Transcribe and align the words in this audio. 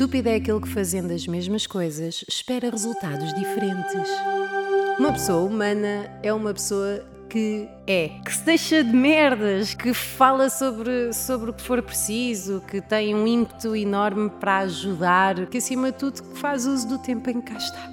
Estúpido 0.00 0.30
é 0.30 0.36
aquele 0.36 0.58
que, 0.62 0.68
fazendo 0.70 1.12
as 1.12 1.26
mesmas 1.26 1.66
coisas, 1.66 2.24
espera 2.26 2.70
resultados 2.70 3.34
diferentes. 3.34 4.08
Uma 4.98 5.12
pessoa 5.12 5.42
humana 5.42 6.10
é 6.22 6.32
uma 6.32 6.54
pessoa 6.54 7.04
que 7.28 7.68
é, 7.86 8.08
que 8.24 8.32
se 8.32 8.42
deixa 8.42 8.82
de 8.82 8.96
merdas, 8.96 9.74
que 9.74 9.92
fala 9.92 10.48
sobre, 10.48 11.12
sobre 11.12 11.50
o 11.50 11.52
que 11.52 11.60
for 11.60 11.82
preciso, 11.82 12.62
que 12.66 12.80
tem 12.80 13.14
um 13.14 13.26
ímpeto 13.26 13.76
enorme 13.76 14.30
para 14.30 14.60
ajudar, 14.60 15.46
que 15.48 15.58
acima 15.58 15.92
de 15.92 15.98
tudo 15.98 16.22
faz 16.36 16.64
uso 16.64 16.88
do 16.88 16.98
tempo 16.98 17.28
em 17.28 17.38
que 17.42 17.52
cá 17.52 17.58
está. 17.58 17.92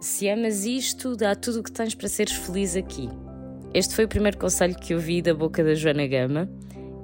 Se 0.00 0.28
amas 0.28 0.64
isto, 0.64 1.16
dá 1.16 1.34
tudo 1.34 1.58
o 1.58 1.62
que 1.64 1.72
tens 1.72 1.96
para 1.96 2.06
seres 2.06 2.32
feliz 2.32 2.76
aqui. 2.76 3.10
Este 3.74 3.96
foi 3.96 4.04
o 4.04 4.08
primeiro 4.08 4.38
conselho 4.38 4.76
que 4.76 4.94
eu 4.94 5.00
vi 5.00 5.20
da 5.20 5.34
boca 5.34 5.64
da 5.64 5.74
Joana 5.74 6.06
Gama 6.06 6.48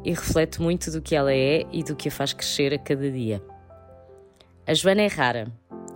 e 0.07 0.13
reflete 0.13 0.63
muito 0.63 0.89
do 0.93 1.03
que 1.03 1.17
ela 1.17 1.35
é 1.35 1.67
e 1.73 1.83
do 1.83 1.97
que 1.97 2.09
a 2.09 2.13
faz 2.13 2.33
crescer 2.33 2.73
a 2.73 2.79
cada 2.79 3.11
dia. 3.11 3.43
A 4.65 4.73
Joana 4.73 5.03
é 5.03 5.09
rara 5.09 5.49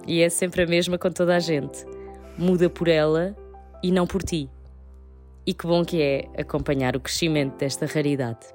e 0.04 0.20
é 0.20 0.28
sempre 0.28 0.64
a 0.64 0.66
mesma 0.66 0.98
com 0.98 1.12
toda 1.12 1.36
a 1.36 1.38
gente. 1.38 1.86
Muda 2.36 2.68
por 2.68 2.88
ela 2.88 3.36
e 3.80 3.92
não 3.92 4.08
por 4.08 4.24
ti. 4.24 4.50
E 5.46 5.54
que 5.54 5.64
bom 5.64 5.84
que 5.84 6.02
é 6.02 6.28
acompanhar 6.36 6.96
o 6.96 7.00
crescimento 7.00 7.56
desta 7.56 7.86
raridade. 7.86 8.48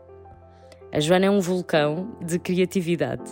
A 0.92 1.00
Joana 1.00 1.28
é 1.28 1.30
um 1.30 1.40
vulcão 1.40 2.18
de 2.22 2.38
criatividade. 2.38 3.24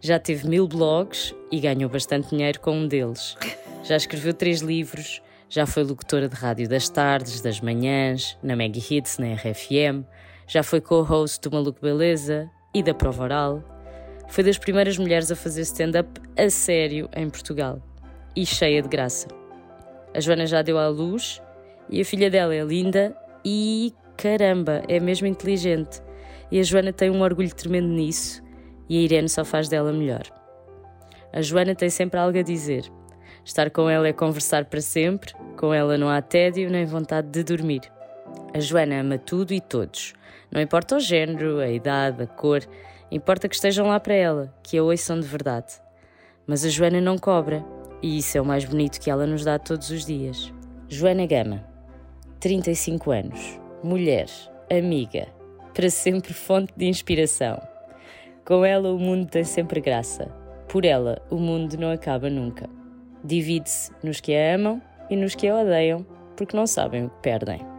Já 0.00 0.18
teve 0.18 0.48
mil 0.48 0.66
blogs 0.66 1.36
e 1.52 1.60
ganhou 1.60 1.88
bastante 1.88 2.30
dinheiro 2.30 2.60
com 2.60 2.72
um 2.72 2.88
deles. 2.88 3.36
Já 3.84 3.94
escreveu 3.94 4.34
três 4.34 4.60
livros, 4.60 5.22
já 5.48 5.66
foi 5.66 5.84
locutora 5.84 6.28
de 6.28 6.34
rádio 6.34 6.68
das 6.68 6.88
tardes, 6.88 7.40
das 7.40 7.60
manhãs, 7.60 8.36
na 8.42 8.56
Maggie 8.56 8.96
Hits, 8.96 9.18
na 9.18 9.34
RFM, 9.34 10.04
já 10.46 10.62
foi 10.62 10.80
co-host 10.80 11.40
do 11.48 11.54
Maluco 11.54 11.80
Beleza 11.80 12.50
e 12.74 12.82
da 12.82 12.94
Prova 12.94 13.24
Oral. 13.24 13.64
Foi 14.28 14.44
das 14.44 14.58
primeiras 14.58 14.98
mulheres 14.98 15.30
a 15.30 15.36
fazer 15.36 15.62
stand-up 15.62 16.20
a 16.36 16.50
sério 16.50 17.08
em 17.14 17.28
Portugal 17.30 17.82
e 18.36 18.44
cheia 18.44 18.82
de 18.82 18.88
graça. 18.88 19.28
A 20.14 20.20
Joana 20.20 20.46
já 20.46 20.62
deu 20.62 20.78
à 20.78 20.88
luz 20.88 21.40
e 21.88 22.00
a 22.00 22.04
filha 22.04 22.30
dela 22.30 22.54
é 22.54 22.62
linda 22.62 23.16
e 23.44 23.92
caramba, 24.16 24.82
é 24.88 25.00
mesmo 25.00 25.26
inteligente. 25.26 26.00
E 26.50 26.60
a 26.60 26.62
Joana 26.62 26.92
tem 26.92 27.10
um 27.10 27.22
orgulho 27.22 27.54
tremendo 27.54 27.88
nisso 27.88 28.42
e 28.88 28.98
a 28.98 29.00
Irene 29.00 29.28
só 29.28 29.44
faz 29.44 29.68
dela 29.68 29.92
melhor. 29.92 30.22
A 31.32 31.42
Joana 31.42 31.74
tem 31.74 31.90
sempre 31.90 32.18
algo 32.20 32.38
a 32.38 32.42
dizer. 32.42 32.84
Estar 33.44 33.70
com 33.70 33.90
ela 33.90 34.08
é 34.08 34.12
conversar 34.12 34.64
para 34.66 34.80
sempre, 34.80 35.34
com 35.56 35.74
ela 35.74 35.98
não 35.98 36.08
há 36.08 36.22
tédio 36.22 36.70
nem 36.70 36.84
vontade 36.84 37.28
de 37.28 37.42
dormir. 37.42 37.82
A 38.54 38.60
Joana 38.60 39.00
ama 39.00 39.18
tudo 39.18 39.52
e 39.52 39.60
todos. 39.60 40.14
Não 40.50 40.60
importa 40.60 40.96
o 40.96 41.00
género, 41.00 41.58
a 41.58 41.68
idade, 41.68 42.22
a 42.22 42.26
cor, 42.26 42.62
importa 43.10 43.48
que 43.48 43.54
estejam 43.54 43.86
lá 43.86 43.98
para 43.98 44.14
ela, 44.14 44.54
que 44.62 44.78
a 44.78 44.82
ouçam 44.82 45.18
de 45.18 45.26
verdade. 45.26 45.74
Mas 46.46 46.64
a 46.64 46.68
Joana 46.68 47.00
não 47.00 47.18
cobra, 47.18 47.64
e 48.02 48.18
isso 48.18 48.36
é 48.36 48.40
o 48.40 48.44
mais 48.44 48.64
bonito 48.64 49.00
que 49.00 49.10
ela 49.10 49.26
nos 49.26 49.44
dá 49.44 49.58
todos 49.58 49.90
os 49.90 50.04
dias. 50.04 50.52
Joana 50.88 51.26
Gama, 51.26 51.64
35 52.40 53.10
anos, 53.10 53.60
mulher, 53.82 54.26
amiga, 54.70 55.28
para 55.72 55.90
sempre 55.90 56.32
fonte 56.32 56.72
de 56.76 56.86
inspiração. 56.86 57.60
Com 58.44 58.64
ela 58.64 58.92
o 58.92 58.98
mundo 58.98 59.26
tem 59.26 59.42
sempre 59.42 59.80
graça. 59.80 60.26
Por 60.68 60.84
ela 60.84 61.22
o 61.30 61.36
mundo 61.36 61.78
não 61.78 61.90
acaba 61.90 62.28
nunca. 62.28 62.68
Divide-se 63.24 63.90
nos 64.02 64.20
que 64.20 64.34
a 64.34 64.54
amam 64.54 64.82
e 65.08 65.16
nos 65.16 65.34
que 65.34 65.48
a 65.48 65.56
odeiam, 65.56 66.04
porque 66.36 66.56
não 66.56 66.66
sabem 66.66 67.06
o 67.06 67.08
que 67.10 67.22
perdem. 67.22 67.73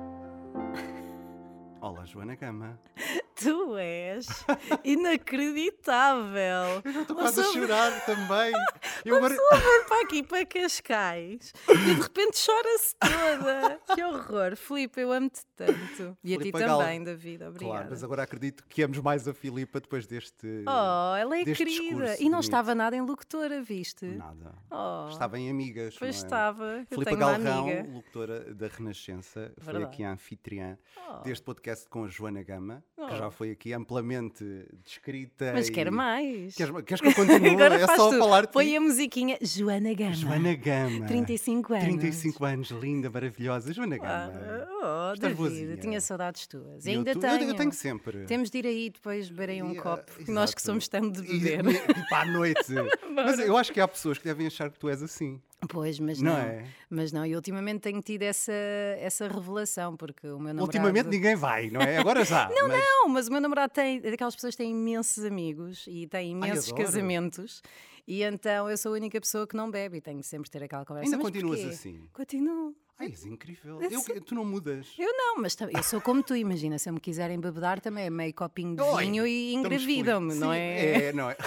Olá, 1.85 2.03
Joana 2.03 2.33
Gama. 2.33 2.79
Tu 3.35 3.77
és 3.77 4.25
inacreditável. 4.83 6.81
Eu 6.83 6.91
já 6.91 7.01
estou 7.01 7.15
quase 7.15 7.41
a 7.41 7.43
chorar 7.43 8.05
também. 8.07 8.51
Eu 9.05 9.19
Uma 9.19 9.29
pessoa 9.29 9.55
vem 9.59 9.83
para 9.87 10.01
aqui, 10.01 10.23
para 10.23 10.45
Cascais, 10.47 11.53
e 11.69 11.77
de 11.77 12.01
repente 12.01 12.43
chora-se 12.43 12.95
toda. 12.95 13.79
Que 13.93 14.03
horror. 14.03 14.55
Filipe, 14.55 14.99
eu 14.99 15.11
amo-te 15.11 15.45
tanto. 15.55 16.17
E 16.23 16.35
a 16.35 16.37
ti 16.39 16.51
Gal- 16.51 16.79
também, 16.79 17.03
David. 17.03 17.43
Obrigada. 17.43 17.57
Claro, 17.77 17.87
mas 17.89 18.03
agora 18.03 18.23
acredito 18.23 18.63
que 18.67 18.81
amos 18.83 18.99
mais 18.99 19.27
a 19.27 19.33
Filipa 19.33 19.79
depois 19.79 20.05
deste. 20.07 20.45
Oh, 20.67 21.15
ela 21.15 21.37
é 21.37 21.45
querida. 21.45 22.15
E 22.19 22.29
não 22.29 22.39
estava 22.39 22.73
nada 22.75 22.95
em 22.95 23.01
locutora, 23.01 23.61
viste? 23.61 24.05
Nada. 24.05 24.53
Oh, 24.69 25.09
Estava 25.09 25.39
em 25.39 25.49
amigas. 25.49 25.95
Pois 25.97 26.15
é? 26.15 26.17
estava. 26.25 26.85
Filipa 26.89 27.15
Galrão, 27.15 27.67
locutora 27.93 28.53
da 28.53 28.67
Renascença, 28.67 29.51
foi 29.57 29.73
Verdade. 29.73 29.85
aqui 29.93 30.03
a 30.03 30.11
anfitriã 30.11 30.77
Oh. 31.07 31.19
deste 31.23 31.43
podcast 31.43 31.87
com 31.89 32.03
a 32.05 32.07
Joana 32.07 32.43
Gama, 32.43 32.83
Oh. 32.97 33.07
que 33.07 33.15
já 33.17 33.29
foi 33.31 33.51
aqui 33.51 33.73
amplamente 33.73 34.43
descrita. 34.83 35.51
Mas 35.53 35.67
e- 35.67 35.71
quero 35.71 35.91
mais. 35.91 36.55
Queres, 36.55 36.73
queres 36.83 37.01
que 37.01 37.07
eu 37.07 37.13
continue? 37.15 37.49
Agora 37.55 37.75
é 37.75 37.85
só 37.87 38.09
tu. 38.09 38.17
falar. 38.17 38.47
Põe 38.47 38.75
a 38.75 38.81
musiquinha 38.81 39.37
Joana 39.41 39.93
Gama. 39.93 40.13
Joana 40.13 40.55
Gama. 40.55 41.05
35 41.05 41.73
anos. 41.73 41.85
35 41.85 42.45
anos, 42.45 42.69
linda, 42.71 43.09
maravilhosa. 43.09 43.73
Joana 43.73 43.97
Gama. 43.97 44.31
Ah, 44.33 45.09
oh, 45.11 45.13
Estás 45.13 45.33
Eu 45.53 45.77
tinha 45.77 45.99
saudades 46.01 46.47
tuas. 46.47 46.85
E 46.85 46.89
ainda 46.91 47.13
tu- 47.13 47.19
tenho. 47.19 47.41
Eu, 47.43 47.47
eu 47.49 47.55
tenho 47.55 47.71
sempre. 47.71 48.25
Temos 48.25 48.49
de 48.49 48.57
ir 48.59 48.65
aí 48.67 48.89
depois 48.89 49.29
beberem 49.29 49.63
um 49.63 49.73
E, 49.73 49.77
ah, 49.77 49.81
copo. 49.81 50.11
Nós 50.31 50.53
que 50.53 50.61
somos 50.61 50.87
tão 50.87 51.09
de 51.09 51.21
beber. 51.21 51.65
e- 51.65 51.73
Tipo 51.93 52.15
à 52.15 52.25
noite. 52.25 52.73
Mas 53.13 53.39
eu 53.39 53.55
acho 53.57 53.71
que 53.73 53.79
há 53.79 53.87
pessoas 53.87 54.17
que 54.17 54.23
devem 54.25 54.47
achar 54.47 54.69
que 54.69 54.77
tu 54.79 54.89
és 54.89 55.01
assim. 55.03 55.41
Pois, 55.69 55.99
mas 55.99 56.21
Não 56.21 56.31
não. 56.33 56.39
é? 56.39 56.65
Mas 56.89 57.11
não, 57.11 57.25
e 57.25 57.33
ultimamente 57.35 57.79
tenho 57.79 57.99
tido 57.99 58.21
essa, 58.21 58.51
essa 58.99 59.27
revelação, 59.27 59.97
porque 59.97 60.27
o 60.27 60.37
meu 60.37 60.53
namorado... 60.53 60.61
Ultimamente 60.65 61.07
ninguém 61.07 61.35
vai, 61.35 61.71
não 61.71 61.81
é? 61.81 61.97
Agora 61.97 62.23
já. 62.23 62.47
Não, 62.53 62.67
mas... 62.67 62.79
não, 62.79 63.09
mas 63.09 63.27
o 63.27 63.31
meu 63.31 63.41
namorado 63.41 63.73
tem, 63.73 63.99
daquelas 63.99 64.35
pessoas 64.35 64.55
têm 64.55 64.69
imensos 64.71 65.23
amigos 65.25 65.85
e 65.87 66.05
tem 66.07 66.33
imensos 66.33 66.67
adoro. 66.71 66.83
casamentos. 66.85 67.63
E 68.07 68.21
então 68.21 68.69
eu 68.69 68.77
sou 68.77 68.91
a 68.91 68.95
única 68.95 69.19
pessoa 69.19 69.47
que 69.47 69.55
não 69.55 69.71
bebe 69.71 69.97
e 69.97 70.01
tenho 70.01 70.19
de 70.19 70.27
sempre 70.27 70.51
ter 70.51 70.61
aquela 70.61 70.85
conversa. 70.85 71.07
Ainda 71.07 71.17
Mas 71.17 71.25
continuas 71.25 71.59
porquê? 71.59 71.73
assim? 71.73 72.01
Continuo. 72.13 72.75
Ai, 72.97 73.07
és 73.07 73.25
incrível. 73.25 73.81
Eu- 73.81 74.21
tu 74.21 74.33
não 74.35 74.45
mudas. 74.45 74.87
Eu 74.97 75.11
não, 75.17 75.41
mas 75.41 75.57
eu 75.73 75.83
sou 75.83 75.99
como 75.99 76.23
tu, 76.23 76.35
imagina, 76.35 76.77
se 76.79 76.87
eu 76.89 76.93
me 76.93 76.99
quiserem 76.99 77.39
bebedar 77.39 77.81
também 77.81 78.05
é 78.05 78.09
meio 78.09 78.33
copinho 78.33 78.75
de 78.75 78.81
Oi, 78.81 79.03
vinho 79.03 79.27
e 79.27 79.53
engravidam-me, 79.53 80.33
não 80.35 80.53
é? 80.53 81.07
É, 81.07 81.13
não 81.13 81.29
é? 81.29 81.35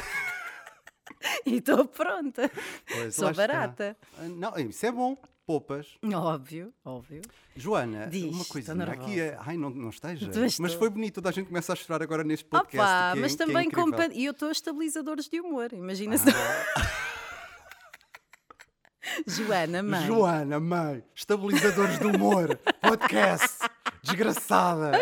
E 1.45 1.57
estou 1.57 1.85
pronta. 1.87 2.51
Pois, 2.87 3.15
Sou 3.15 3.31
está. 3.31 3.47
barata. 3.47 3.97
Ah, 4.19 4.29
Não, 4.29 4.57
isso 4.59 4.85
é 4.87 4.93
bom. 4.93 5.17
Poupas. 5.47 5.97
Óbvio, 6.15 6.73
óbvio. 6.85 7.23
Joana, 7.57 8.07
Diz, 8.07 8.25
uma 8.35 8.45
coisinha 8.45 8.85
aqui 8.85 9.19
é. 9.19 9.37
Ai, 9.41 9.57
não, 9.57 9.71
não 9.71 9.89
esteja. 9.89 10.31
Mas 10.61 10.75
foi 10.75 10.91
bonito, 10.91 11.15
toda 11.17 11.31
a 11.31 11.33
gente 11.33 11.47
começa 11.47 11.73
a 11.73 11.77
chorar 11.77 12.03
agora 12.03 12.23
neste 12.23 12.45
podcast. 12.45 12.77
Opa, 12.79 13.13
é- 13.17 13.21
mas 13.21 13.33
é 13.35 13.37
também 13.39 13.71
com 13.71 13.81
incrível. 13.89 14.09
pan- 14.11 14.15
E 14.15 14.27
eu 14.27 14.33
estou 14.33 14.49
a 14.49 14.53
estabilizadores 14.53 15.27
de 15.29 15.41
humor, 15.41 15.73
imagina 15.73 16.19
se. 16.19 16.27
Joana, 19.29 19.83
mãe. 19.83 20.07
Joana, 20.07 20.59
mãe, 20.59 21.05
estabilizadores 21.15 21.99
do 21.99 22.09
humor, 22.09 22.57
podcast, 22.81 23.59
desgraçada. 24.03 24.93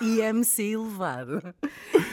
IMC 0.00 0.62
elevado. 0.72 1.54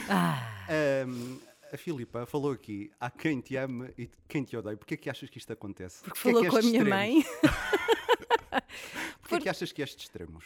Ah, 0.08 0.52
Ahm, 0.68 1.38
a 1.72 1.76
Filipa 1.76 2.24
falou 2.26 2.52
aqui: 2.52 2.90
há 3.00 3.10
quem 3.10 3.40
te 3.40 3.56
ame 3.56 3.92
e 3.98 4.08
quem 4.28 4.44
te 4.44 4.56
odeia. 4.56 4.76
Porquê 4.76 4.94
é 4.94 4.96
que 4.96 5.10
achas 5.10 5.28
que 5.28 5.38
isto 5.38 5.52
acontece? 5.52 6.02
porque 6.04 6.20
Porquê 6.20 6.28
é 6.28 6.32
falou 6.32 6.42
que 6.44 6.50
com 6.50 6.56
a 6.56 6.62
minha 6.62 6.82
extremos? 6.82 6.98
mãe. 6.98 7.24
Porquê 9.22 9.34
é 9.34 9.40
que 9.40 9.48
achas 9.48 9.72
que 9.72 9.82
estes 9.82 10.04
extremos? 10.04 10.44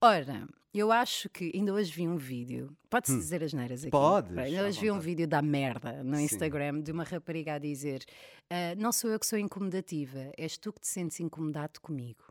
Ora, 0.00 0.46
eu 0.78 0.92
acho 0.92 1.28
que 1.30 1.50
ainda 1.54 1.72
hoje 1.72 1.92
vi 1.92 2.06
um 2.08 2.16
vídeo. 2.16 2.76
Pode-se 2.90 3.16
dizer 3.18 3.42
as 3.42 3.52
neiras 3.52 3.84
aqui? 3.84 3.96
Hum. 3.96 4.00
Podes, 4.00 4.36
Ainda 4.38 4.64
hoje 4.64 4.80
vi 4.80 4.90
um 4.90 4.98
vídeo 5.00 5.26
da 5.26 5.40
merda 5.42 6.02
no 6.04 6.16
Sim. 6.16 6.24
Instagram 6.24 6.80
de 6.82 6.92
uma 6.92 7.04
rapariga 7.04 7.54
a 7.54 7.58
dizer: 7.58 8.04
"Ah, 8.50 8.74
Não 8.76 8.92
sou 8.92 9.10
eu 9.10 9.18
que 9.18 9.26
sou 9.26 9.38
incomodativa, 9.38 10.32
és 10.36 10.56
tu 10.58 10.72
que 10.72 10.80
te 10.80 10.88
sentes 10.88 11.20
incomodado 11.20 11.80
comigo. 11.80 12.24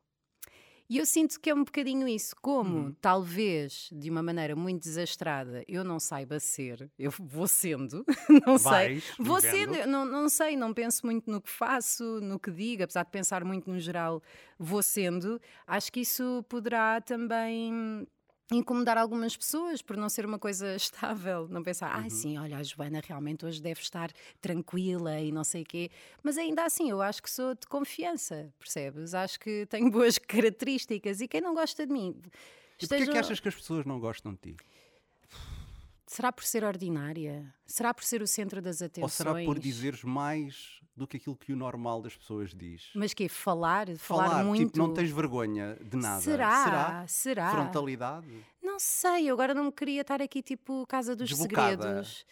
E 0.87 0.99
eu 0.99 1.05
sinto 1.05 1.39
que 1.41 1.49
é 1.49 1.53
um 1.55 1.63
bocadinho 1.63 2.07
isso, 2.07 2.35
como 2.41 2.77
Uhum. 2.77 2.93
talvez 3.01 3.89
de 3.91 4.07
uma 4.09 4.21
maneira 4.21 4.55
muito 4.55 4.83
desastrada 4.83 5.63
eu 5.67 5.83
não 5.83 5.99
saiba 5.99 6.39
ser, 6.39 6.91
eu 6.99 7.09
vou 7.19 7.47
sendo, 7.47 8.05
não 8.45 8.57
Vais 8.57 9.03
sei, 9.03 9.03
vou 9.19 9.41
sendo, 9.41 9.87
não, 9.87 10.05
não 10.05 10.29
sei, 10.29 10.55
não 10.55 10.73
penso 10.75 11.03
muito 11.05 11.29
no 11.31 11.41
que 11.41 11.49
faço, 11.49 12.03
no 12.21 12.39
que 12.39 12.51
digo, 12.51 12.83
apesar 12.83 13.03
de 13.03 13.09
pensar 13.11 13.43
muito 13.43 13.67
no 13.69 13.79
geral, 13.79 14.21
vou 14.59 14.83
sendo. 14.83 15.41
Acho 15.65 15.91
que 15.91 16.01
isso 16.01 16.43
poderá 16.47 17.01
também 17.01 18.05
incomodar 18.51 18.97
algumas 18.97 19.35
pessoas 19.35 19.81
por 19.81 19.97
não 19.97 20.07
ser 20.09 20.25
uma 20.25 20.37
coisa 20.39 20.75
estável, 20.75 21.47
não 21.49 21.63
pensar, 21.63 21.97
Uhum. 21.99 22.05
ah, 22.05 22.09
sim, 22.09 22.37
olha, 22.37 22.57
a 22.57 22.63
Joana 22.63 23.01
realmente 23.05 23.45
hoje 23.45 23.61
deve 23.61 23.81
estar 23.81 24.11
tranquila 24.41 25.19
e 25.19 25.31
não 25.31 25.43
sei 25.43 25.63
o 25.63 25.65
quê, 25.65 25.89
mas 26.23 26.37
ainda 26.37 26.63
assim 26.63 26.89
eu 26.89 27.01
acho 27.01 27.21
que 27.23 27.29
sou 27.29 27.53
de 27.55 27.65
confiança, 27.67 28.53
percebes? 28.59 29.13
Acho 29.13 29.39
que 29.39 29.65
tenho 29.67 29.89
boas 29.91 30.17
características 30.17 31.21
e 31.21 31.27
quem 31.27 31.41
não 31.41 31.53
gosta 31.53 31.85
de 31.87 31.91
mim. 31.93 32.15
E 32.77 32.87
porquê 32.87 32.95
é 32.95 32.97
que 32.97 33.03
esteja- 33.03 33.19
achas 33.19 33.39
que 33.39 33.47
as 33.47 33.55
pessoas 33.55 33.85
não 33.85 33.99
gostam 33.99 34.33
de 34.33 34.39
ti? 34.53 34.55
Será 36.07 36.31
por 36.31 36.43
ser 36.43 36.63
ordinária? 36.63 37.53
Será 37.65 37.93
por 37.93 38.03
ser 38.03 38.21
o 38.21 38.27
centro 38.27 38.61
das 38.61 38.79
Ou 38.81 38.87
atenções? 38.87 39.13
será 39.13 39.33
por 39.43 39.57
dizeres 39.57 40.03
mais 40.03 40.79
do 40.95 41.07
que 41.07 41.17
aquilo 41.17 41.35
que 41.35 41.51
o 41.51 41.55
normal 41.55 42.01
das 42.01 42.15
pessoas 42.15 42.53
diz? 42.53 42.91
Mas 42.95 43.13
que 43.13 43.27
falar, 43.27 43.87
falar, 43.97 44.43
muito. 44.43 44.65
tipo, 44.67 44.77
não 44.77 44.93
tens 44.93 45.09
vergonha 45.09 45.75
de 45.81 45.97
nada. 45.97 46.21
Será? 46.21 46.63
Será? 46.63 47.07
Será? 47.07 47.51
Frontalidade? 47.51 48.27
Não 48.61 48.77
sei, 48.79 49.27
eu 49.29 49.33
agora 49.33 49.53
não 49.53 49.65
me 49.65 49.71
queria 49.71 50.01
estar 50.01 50.21
aqui 50.21 50.41
tipo 50.43 50.85
Casa 50.87 51.15
dos 51.15 51.29
Desbocada. 51.29 51.71
Segredos. 51.83 52.25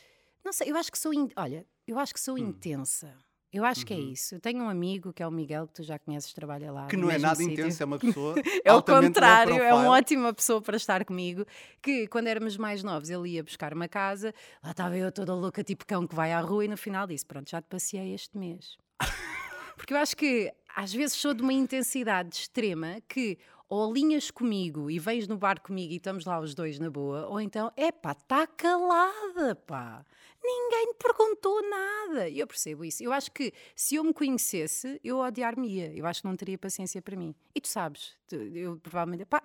Não 0.46 0.54
sei, 0.54 0.70
eu 0.72 0.78
acho 0.78 0.92
que 0.92 0.98
sou. 1.00 1.14
in- 1.14 1.32
Olha, 1.36 1.66
eu 1.88 1.98
acho 1.98 2.14
que 2.14 2.20
Hum. 2.20 2.24
sou 2.24 2.38
intensa. 2.38 3.18
Eu 3.54 3.64
acho 3.64 3.82
Uhum. 3.82 3.86
que 3.86 3.94
é 3.94 4.00
isso. 4.00 4.34
Eu 4.36 4.40
tenho 4.40 4.64
um 4.64 4.68
amigo 4.70 5.14
que 5.14 5.22
é 5.22 5.28
o 5.28 5.32
Miguel, 5.32 5.68
que 5.68 5.74
tu 5.76 5.84
já 5.84 6.00
conheces, 6.00 6.34
trabalha 6.34 6.72
lá. 6.72 6.88
Que 6.88 6.98
não 6.98 7.12
é 7.12 7.20
nada 7.20 7.36
sítio. 7.36 7.54
intenso, 7.54 7.84
é 7.84 7.86
uma 7.86 8.00
pessoa. 8.00 8.34
É 8.66 8.74
o 8.74 8.82
contrário, 8.82 9.54
é 9.62 9.74
uma 9.74 9.90
ótima 9.90 10.34
pessoa 10.34 10.60
para 10.62 10.76
estar 10.76 11.06
comigo. 11.06 11.46
Que 11.82 12.08
quando 12.08 12.28
éramos 12.28 12.58
mais 12.58 12.82
novos, 12.84 13.10
ele 13.12 13.30
ia 13.30 13.44
buscar 13.44 13.72
uma 13.74 13.88
casa, 13.88 14.34
lá 14.64 14.72
estava 14.72 14.98
eu 14.98 15.12
toda 15.12 15.36
louca, 15.36 15.64
tipo 15.64 15.86
cão 15.86 16.08
que 16.08 16.16
vai 16.16 16.34
à 16.34 16.40
rua, 16.42 16.66
e 16.66 16.68
no 16.68 16.78
final 16.78 17.06
disse: 17.06 17.26
Pronto, 17.26 17.50
já 17.50 17.62
te 17.62 17.66
passeei 17.70 18.14
este 18.16 18.36
mês. 18.38 18.76
Porque 19.78 19.94
eu 19.94 19.98
acho 19.98 20.16
que 20.16 20.52
às 20.76 20.94
vezes 20.94 21.16
sou 21.18 21.34
de 21.34 21.42
uma 21.42 21.54
intensidade 21.54 22.36
extrema 22.36 23.02
que 23.08 23.38
ou 23.70 23.90
alinhas 23.90 24.30
comigo 24.30 24.90
e 24.92 25.00
vens 25.00 25.28
no 25.28 25.38
bar 25.38 25.60
comigo 25.60 25.94
e 25.94 25.96
estamos 25.96 26.26
lá 26.26 26.40
os 26.40 26.54
dois 26.54 26.78
na 26.78 26.90
boa, 26.90 27.28
ou 27.28 27.42
então, 27.42 27.72
é 27.76 27.92
pá, 27.92 28.12
está 28.12 28.46
calada, 28.46 29.56
pá. 29.56 30.06
Ninguém 30.44 30.94
te 30.94 30.98
perguntou 30.98 31.70
nada. 31.70 32.28
E 32.28 32.40
eu 32.40 32.46
percebo 32.46 32.84
isso. 32.84 33.02
Eu 33.02 33.14
acho 33.14 33.32
que 33.32 33.54
se 33.76 33.96
eu 33.96 34.04
me 34.04 34.14
conhecesse, 34.14 35.00
eu 35.04 35.20
odiar-me-ia. 35.20 35.92
Eu 35.96 36.06
acho 36.06 36.22
que 36.22 36.28
não 36.28 36.36
teria 36.36 36.58
paciência 36.58 37.02
para 37.02 37.16
mim. 37.16 37.34
E 37.56 37.62
tu 37.62 37.68
sabes, 37.70 38.18
eu 38.32 38.78
provavelmente, 38.78 39.26
pá, 39.26 39.42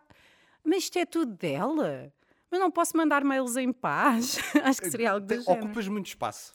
mas 0.65 0.85
isto 0.85 0.99
é 0.99 1.07
tudo 1.07 1.33
dela. 1.33 2.13
Mas 2.51 2.61
não 2.61 2.71
posso 2.71 2.97
mandar 2.97 3.23
mails 3.25 3.57
em 3.57 3.73
paz. 3.73 4.39
acho 4.65 4.81
que 4.81 4.91
seria 4.91 5.13
algo 5.13 5.27
género. 5.29 5.51
Ocupas 5.53 5.87
muito 5.87 6.07
espaço. 6.07 6.53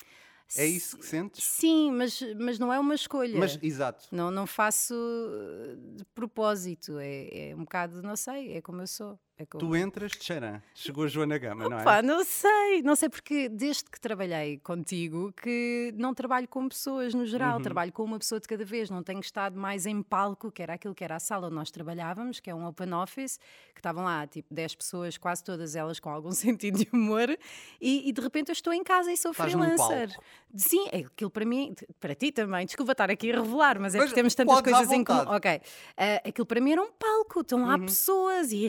É 0.55 0.65
isso 0.65 0.97
que 0.97 1.05
sentes? 1.05 1.43
Sim, 1.43 1.91
mas, 1.91 2.21
mas 2.39 2.59
não 2.59 2.71
é 2.71 2.79
uma 2.79 2.95
escolha. 2.95 3.37
Mas, 3.37 3.57
exato. 3.61 4.07
Não, 4.11 4.29
não 4.29 4.45
faço 4.45 4.93
uh, 4.93 5.95
de 5.95 6.05
propósito. 6.13 6.99
É, 6.99 7.49
é 7.49 7.55
um 7.55 7.61
bocado, 7.61 8.01
não 8.01 8.15
sei, 8.15 8.53
é 8.53 8.61
como 8.61 8.81
eu 8.81 8.87
sou. 8.87 9.19
É 9.35 9.45
como... 9.47 9.65
Tu 9.67 9.75
entras 9.75 10.11
de 10.11 10.23
xarã. 10.23 10.61
Chegou 10.75 11.05
a 11.05 11.07
Joana 11.07 11.37
Gama, 11.39 11.67
não 11.67 11.79
é? 11.79 12.01
Não 12.03 12.23
sei, 12.23 12.81
não 12.83 12.95
sei 12.95 13.09
porque 13.09 13.49
desde 13.49 13.85
que 13.85 13.99
trabalhei 13.99 14.59
contigo 14.59 15.33
que 15.41 15.91
não 15.97 16.13
trabalho 16.13 16.47
com 16.47 16.69
pessoas 16.69 17.15
no 17.15 17.25
geral, 17.25 17.57
Uhum. 17.57 17.63
trabalho 17.63 17.91
com 17.91 18.03
uma 18.03 18.19
pessoa 18.19 18.39
de 18.39 18.47
cada 18.47 18.63
vez, 18.63 18.91
não 18.91 19.01
tenho 19.01 19.19
estado 19.19 19.57
mais 19.59 19.87
em 19.87 20.03
palco, 20.03 20.51
que 20.51 20.61
era 20.61 20.73
aquilo 20.75 20.93
que 20.93 21.03
era 21.03 21.15
a 21.15 21.19
sala 21.19 21.47
onde 21.47 21.55
nós 21.55 21.71
trabalhávamos, 21.71 22.39
que 22.39 22.49
é 22.49 22.53
um 22.55 22.65
open 22.67 22.93
office, 22.93 23.39
que 23.73 23.79
estavam 23.79 24.03
lá 24.03 24.27
tipo 24.27 24.53
10 24.53 24.75
pessoas, 24.75 25.17
quase 25.17 25.43
todas 25.43 25.75
elas 25.75 25.99
com 25.99 26.09
algum 26.11 26.31
sentido 26.31 26.77
de 26.77 26.87
humor, 26.93 27.35
e, 27.81 28.07
e 28.07 28.11
de 28.11 28.21
repente 28.21 28.49
eu 28.49 28.53
estou 28.53 28.71
em 28.71 28.83
casa 28.83 29.11
e 29.11 29.17
sou 29.17 29.31
Estás 29.31 29.51
freelancer. 29.51 30.09
Sim, 30.55 30.87
é 30.91 30.99
aquilo 30.99 31.31
para 31.31 31.43
mim, 31.45 31.73
para 31.99 32.13
ti 32.13 32.31
também, 32.31 32.67
desculpa 32.67 32.91
estar 32.91 33.09
aqui 33.09 33.31
a 33.31 33.41
revelar, 33.41 33.79
mas 33.79 33.95
é 33.95 33.97
Mas 33.97 34.05
porque 34.09 34.15
temos 34.21 34.35
tantas 34.35 34.61
coisas 34.61 34.91
em 34.91 35.03
comum. 35.03 35.21
Ok, 35.35 35.59
Ah, 35.97 36.21
aquilo 36.29 36.45
para 36.45 36.61
mim 36.61 36.73
era 36.73 36.81
um 36.83 36.91
palco, 36.91 37.41
estão 37.41 37.59
Uhum. 37.61 37.65
lá 37.67 37.79
pessoas 37.79 38.51
e 38.51 38.67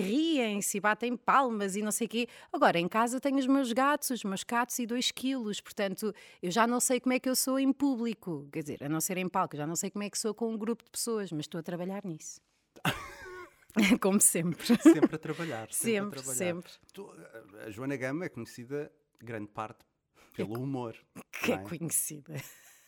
riem-se 0.55 0.77
e 0.77 0.81
batem 0.81 1.17
palmas 1.17 1.77
e 1.77 1.83
não 1.83 1.91
sei 1.91 2.07
o 2.07 2.11
quê. 2.11 2.29
Agora, 2.53 2.79
em 2.79 2.89
casa 2.89 3.21
tenho 3.21 3.39
os 3.39 3.47
meus 3.47 3.73
gatos, 3.73 4.11
os 4.11 4.25
meus 4.25 4.45
gatos 4.45 4.79
e 4.79 4.87
dois 4.87 5.11
quilos, 5.11 5.61
portanto, 5.61 6.15
eu 6.43 6.51
já 6.51 6.67
não 6.67 6.81
sei 6.81 7.01
como 7.01 7.13
é 7.13 7.19
que 7.19 7.29
eu 7.29 7.37
sou 7.37 7.59
em 7.59 7.73
público, 7.73 8.49
quer 8.53 8.63
dizer, 8.63 8.85
a 8.85 8.89
não 8.89 9.01
ser 9.01 9.17
em 9.19 9.29
palco, 9.29 9.55
eu 9.55 9.59
já 9.59 9.67
não 9.67 9.77
sei 9.77 9.91
como 9.91 10.05
é 10.05 10.11
que 10.11 10.19
sou 10.19 10.35
com 10.35 10.53
um 10.53 10.57
grupo 10.59 10.85
de 10.85 10.91
pessoas, 10.91 11.33
mas 11.33 11.41
estou 11.45 11.59
a 11.59 11.63
trabalhar 11.63 12.05
nisso. 12.05 12.41
Como 14.01 14.21
sempre. 14.21 14.65
Sempre 14.81 15.17
a 15.17 15.19
trabalhar. 15.19 15.73
Sempre, 15.73 16.21
a 16.21 16.23
Sempre, 16.23 16.23
trabalhar. 16.23 16.37
sempre. 16.37 16.73
Tu, 16.93 17.11
a 17.67 17.71
Joana 17.71 17.97
Gama 17.97 18.25
é 18.25 18.29
conhecida, 18.29 18.93
grande 19.21 19.49
parte, 19.49 19.85
pelo 20.33 20.61
humor. 20.63 20.95
Que 21.43 21.53
é 21.53 21.55
é? 21.57 21.59
conhecida. 21.59 22.35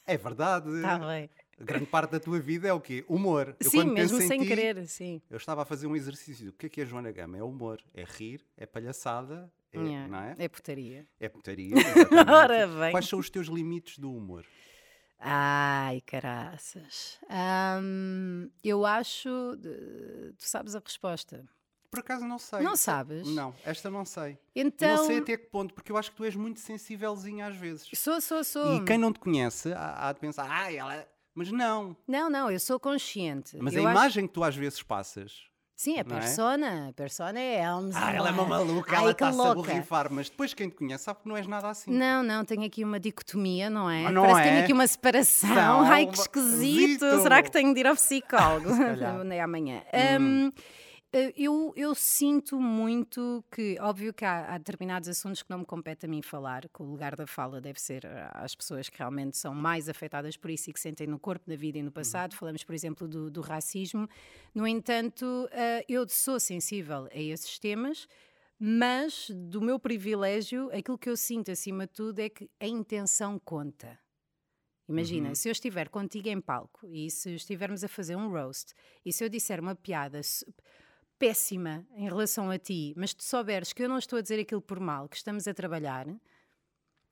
É 0.06 0.16
verdade. 0.16 0.68
Está 0.76 0.98
bem. 1.00 1.28
Grande 1.58 1.86
parte 1.86 2.10
da 2.10 2.20
tua 2.20 2.38
vida 2.38 2.68
é 2.68 2.72
o 2.72 2.80
quê? 2.80 3.04
Humor. 3.08 3.56
Eu, 3.58 3.70
Sim, 3.70 3.78
quando 3.78 3.92
mesmo 3.92 4.18
penso 4.18 4.24
em 4.24 4.28
sem 4.28 4.40
ti, 4.40 4.46
querer, 4.46 4.86
sim. 4.86 5.22
Eu 5.30 5.38
estava 5.38 5.62
a 5.62 5.64
fazer 5.64 5.86
um 5.86 5.96
exercício. 5.96 6.50
O 6.50 6.52
que 6.52 6.66
é 6.66 6.68
que 6.68 6.80
é 6.82 6.84
Joana 6.84 7.10
Gama? 7.10 7.38
É 7.38 7.42
humor. 7.42 7.82
É 7.94 8.04
rir, 8.04 8.44
é 8.56 8.66
palhaçada, 8.66 9.50
é, 9.72 9.78
Yeah, 9.78 10.08
não 10.08 10.18
é? 10.18 10.34
É 10.38 10.48
putaria. 10.48 11.06
É 11.18 11.28
putaria. 11.28 11.74
Ora 12.28 12.66
bem. 12.66 12.90
Quais 12.92 13.06
são 13.06 13.18
os 13.18 13.28
teus 13.30 13.46
limites 13.46 13.98
do 13.98 14.12
humor? 14.12 14.44
Ai, 15.18 16.02
caraças. 16.02 17.18
Eu 18.62 18.84
acho. 18.84 19.28
Tu 19.58 20.46
sabes 20.46 20.74
a 20.74 20.78
resposta. 20.78 21.44
Por 21.90 22.00
acaso 22.00 22.26
não 22.26 22.38
sei. 22.38 22.60
Não 22.60 22.76
sabes? 22.76 23.26
Não, 23.28 23.54
esta 23.64 23.88
não 23.88 24.04
sei. 24.04 24.38
Então. 24.54 24.96
Não 24.96 25.06
sei 25.06 25.18
até 25.18 25.36
que 25.36 25.46
ponto, 25.46 25.72
porque 25.72 25.90
eu 25.90 25.96
acho 25.96 26.10
que 26.10 26.16
tu 26.16 26.24
és 26.24 26.36
muito 26.36 26.60
sensívelzinha 26.60 27.46
às 27.46 27.56
vezes. 27.56 27.88
Sou, 27.94 28.20
sou, 28.20 28.44
sou. 28.44 28.76
E 28.76 28.84
quem 28.84 28.98
não 28.98 29.12
te 29.12 29.18
conhece 29.18 29.72
há, 29.72 30.08
há 30.08 30.12
de 30.12 30.20
pensar, 30.20 30.46
ah, 30.50 30.70
ela. 30.72 31.08
Mas 31.36 31.52
não. 31.52 31.94
Não, 32.08 32.30
não, 32.30 32.50
eu 32.50 32.58
sou 32.58 32.80
consciente. 32.80 33.56
Mas 33.60 33.74
eu 33.74 33.86
a 33.86 33.90
acho- 33.90 33.98
imagem 33.98 34.26
que 34.26 34.32
tu 34.32 34.42
às 34.42 34.56
vezes 34.56 34.82
passas. 34.82 35.32
Sim, 35.78 35.98
a 35.98 36.00
é? 36.00 36.04
persona. 36.04 36.88
A 36.88 36.92
persona 36.94 37.38
é 37.38 37.60
Elms. 37.62 37.94
Ah, 37.94 38.10
ela 38.10 38.30
é 38.30 38.32
uma 38.32 38.46
maluca, 38.46 38.96
Ai, 38.96 39.02
ela 39.02 39.14
que 39.14 39.22
está-se 39.22 39.46
a 39.46 39.54
borrifar. 39.54 40.10
Mas 40.10 40.30
depois 40.30 40.54
quem 40.54 40.70
te 40.70 40.76
conhece 40.76 41.04
sabe 41.04 41.20
que 41.20 41.28
não 41.28 41.36
és 41.36 41.46
nada 41.46 41.68
assim. 41.68 41.90
Não, 41.90 42.22
não, 42.22 42.42
tenho 42.46 42.64
aqui 42.64 42.82
uma 42.82 42.98
dicotomia, 42.98 43.68
não 43.68 43.90
é? 43.90 44.06
Ah, 44.06 44.10
não 44.10 44.22
Parece 44.22 44.40
que 44.40 44.46
é? 44.48 44.50
tenho 44.52 44.64
aqui 44.64 44.72
uma 44.72 44.86
separação. 44.86 45.54
Não, 45.54 45.80
Ai, 45.82 46.06
que 46.06 46.14
uma- 46.16 46.22
esquisito. 46.22 47.04
esquisito. 47.04 47.22
Será 47.22 47.42
que 47.42 47.50
tenho 47.50 47.74
de 47.74 47.80
ir 47.80 47.86
ao 47.86 47.94
psicólogo? 47.96 48.70
Nem 49.26 49.38
amanhã. 49.42 49.82
Hum. 50.18 50.50
Eh, 50.56 50.62
eu, 51.36 51.72
eu 51.76 51.94
sinto 51.94 52.60
muito 52.60 53.44
que, 53.50 53.76
óbvio 53.80 54.12
que 54.12 54.24
há, 54.24 54.54
há 54.54 54.58
determinados 54.58 55.08
assuntos 55.08 55.42
que 55.42 55.50
não 55.50 55.58
me 55.58 55.64
compete 55.64 56.06
a 56.06 56.08
mim 56.08 56.22
falar, 56.22 56.68
que 56.68 56.82
o 56.82 56.84
lugar 56.84 57.16
da 57.16 57.26
fala 57.26 57.60
deve 57.60 57.80
ser 57.80 58.06
ah, 58.06 58.30
às 58.34 58.54
pessoas 58.54 58.88
que 58.88 58.98
realmente 58.98 59.36
são 59.36 59.54
mais 59.54 59.88
afetadas 59.88 60.36
por 60.36 60.50
isso 60.50 60.70
e 60.70 60.72
que 60.72 60.80
sentem 60.80 61.06
no 61.06 61.18
corpo, 61.18 61.48
na 61.48 61.56
vida 61.56 61.78
e 61.78 61.82
no 61.82 61.92
passado. 61.92 62.34
Falamos, 62.34 62.64
por 62.64 62.74
exemplo, 62.74 63.06
do, 63.06 63.30
do 63.30 63.40
racismo. 63.40 64.08
No 64.54 64.66
entanto, 64.66 65.48
ah, 65.52 65.84
eu 65.88 66.08
sou 66.08 66.38
sensível 66.38 67.08
a 67.12 67.18
esses 67.18 67.58
temas, 67.58 68.08
mas 68.58 69.30
do 69.30 69.60
meu 69.60 69.78
privilégio, 69.78 70.70
aquilo 70.72 70.98
que 70.98 71.08
eu 71.08 71.16
sinto 71.16 71.50
acima 71.50 71.86
de 71.86 71.92
tudo 71.92 72.20
é 72.20 72.28
que 72.28 72.50
a 72.58 72.66
intenção 72.66 73.38
conta. 73.38 73.98
Imagina, 74.88 75.34
se 75.34 75.48
eu 75.48 75.52
estiver 75.52 75.88
contigo 75.88 76.28
em 76.28 76.40
palco 76.40 76.86
e 76.86 77.10
se 77.10 77.34
estivermos 77.34 77.82
a 77.82 77.88
fazer 77.88 78.14
um 78.14 78.30
roast 78.30 78.72
e 79.04 79.12
se 79.12 79.24
eu 79.24 79.28
disser 79.28 79.60
uma 79.60 79.74
piada 79.74 80.20
péssima 81.18 81.86
em 81.94 82.04
relação 82.04 82.50
a 82.50 82.58
ti, 82.58 82.92
mas 82.96 83.14
tu 83.14 83.22
souberes 83.24 83.72
que 83.72 83.82
eu 83.82 83.88
não 83.88 83.98
estou 83.98 84.18
a 84.18 84.22
dizer 84.22 84.40
aquilo 84.40 84.60
por 84.62 84.80
mal, 84.80 85.08
que 85.08 85.16
estamos 85.16 85.46
a 85.48 85.54
trabalhar, 85.54 86.06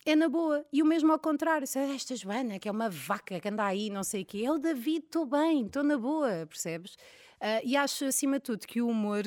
é 0.06 0.14
na 0.14 0.28
boa. 0.28 0.64
E 0.72 0.82
o 0.82 0.86
mesmo 0.86 1.12
ao 1.12 1.18
contrário. 1.18 1.66
Se 1.66 1.78
"Ah, 1.78 1.94
esta 1.94 2.14
Joana, 2.14 2.58
que 2.58 2.68
é 2.68 2.72
uma 2.72 2.90
vaca 2.90 3.40
que 3.40 3.48
anda 3.48 3.64
aí, 3.64 3.88
não 3.90 4.04
sei 4.04 4.22
o 4.22 4.26
quê, 4.26 4.42
é 4.44 4.50
o 4.52 4.58
David, 4.58 5.06
estou 5.06 5.24
bem, 5.26 5.64
estou 5.66 5.82
na 5.82 5.96
boa, 5.96 6.46
percebes? 6.46 6.96
Ah, 7.40 7.60
e 7.64 7.76
acho, 7.76 8.04
acima 8.04 8.38
de 8.38 8.42
tudo, 8.44 8.66
que 8.66 8.82
o 8.82 8.88
humor 8.88 9.24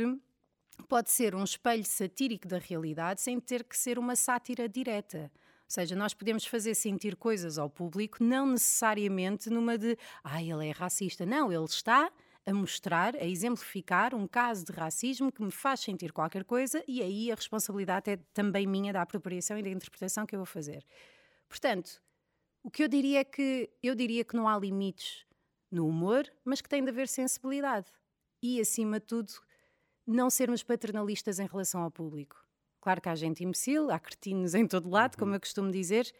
pode 0.88 1.09
ser 1.09 1.35
um 1.35 1.44
espelho 1.44 1.83
satírico 1.85 2.47
da 2.47 2.59
realidade 2.59 3.21
sem 3.21 3.40
ter 3.40 3.63
que 3.63 3.75
ser 3.78 3.97
uma 3.97 4.16
sátira 4.16 4.69
direta. 4.69 5.31
Ou 5.33 5.69
seja, 5.69 5.95
nós 5.95 6.13
podemos 6.13 6.45
fazer 6.45 6.75
sentir 6.75 7.16
coisas 7.16 7.57
ao 7.57 7.69
público, 7.69 8.23
não 8.23 8.45
necessariamente 8.47 9.49
numa 9.49 9.78
de 9.78 9.97
ah, 10.23 10.42
ele 10.42 10.68
é 10.68 10.71
racista. 10.71 11.25
Não, 11.25 11.52
ele 11.52 11.66
está 11.66 12.11
a 12.47 12.54
mostrar, 12.54 13.13
a 13.18 13.25
exemplificar 13.25 14.16
um 14.16 14.25
caso 14.25 14.63
de 14.63 14.71
racismo 14.71 15.30
que 15.30 15.44
me 15.44 15.51
faz 15.51 15.81
sentir 15.81 16.13
qualquer 16.13 16.45
coisa 16.45 16.81
e 16.87 17.01
aí 17.01 17.30
a 17.30 17.35
responsabilidade 17.35 18.09
é 18.09 18.18
também 18.33 18.66
minha 18.66 18.94
da 18.94 19.01
apropriação 19.01 19.59
e 19.59 19.61
da 19.61 19.69
interpretação 19.69 20.25
que 20.25 20.33
eu 20.33 20.39
vou 20.39 20.45
fazer. 20.45 20.85
Portanto, 21.49 22.01
o 22.63 22.71
que 22.71 22.83
eu 22.83 22.87
diria 22.87 23.19
é 23.19 23.23
que 23.25 23.69
eu 23.83 23.94
diria 23.94 24.23
que 24.23 24.33
não 24.33 24.47
há 24.47 24.57
limites 24.57 25.25
no 25.69 25.87
humor, 25.89 26.25
mas 26.45 26.61
que 26.61 26.69
tem 26.69 26.81
de 26.81 26.89
haver 26.89 27.09
sensibilidade. 27.09 27.87
E, 28.42 28.61
acima 28.61 28.97
de 29.01 29.06
tudo, 29.06 29.33
não 30.06 30.30
sermos 30.30 30.63
paternalistas 30.63 31.39
em 31.39 31.47
relação 31.47 31.81
ao 31.81 31.92
público. 31.92 32.42
Claro 32.80 33.01
que 33.01 33.09
há 33.09 33.16
gente 33.16 33.44
imbecil, 33.44 33.92
há 33.92 33.99
cretinos 33.99 34.56
em 34.56 34.66
todo 34.66 34.89
lado, 34.89 35.18
como 35.18 35.35
eu 35.35 35.39
costumo 35.39 35.69
dizer, 35.69 36.13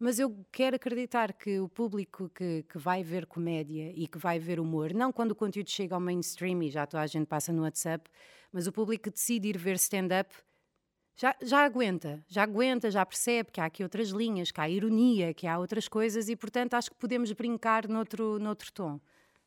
mas 0.00 0.18
eu 0.18 0.34
quero 0.50 0.76
acreditar 0.76 1.34
que 1.34 1.60
o 1.60 1.68
público 1.68 2.30
que, 2.30 2.62
que 2.62 2.78
vai 2.78 3.04
ver 3.04 3.26
comédia 3.26 3.92
e 3.94 4.08
que 4.08 4.16
vai 4.16 4.38
ver 4.38 4.58
humor, 4.58 4.94
não 4.94 5.12
quando 5.12 5.32
o 5.32 5.34
conteúdo 5.34 5.68
chega 5.68 5.94
ao 5.94 6.00
mainstream 6.00 6.62
e 6.62 6.70
já 6.70 6.86
toda 6.86 7.02
a 7.02 7.06
gente 7.06 7.26
passa 7.26 7.52
no 7.52 7.62
WhatsApp, 7.62 8.10
mas 8.50 8.66
o 8.66 8.72
público 8.72 9.04
que 9.04 9.10
decide 9.10 9.48
ir 9.48 9.58
ver 9.58 9.76
stand-up 9.76 10.34
já, 11.14 11.36
já 11.42 11.64
aguenta, 11.66 12.24
já 12.26 12.44
aguenta, 12.44 12.90
já 12.90 13.04
percebe 13.04 13.50
que 13.52 13.60
há 13.60 13.66
aqui 13.66 13.82
outras 13.82 14.08
linhas, 14.08 14.50
que 14.50 14.58
há 14.58 14.70
ironia, 14.70 15.34
que 15.34 15.46
há 15.46 15.58
outras 15.58 15.86
coisas 15.86 16.30
e, 16.30 16.34
portanto, 16.34 16.72
acho 16.72 16.90
que 16.90 16.96
podemos 16.96 17.30
brincar 17.32 17.86
noutro, 17.86 18.38
noutro 18.38 18.72
tom, 18.72 18.98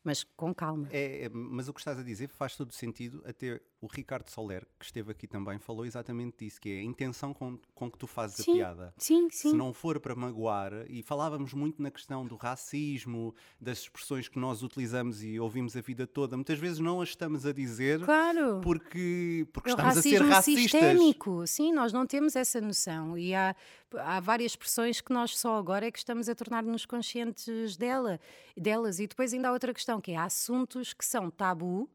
mas 0.04 0.22
com 0.22 0.54
calma. 0.54 0.86
É, 0.92 1.24
é, 1.24 1.28
mas 1.28 1.66
o 1.66 1.74
que 1.74 1.80
estás 1.80 1.98
a 1.98 2.04
dizer 2.04 2.28
faz 2.28 2.54
todo 2.54 2.72
sentido. 2.72 3.24
Até 3.26 3.60
o 3.84 3.86
Ricardo 3.86 4.30
Soler, 4.30 4.66
que 4.78 4.86
esteve 4.86 5.10
aqui 5.12 5.26
também, 5.26 5.58
falou 5.58 5.84
exatamente 5.84 6.38
disso, 6.38 6.58
que 6.58 6.70
é 6.70 6.78
a 6.80 6.82
intenção 6.82 7.34
com, 7.34 7.58
com 7.74 7.90
que 7.90 7.98
tu 7.98 8.06
fazes 8.06 8.40
a 8.40 8.42
Sim, 8.42 8.54
piada. 8.54 8.94
Sim, 8.96 9.28
sim. 9.30 9.50
Se 9.50 9.56
não 9.56 9.74
for 9.74 10.00
para 10.00 10.14
magoar, 10.14 10.72
e 10.88 11.02
falávamos 11.02 11.52
muito 11.52 11.82
na 11.82 11.90
questão 11.90 12.26
do 12.26 12.34
racismo, 12.36 13.34
das 13.60 13.80
expressões 13.80 14.26
que 14.26 14.38
nós 14.38 14.62
utilizamos 14.62 15.22
e 15.22 15.38
ouvimos 15.38 15.76
a 15.76 15.82
vida 15.82 16.06
toda, 16.06 16.34
muitas 16.34 16.58
vezes 16.58 16.78
não 16.78 17.02
as 17.02 17.10
estamos 17.10 17.44
a 17.44 17.52
dizer 17.52 18.00
Claro. 18.04 18.60
porque, 18.62 19.46
porque 19.52 19.68
É 19.68 19.72
estamos 19.72 19.98
a 19.98 20.02
ser 20.02 20.08
racismo 20.22 20.28
racistas. 20.30 20.70
sistémico. 20.80 21.46
Sim, 21.46 21.72
nós 21.72 21.92
não 21.92 22.06
temos 22.06 22.34
essa 22.36 22.60
noção. 22.62 23.18
E 23.18 23.34
há, 23.34 23.54
há 23.98 24.18
várias 24.20 24.52
expressões 24.52 25.00
que 25.02 25.12
nós 25.12 25.38
só 25.38 25.56
agora 25.58 25.86
é 25.86 25.90
que 25.90 25.98
estamos 25.98 26.28
a 26.28 26.34
tornar-nos 26.34 26.86
conscientes 26.86 27.76
dela, 27.76 28.18
delas. 28.56 28.98
E 28.98 29.06
depois 29.06 29.34
ainda 29.34 29.48
há 29.48 29.52
outra 29.52 29.74
questão, 29.74 30.00
que 30.00 30.12
é 30.12 30.16
há 30.16 30.24
assuntos 30.24 30.94
que 30.94 31.04
são 31.04 31.30
tabu 31.30 31.88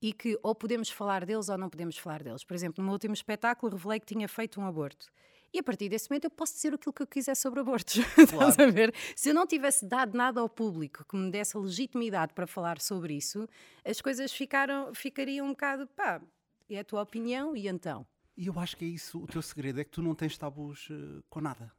e 0.00 0.12
que 0.12 0.38
ou 0.42 0.54
podemos 0.54 0.90
falar 0.90 1.24
deles 1.24 1.48
ou 1.48 1.58
não 1.58 1.68
podemos 1.68 1.98
falar 1.98 2.22
deles. 2.22 2.44
Por 2.44 2.54
exemplo, 2.54 2.82
no 2.82 2.84
meu 2.84 2.92
último 2.92 3.14
espetáculo 3.14 3.72
revelei 3.72 4.00
que 4.00 4.06
tinha 4.06 4.28
feito 4.28 4.60
um 4.60 4.66
aborto. 4.66 5.06
E 5.52 5.58
a 5.58 5.62
partir 5.62 5.88
desse 5.88 6.10
momento 6.10 6.24
eu 6.24 6.30
posso 6.30 6.54
dizer 6.54 6.74
aquilo 6.74 6.92
que 6.92 7.02
eu 7.02 7.06
quiser 7.06 7.34
sobre 7.34 7.60
abortos. 7.60 7.94
Claro. 8.28 8.50
Estás 8.50 8.58
a 8.58 8.70
ver? 8.70 8.94
Se 9.16 9.30
eu 9.30 9.34
não 9.34 9.46
tivesse 9.46 9.86
dado 9.86 10.16
nada 10.16 10.40
ao 10.40 10.48
público 10.48 11.04
que 11.04 11.16
me 11.16 11.30
desse 11.30 11.56
a 11.56 11.60
legitimidade 11.60 12.34
para 12.34 12.46
falar 12.46 12.80
sobre 12.80 13.14
isso, 13.14 13.48
as 13.84 14.00
coisas 14.00 14.32
ficaram, 14.32 14.94
ficariam 14.94 15.46
um 15.46 15.50
bocado, 15.50 15.86
pá, 15.88 16.20
é 16.68 16.78
a 16.78 16.84
tua 16.84 17.02
opinião 17.02 17.56
e 17.56 17.66
então? 17.66 18.06
E 18.36 18.46
eu 18.46 18.58
acho 18.58 18.76
que 18.76 18.84
é 18.84 18.88
isso, 18.88 19.18
o 19.18 19.26
teu 19.26 19.42
segredo 19.42 19.80
é 19.80 19.84
que 19.84 19.90
tu 19.90 20.02
não 20.02 20.14
tens 20.14 20.36
tabus 20.36 20.88
uh, 20.90 21.24
com 21.28 21.40
nada. 21.40 21.72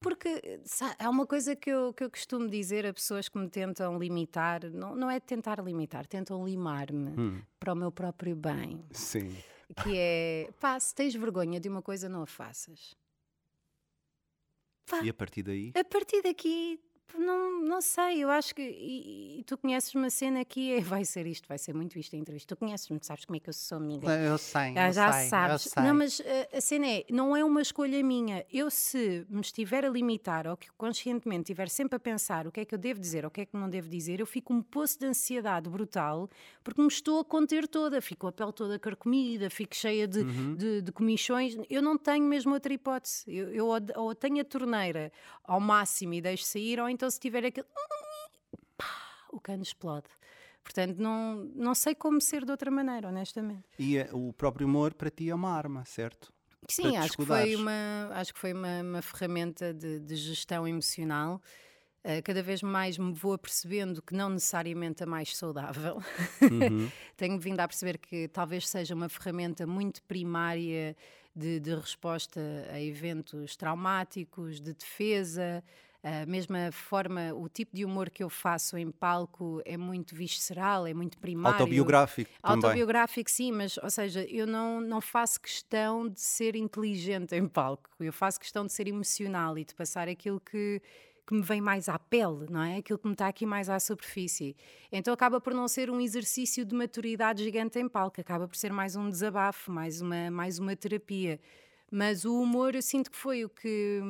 Porque 0.00 0.60
sabe, 0.64 0.96
há 0.98 1.10
uma 1.10 1.26
coisa 1.26 1.54
que 1.54 1.70
eu, 1.70 1.92
que 1.92 2.02
eu 2.02 2.10
costumo 2.10 2.48
dizer 2.48 2.86
a 2.86 2.92
pessoas 2.92 3.28
que 3.28 3.38
me 3.38 3.48
tentam 3.50 3.98
limitar, 3.98 4.64
não, 4.70 4.96
não 4.96 5.10
é 5.10 5.20
tentar 5.20 5.62
limitar, 5.62 6.06
tentam 6.06 6.42
limar-me 6.44 7.10
hum. 7.10 7.42
para 7.58 7.74
o 7.74 7.76
meu 7.76 7.92
próprio 7.92 8.34
bem. 8.34 8.82
Sim. 8.92 9.36
Que 9.82 9.96
é, 9.96 10.50
pá, 10.58 10.80
se 10.80 10.94
tens 10.94 11.14
vergonha 11.14 11.60
de 11.60 11.68
uma 11.68 11.82
coisa, 11.82 12.08
não 12.08 12.22
a 12.22 12.26
faças. 12.26 12.96
Pá, 14.86 15.02
e 15.02 15.10
a 15.10 15.14
partir 15.14 15.42
daí? 15.42 15.72
A 15.78 15.84
partir 15.84 16.22
daqui 16.22 16.80
não, 17.18 17.62
não 17.62 17.80
sei, 17.80 18.22
eu 18.22 18.30
acho 18.30 18.54
que. 18.54 18.62
E, 18.62 19.40
e, 19.40 19.44
tu 19.44 19.56
conheces 19.56 19.94
uma 19.94 20.10
cena 20.10 20.44
que 20.44 20.74
é, 20.74 20.80
vai 20.82 21.04
ser 21.04 21.26
isto, 21.26 21.48
vai 21.48 21.58
ser 21.58 21.74
muito 21.74 21.98
isto 21.98 22.14
a 22.14 22.18
entrevista. 22.18 22.54
Tu 22.54 22.58
conheces-me, 22.58 22.98
sabes 23.02 23.24
como 23.24 23.36
é 23.36 23.40
que 23.40 23.48
eu 23.48 23.52
sou, 23.52 23.78
amiga? 23.78 24.10
Eu 24.18 24.38
sei. 24.38 24.74
Já, 24.74 24.86
eu 24.86 24.92
já 24.92 25.12
sei, 25.12 25.28
sabes. 25.28 25.62
Sei. 25.62 25.82
Não, 25.82 25.94
mas 25.94 26.20
a, 26.20 26.24
eh, 26.24 26.48
a, 26.54 26.60
cena 26.60 26.86
é, 26.86 27.04
não 27.10 27.36
é 27.36 27.44
uma 27.44 27.62
escolha 27.62 28.02
minha. 28.02 28.44
Eu, 28.52 28.70
se 28.70 29.26
me 29.28 29.40
estiver 29.40 29.84
a 29.84 29.88
limitar 29.88 30.46
ou 30.46 30.56
que 30.56 30.70
conscientemente 30.72 31.42
estiver 31.42 31.68
sempre 31.68 31.96
a 31.96 32.00
pensar 32.00 32.46
o 32.46 32.52
que 32.52 32.60
é 32.60 32.64
que 32.64 32.74
eu 32.74 32.78
devo 32.78 33.00
dizer 33.00 33.24
ou 33.24 33.28
o 33.28 33.30
que 33.30 33.42
é 33.42 33.46
que 33.46 33.56
não 33.56 33.68
devo 33.68 33.88
dizer, 33.88 34.20
eu 34.20 34.26
fico 34.26 34.52
um 34.52 34.62
poço 34.62 34.98
de 34.98 35.06
ansiedade 35.06 35.68
brutal 35.68 36.28
porque 36.62 36.80
me 36.80 36.88
estou 36.88 37.20
a 37.20 37.24
conter 37.24 37.66
toda. 37.66 38.00
Fico 38.00 38.26
a 38.26 38.32
pele 38.32 38.52
toda 38.52 38.78
carcomida, 38.78 39.48
fico 39.48 39.74
cheia 39.74 40.06
de, 40.06 40.20
uhum. 40.20 40.54
de, 40.54 40.82
de 40.82 40.92
comichões. 40.92 41.56
Eu 41.68 41.82
não 41.82 41.96
tenho 41.96 42.24
mesmo 42.24 42.52
outra 42.52 42.72
hipótese. 42.72 43.24
Eu, 43.26 43.48
eu 43.52 43.66
ou, 43.66 43.78
ou 43.96 44.14
tenho 44.14 44.40
a 44.40 44.44
torneira 44.44 45.12
ao 45.44 45.60
máximo 45.60 46.14
e 46.14 46.20
deixo 46.20 46.44
sair, 46.44 46.78
ou 46.78 46.88
então 46.88 46.99
se 47.08 47.20
tiver 47.20 47.44
aquele 47.44 47.66
o 49.32 49.40
cano 49.40 49.62
explode. 49.62 50.08
Portanto, 50.62 50.98
não, 50.98 51.36
não 51.54 51.74
sei 51.74 51.94
como 51.94 52.20
ser 52.20 52.44
de 52.44 52.50
outra 52.50 52.70
maneira, 52.70 53.08
honestamente. 53.08 53.64
E 53.78 53.96
eh, 53.96 54.08
o 54.12 54.32
próprio 54.32 54.66
humor 54.66 54.92
para 54.94 55.10
ti 55.10 55.30
é 55.30 55.34
uma 55.34 55.50
arma, 55.50 55.84
certo? 55.84 56.32
Sim, 56.68 56.96
acho 56.96 57.16
que, 57.16 57.24
foi 57.24 57.56
uma, 57.56 58.10
acho 58.12 58.34
que 58.34 58.38
foi 58.38 58.52
uma, 58.52 58.82
uma 58.82 59.02
ferramenta 59.02 59.72
de, 59.72 59.98
de, 59.98 60.14
gestão 60.14 60.68
emocional. 60.68 61.40
Uh, 62.04 62.22
cada 62.22 62.42
vez 62.42 62.62
mais 62.62 62.96
me 62.96 63.12
vou 63.12 63.32
apercebendo 63.32 64.00
que 64.00 64.14
não 64.14 64.30
necessariamente 64.30 65.02
a 65.02 65.06
mais 65.06 65.36
saudável. 65.36 65.96
Uhum. 66.42 66.90
Tenho 67.16 67.38
vindo 67.38 67.60
a 67.60 67.66
perceber 67.66 67.98
que 67.98 68.28
talvez 68.28 68.68
seja 68.68 68.94
uma 68.94 69.08
ferramenta 69.08 69.66
muito 69.66 70.02
primária 70.04 70.96
de, 71.34 71.58
de 71.58 71.74
resposta 71.74 72.40
a 72.70 72.80
eventos 72.80 73.56
traumáticos, 73.56 74.60
de 74.60 74.74
defesa. 74.74 75.64
A 76.02 76.24
mesma 76.24 76.72
forma, 76.72 77.34
o 77.34 77.46
tipo 77.46 77.76
de 77.76 77.84
humor 77.84 78.08
que 78.08 78.24
eu 78.24 78.30
faço 78.30 78.78
em 78.78 78.90
palco 78.90 79.60
é 79.66 79.76
muito 79.76 80.14
visceral, 80.14 80.86
é 80.86 80.94
muito 80.94 81.18
primário. 81.18 81.58
Autobiográfico 81.58 82.30
também. 82.40 82.64
Autobiográfico, 82.64 83.30
sim, 83.30 83.52
mas, 83.52 83.76
ou 83.76 83.90
seja, 83.90 84.24
eu 84.24 84.46
não, 84.46 84.80
não 84.80 85.02
faço 85.02 85.38
questão 85.38 86.08
de 86.08 86.20
ser 86.20 86.56
inteligente 86.56 87.34
em 87.34 87.46
palco. 87.46 87.90
Eu 88.00 88.14
faço 88.14 88.40
questão 88.40 88.64
de 88.64 88.72
ser 88.72 88.88
emocional 88.88 89.58
e 89.58 89.64
de 89.64 89.74
passar 89.74 90.08
aquilo 90.08 90.40
que, 90.40 90.80
que 91.26 91.34
me 91.34 91.42
vem 91.42 91.60
mais 91.60 91.86
à 91.86 91.98
pele, 91.98 92.46
não 92.48 92.62
é? 92.62 92.78
Aquilo 92.78 92.98
que 92.98 93.06
me 93.06 93.12
está 93.12 93.28
aqui 93.28 93.44
mais 93.44 93.68
à 93.68 93.78
superfície. 93.78 94.56
Então 94.90 95.12
acaba 95.12 95.38
por 95.38 95.52
não 95.52 95.68
ser 95.68 95.90
um 95.90 96.00
exercício 96.00 96.64
de 96.64 96.74
maturidade 96.74 97.44
gigante 97.44 97.78
em 97.78 97.86
palco, 97.86 98.18
acaba 98.18 98.48
por 98.48 98.56
ser 98.56 98.72
mais 98.72 98.96
um 98.96 99.10
desabafo, 99.10 99.70
mais 99.70 100.00
uma, 100.00 100.30
mais 100.30 100.58
uma 100.58 100.74
terapia. 100.74 101.38
Mas 101.92 102.24
o 102.24 102.40
humor 102.40 102.74
eu 102.74 102.80
sinto 102.80 103.10
que 103.10 103.18
foi 103.18 103.44
o 103.44 103.50
que 103.50 104.00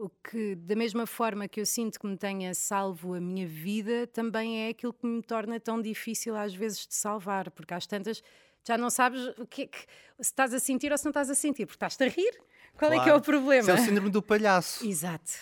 o 0.00 0.08
que, 0.08 0.54
da 0.54 0.74
mesma 0.74 1.06
forma 1.06 1.46
que 1.46 1.60
eu 1.60 1.66
sinto 1.66 2.00
que 2.00 2.06
me 2.06 2.16
tenha 2.16 2.54
salvo 2.54 3.12
a 3.12 3.20
minha 3.20 3.46
vida, 3.46 4.06
também 4.06 4.66
é 4.66 4.70
aquilo 4.70 4.94
que 4.94 5.06
me 5.06 5.22
torna 5.22 5.60
tão 5.60 5.80
difícil 5.80 6.34
às 6.34 6.54
vezes 6.54 6.86
de 6.86 6.94
salvar, 6.94 7.50
porque 7.50 7.74
às 7.74 7.86
tantas 7.86 8.22
já 8.66 8.78
não 8.78 8.88
sabes 8.88 9.26
o 9.38 9.46
que, 9.46 9.62
é 9.62 9.66
que 9.66 9.78
se 9.78 9.86
estás 10.20 10.54
a 10.54 10.58
sentir 10.58 10.90
ou 10.90 10.96
se 10.96 11.04
não 11.04 11.10
estás 11.10 11.28
a 11.28 11.34
sentir, 11.34 11.66
porque 11.66 11.76
estás-te 11.76 12.02
a 12.02 12.08
rir. 12.08 12.32
Qual 12.78 12.90
claro. 12.90 12.94
é 12.94 13.04
que 13.04 13.10
é 13.10 13.14
o 13.14 13.20
problema? 13.20 13.60
Isso 13.60 13.70
é 13.70 13.74
o 13.74 13.78
síndrome 13.78 14.10
do 14.10 14.22
palhaço. 14.22 14.86
Exato, 14.86 15.32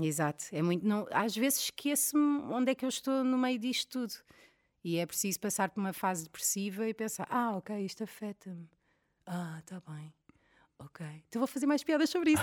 exato. 0.00 0.46
É 0.50 0.62
muito, 0.62 0.84
não, 0.84 1.06
às 1.12 1.36
vezes 1.36 1.60
esqueço-me 1.60 2.42
onde 2.52 2.72
é 2.72 2.74
que 2.74 2.84
eu 2.84 2.88
estou 2.88 3.22
no 3.22 3.38
meio 3.38 3.58
disto 3.58 4.00
tudo. 4.00 4.14
E 4.84 4.98
é 4.98 5.06
preciso 5.06 5.38
passar 5.38 5.70
por 5.70 5.80
uma 5.80 5.92
fase 5.92 6.24
depressiva 6.24 6.88
e 6.88 6.92
pensar: 6.92 7.28
ah, 7.30 7.56
ok, 7.56 7.84
isto 7.84 8.02
afeta-me. 8.02 8.68
Ah, 9.24 9.58
está 9.60 9.80
bem. 9.88 10.12
Ok, 10.84 11.06
então 11.28 11.40
vou 11.40 11.46
fazer 11.46 11.66
mais 11.66 11.84
piadas 11.84 12.10
sobre 12.10 12.32
isso. 12.32 12.42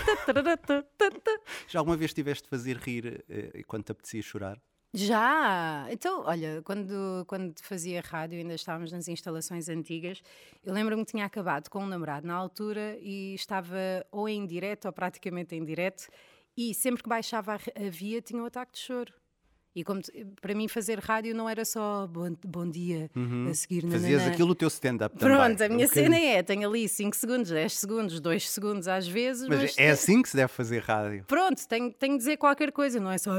Já 1.67 1.79
alguma 1.79 1.97
vez 1.97 2.13
tiveste 2.13 2.43
de 2.43 2.49
fazer 2.49 2.77
rir 2.77 3.23
eh, 3.29 3.63
quando 3.67 3.83
te 3.83 3.91
apetecia 3.91 4.21
chorar? 4.21 4.61
Já! 4.93 5.87
Então, 5.91 6.23
olha, 6.25 6.63
quando, 6.63 7.23
quando 7.27 7.59
fazia 7.61 8.01
rádio, 8.01 8.39
ainda 8.39 8.55
estávamos 8.55 8.91
nas 8.91 9.07
instalações 9.07 9.69
antigas, 9.69 10.21
eu 10.63 10.73
lembro-me 10.73 11.05
que 11.05 11.11
tinha 11.11 11.25
acabado 11.25 11.69
com 11.69 11.83
um 11.83 11.87
namorado 11.87 12.25
na 12.25 12.33
altura 12.33 12.97
e 12.99 13.35
estava 13.35 13.77
ou 14.11 14.27
em 14.27 14.47
direto 14.47 14.85
ou 14.85 14.93
praticamente 14.93 15.55
em 15.55 15.63
direto, 15.63 16.07
e 16.57 16.73
sempre 16.73 17.03
que 17.03 17.09
baixava 17.09 17.53
a 17.53 17.89
via 17.89 18.21
tinha 18.21 18.41
um 18.41 18.45
ataque 18.45 18.73
de 18.73 18.79
choro. 18.79 19.13
E 19.79 19.83
como 19.83 20.01
para 20.41 20.53
mim 20.53 20.67
fazer 20.67 20.99
rádio 20.99 21.33
não 21.33 21.49
era 21.49 21.63
só 21.63 22.07
bom, 22.07 22.35
bom 22.45 22.69
dia 22.69 23.09
uhum. 23.15 23.47
a 23.49 23.53
seguir 23.53 23.83
na 23.83 23.91
Fazias 23.91 24.27
aquilo 24.27 24.51
o 24.51 24.55
teu 24.55 24.67
stand-up 24.67 25.17
também. 25.17 25.37
Pronto, 25.37 25.63
a 25.63 25.69
minha 25.69 25.85
um 25.85 25.89
cena 25.89 26.17
é, 26.17 26.43
tenho 26.43 26.67
ali 26.67 26.87
5 26.87 27.15
segundos, 27.15 27.49
10 27.49 27.73
segundos, 27.73 28.19
2 28.19 28.49
segundos 28.49 28.87
às 28.87 29.07
vezes. 29.07 29.47
Mas, 29.47 29.61
mas, 29.61 29.77
é 29.77 29.91
assim 29.91 30.21
que 30.21 30.29
se 30.29 30.35
deve 30.35 30.51
fazer 30.51 30.83
rádio. 30.83 31.23
Pronto, 31.25 31.65
tenho, 31.67 31.91
tenho 31.93 32.13
de 32.13 32.19
dizer 32.19 32.37
qualquer 32.37 32.71
coisa, 32.71 32.99
não 32.99 33.11
é 33.11 33.17
só. 33.17 33.31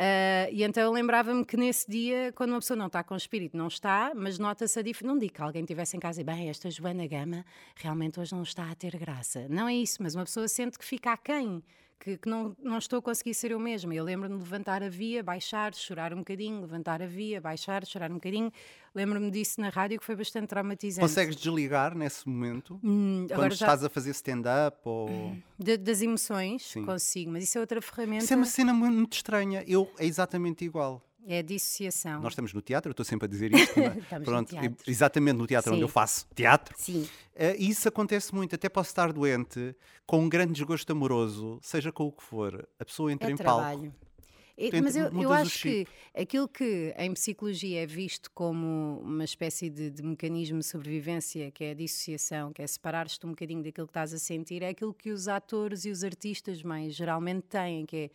Uh, 0.00 0.48
e 0.50 0.62
então 0.62 0.82
eu 0.82 0.92
lembrava-me 0.92 1.44
que 1.44 1.56
nesse 1.56 1.90
dia, 1.90 2.32
quando 2.34 2.50
uma 2.50 2.60
pessoa 2.60 2.76
não 2.76 2.86
está 2.86 3.04
com 3.04 3.14
espírito, 3.14 3.56
não 3.56 3.68
está, 3.68 4.12
mas 4.14 4.38
nota-se 4.38 4.78
a 4.78 4.82
diferença. 4.82 5.12
Não 5.12 5.18
digo 5.18 5.34
que 5.34 5.42
alguém 5.42 5.62
estivesse 5.62 5.96
em 5.96 6.00
casa 6.00 6.20
e, 6.20 6.24
bem, 6.24 6.48
esta 6.48 6.70
Joana 6.70 7.06
Gama 7.06 7.44
realmente 7.76 8.18
hoje 8.18 8.34
não 8.34 8.42
está 8.42 8.70
a 8.70 8.74
ter 8.74 8.96
graça. 8.96 9.46
Não 9.48 9.68
é 9.68 9.74
isso, 9.74 10.02
mas 10.02 10.14
uma 10.14 10.24
pessoa 10.24 10.48
sente 10.48 10.78
que 10.78 10.84
fica 10.84 11.12
aquém 11.12 11.62
que, 12.00 12.16
que 12.16 12.28
não, 12.28 12.56
não 12.58 12.78
estou 12.78 12.98
a 12.98 13.02
conseguir 13.02 13.34
ser 13.34 13.50
eu 13.50 13.60
mesma. 13.60 13.94
Eu 13.94 14.02
lembro-me 14.02 14.36
de 14.36 14.42
levantar 14.42 14.82
a 14.82 14.88
via, 14.88 15.22
baixar, 15.22 15.74
chorar 15.74 16.14
um 16.14 16.18
bocadinho, 16.18 16.62
levantar 16.62 17.02
a 17.02 17.06
via, 17.06 17.40
baixar, 17.40 17.84
chorar 17.84 18.10
um 18.10 18.14
bocadinho. 18.14 18.50
Lembro-me 18.94 19.30
disso 19.30 19.60
na 19.60 19.68
rádio 19.68 20.00
que 20.00 20.04
foi 20.04 20.16
bastante 20.16 20.48
traumatizante. 20.48 21.02
Consegues 21.02 21.36
desligar 21.36 21.94
nesse 21.94 22.26
momento? 22.26 22.80
Hum, 22.82 23.26
quando 23.28 23.52
já... 23.52 23.66
estás 23.66 23.84
a 23.84 23.90
fazer 23.90 24.10
stand-up 24.12 24.78
ou... 24.84 25.36
De, 25.60 25.76
das 25.76 26.00
emoções, 26.00 26.62
Sim. 26.62 26.86
consigo, 26.86 27.30
mas 27.32 27.44
isso 27.44 27.58
é 27.58 27.60
outra 27.60 27.82
ferramenta. 27.82 28.24
Isso 28.24 28.32
é 28.32 28.36
uma 28.36 28.46
cena 28.46 28.72
muito 28.72 29.12
estranha. 29.12 29.62
Eu 29.66 29.92
é 29.98 30.06
exatamente 30.06 30.64
igual. 30.64 31.04
É 31.26 31.42
dissociação. 31.42 32.20
Nós 32.20 32.32
estamos 32.32 32.52
no 32.52 32.62
teatro, 32.62 32.90
eu 32.90 32.92
estou 32.92 33.04
sempre 33.04 33.26
a 33.26 33.28
dizer 33.28 33.52
isto. 33.54 33.78
É? 33.78 33.90
Pronto, 34.24 34.54
no 34.54 34.76
exatamente 34.86 35.36
no 35.36 35.46
teatro 35.46 35.70
Sim. 35.70 35.76
onde 35.76 35.84
eu 35.84 35.88
faço 35.88 36.26
teatro. 36.34 36.74
Sim. 36.78 37.02
Uh, 37.34 37.56
e 37.58 37.68
isso 37.68 37.88
acontece 37.88 38.34
muito. 38.34 38.54
Até 38.54 38.68
posso 38.68 38.90
estar 38.90 39.12
doente, 39.12 39.74
com 40.06 40.20
um 40.20 40.28
grande 40.28 40.52
desgosto 40.54 40.90
amoroso, 40.92 41.58
seja 41.62 41.92
com 41.92 42.04
o 42.04 42.12
que 42.12 42.22
for. 42.22 42.66
A 42.78 42.84
pessoa 42.84 43.12
entra 43.12 43.28
é 43.28 43.32
em 43.32 43.36
trabalho. 43.36 43.92
palco. 43.92 44.10
É, 44.56 44.78
mas 44.78 44.94
eu, 44.94 45.06
eu 45.22 45.32
acho 45.32 45.62
que 45.62 45.86
aquilo 46.14 46.46
que 46.46 46.94
em 46.98 47.14
psicologia 47.14 47.82
é 47.82 47.86
visto 47.86 48.30
como 48.32 49.00
uma 49.02 49.24
espécie 49.24 49.70
de, 49.70 49.90
de, 49.90 50.02
mecanismo 50.02 50.58
de 50.58 50.66
sobrevivência, 50.66 51.50
que 51.50 51.64
é 51.64 51.70
a 51.70 51.74
dissociação, 51.74 52.52
que 52.52 52.60
é 52.60 52.66
separar-te 52.66 53.24
um 53.24 53.30
bocadinho 53.30 53.62
daquilo 53.62 53.86
que 53.86 53.92
estás 53.92 54.12
a 54.12 54.18
sentir, 54.18 54.62
é 54.62 54.68
aquilo 54.68 54.92
que 54.92 55.10
os 55.12 55.28
atores 55.28 55.86
e 55.86 55.90
os 55.90 56.04
artistas 56.04 56.62
mais 56.62 56.94
geralmente 56.94 57.44
têm, 57.44 57.86
que 57.86 57.96
é 57.96 58.10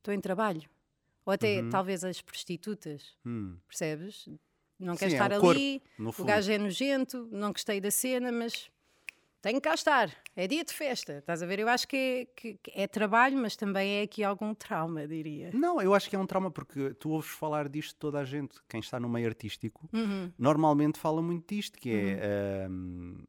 estou 0.00 0.12
em 0.12 0.20
trabalho 0.20 0.68
ou 1.28 1.34
até 1.34 1.60
uhum. 1.60 1.68
talvez 1.68 2.02
as 2.04 2.22
prostitutas, 2.22 3.14
hum. 3.26 3.58
percebes? 3.68 4.26
Não 4.80 4.96
quer 4.96 5.08
estar 5.08 5.30
é 5.30 5.34
ali, 5.34 5.82
corpo, 5.98 6.22
o 6.22 6.24
gajo 6.24 6.50
é 6.50 6.56
nojento, 6.56 7.28
não 7.30 7.52
gostei 7.52 7.82
da 7.82 7.90
cena, 7.90 8.32
mas 8.32 8.70
tenho 9.42 9.56
que 9.56 9.68
cá 9.68 9.74
estar. 9.74 10.10
É 10.34 10.46
dia 10.46 10.64
de 10.64 10.72
festa, 10.72 11.18
estás 11.18 11.42
a 11.42 11.46
ver? 11.46 11.58
Eu 11.58 11.68
acho 11.68 11.86
que 11.86 11.96
é, 11.96 12.24
que 12.34 12.58
é, 12.72 12.86
trabalho, 12.86 13.36
mas 13.36 13.56
também 13.56 13.98
é 13.98 14.02
aqui 14.04 14.24
algum 14.24 14.54
trauma, 14.54 15.06
diria. 15.06 15.50
Não, 15.52 15.82
eu 15.82 15.92
acho 15.92 16.08
que 16.08 16.16
é 16.16 16.18
um 16.18 16.24
trauma 16.24 16.50
porque 16.50 16.94
tu 16.94 17.10
ouves 17.10 17.28
falar 17.28 17.68
disto 17.68 17.94
toda 17.98 18.20
a 18.20 18.24
gente, 18.24 18.56
quem 18.66 18.80
está 18.80 18.98
no 18.98 19.06
meio 19.06 19.26
artístico, 19.26 19.86
uhum. 19.92 20.32
normalmente 20.38 20.98
fala 20.98 21.20
muito 21.20 21.54
disto, 21.54 21.78
que 21.78 21.90
é 21.90 22.66
uhum. 22.66 22.72
um, 22.72 23.24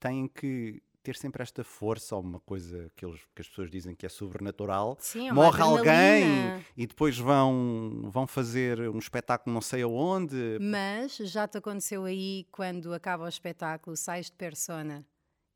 têm 0.00 0.26
que 0.26 0.82
ter 1.06 1.14
sempre 1.14 1.40
esta 1.40 1.62
força, 1.62 2.16
ou 2.16 2.20
uma 2.20 2.40
coisa 2.40 2.90
que, 2.96 3.06
eles, 3.06 3.20
que 3.32 3.40
as 3.40 3.48
pessoas 3.48 3.70
dizem 3.70 3.94
que 3.94 4.04
é 4.04 4.08
sobrenatural. 4.08 4.96
Sim, 4.98 5.28
é 5.28 5.32
Morre 5.32 5.62
alguém 5.62 6.26
e 6.76 6.84
depois 6.84 7.16
vão, 7.16 8.10
vão 8.10 8.26
fazer 8.26 8.80
um 8.80 8.98
espetáculo 8.98 9.54
não 9.54 9.60
sei 9.60 9.82
aonde. 9.82 10.58
Mas 10.60 11.16
já 11.16 11.46
te 11.46 11.58
aconteceu 11.58 12.04
aí 12.04 12.44
quando 12.50 12.92
acaba 12.92 13.24
o 13.24 13.28
espetáculo, 13.28 13.96
sais 13.96 14.26
de 14.26 14.32
persona 14.32 15.06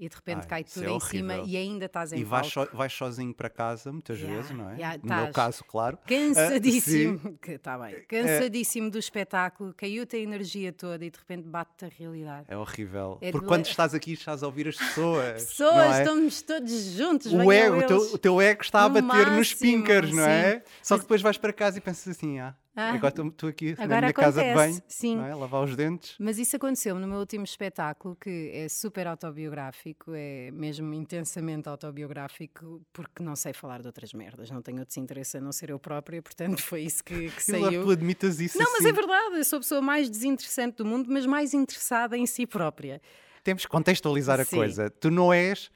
e 0.01 0.09
de 0.09 0.17
repente 0.17 0.41
Ai, 0.45 0.47
cai 0.49 0.61
isso 0.63 0.81
tudo 0.81 0.87
é 0.91 0.93
em 0.97 1.01
cima 1.01 1.35
horrível. 1.35 1.53
e 1.53 1.57
ainda 1.59 1.85
estás 1.85 2.13
em 2.13 2.19
E 2.21 2.25
vais, 2.25 2.47
so- 2.47 2.69
vais 2.73 2.93
sozinho 2.93 3.35
para 3.35 3.51
casa, 3.51 3.93
muitas 3.93 4.19
Yeah, 4.19 4.41
vezes, 4.41 4.57
não 4.57 4.71
é? 4.71 4.75
yeah, 4.77 4.99
no 5.03 5.15
meu 5.15 5.31
caso, 5.33 5.63
claro. 5.65 5.99
Cansadíssimo, 6.07 7.39
que 7.41 7.59
tá 7.59 7.79
bem, 7.79 8.03
cansadíssimo 8.09 8.91
do 8.91 8.99
espetáculo, 8.99 9.75
caiu-te 9.77 10.17
a 10.17 10.19
energia 10.19 10.73
toda 10.73 11.05
e 11.05 11.11
de 11.11 11.19
repente 11.19 11.47
bate-te 11.49 11.85
a 11.85 11.89
realidade. 11.89 12.47
É 12.49 12.57
horrível. 12.57 13.19
É 13.21 13.31
Porque 13.31 13.45
de- 13.45 13.49
quando 13.49 13.67
estás 13.67 13.95
aqui, 13.95 14.13
estás 14.13 14.43
a 14.43 14.47
ouvir 14.47 14.69
as 14.69 14.77
pessoas. 14.77 15.45
Pessoas, 15.45 15.75
não 15.75 15.83
é? 15.95 15.99
estamos 16.03 16.43
todos 16.43 16.73
juntos, 16.93 17.33
o 17.33 17.53
ego, 17.53 17.79
o 17.79 17.83
teu, 17.87 17.99
o 18.15 18.19
teu 18.19 18.41
ego 18.41 18.63
está 18.63 18.85
a 18.85 18.89
bater 18.89 19.03
nos 19.27 19.53
máximo, 19.53 19.61
pinkers, 19.61 20.13
não 20.13 20.25
é? 20.25 20.55
sim. 20.55 20.63
Só 20.83 20.95
Mas- 20.95 21.01
que 21.01 21.05
depois 21.05 21.23
vais 21.23 21.37
para 21.39 21.53
casa 21.53 21.79
e 21.79 21.81
pensas 21.81 22.09
assim, 22.17 22.39
ah, 22.39 22.55
Ah, 22.77 22.91
agora 22.95 23.09
estou- 23.29 23.49
aqui 23.49 23.75
na 23.77 23.85
agora 23.85 24.01
minha 24.03 24.13
casa 24.13 24.41
de 24.43 24.49
acontece, 24.51 24.71
banho, 24.81 24.83
sim. 24.89 25.21
é? 25.21 25.35
lavar 25.35 25.65
os 25.65 25.75
dentes. 25.75 26.15
Mas 26.21 26.39
isso 26.39 26.55
aconteceu-me 26.55 27.01
no 27.01 27.09
meu 27.09 27.19
último 27.19 27.43
espetáculo, 27.45 28.15
que 28.17 28.51
é 28.55 28.69
super 28.69 29.09
autobiográfico, 29.09 30.13
é 30.15 30.51
mesmo 30.53 30.95
intensamente 30.95 31.69
autobiográfico, 31.69 32.81
porque 32.93 33.23
não 33.23 33.35
sei 33.37 33.53
falar 33.53 33.81
de 33.81 33.87
outras 33.89 34.13
merdas, 34.13 34.51
não 34.51 34.63
tenho 34.63 34.79
outros 34.79 34.97
interesses 34.97 35.35
a 35.35 35.41
não 35.41 35.53
ser 35.53 35.71
eu 35.71 35.79
própria, 35.79 36.23
portanto 36.23 36.63
foi 36.63 36.83
isso 36.83 37.03
que, 37.03 37.31
que 37.31 37.43
Eu 37.53 37.61
saiu. 37.61 37.85
tu 37.85 37.91
admitas 37.91 38.41
isso 38.41 38.57
Não, 38.59 38.67
mas 38.73 38.81
assim. 38.81 38.89
é 38.89 38.93
verdade, 38.93 39.37
eu 39.37 39.45
sou 39.45 39.57
a 39.57 39.61
pessoa 39.61 39.83
mais 39.83 40.09
desinteressante 40.09 40.77
do 40.77 40.85
mundo, 40.87 41.07
mas 41.11 41.27
mais 41.27 41.53
interessada 41.53 42.17
em 42.17 42.27
si 42.27 42.47
própria. 42.47 43.01
Temos 43.43 43.65
que 43.65 43.69
contextualizar 43.71 44.39
a 44.39 44.45
Sim. 44.45 44.57
coisa. 44.57 44.91
Tu 44.91 45.11
não 45.11 45.33
és 45.33 45.71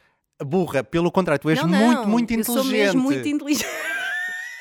burra, 0.45 0.85
pelo 0.85 1.11
contrário, 1.11 1.41
tu 1.41 1.49
és 1.51 1.61
não, 1.63 1.69
muito, 1.69 2.03
não, 2.03 2.09
muito 2.09 2.31
eu 2.33 2.41
inteligente. 2.41 2.63
sou 2.63 2.71
mesmo 2.73 3.03
muito 3.03 3.27
inteligente. 3.29 3.67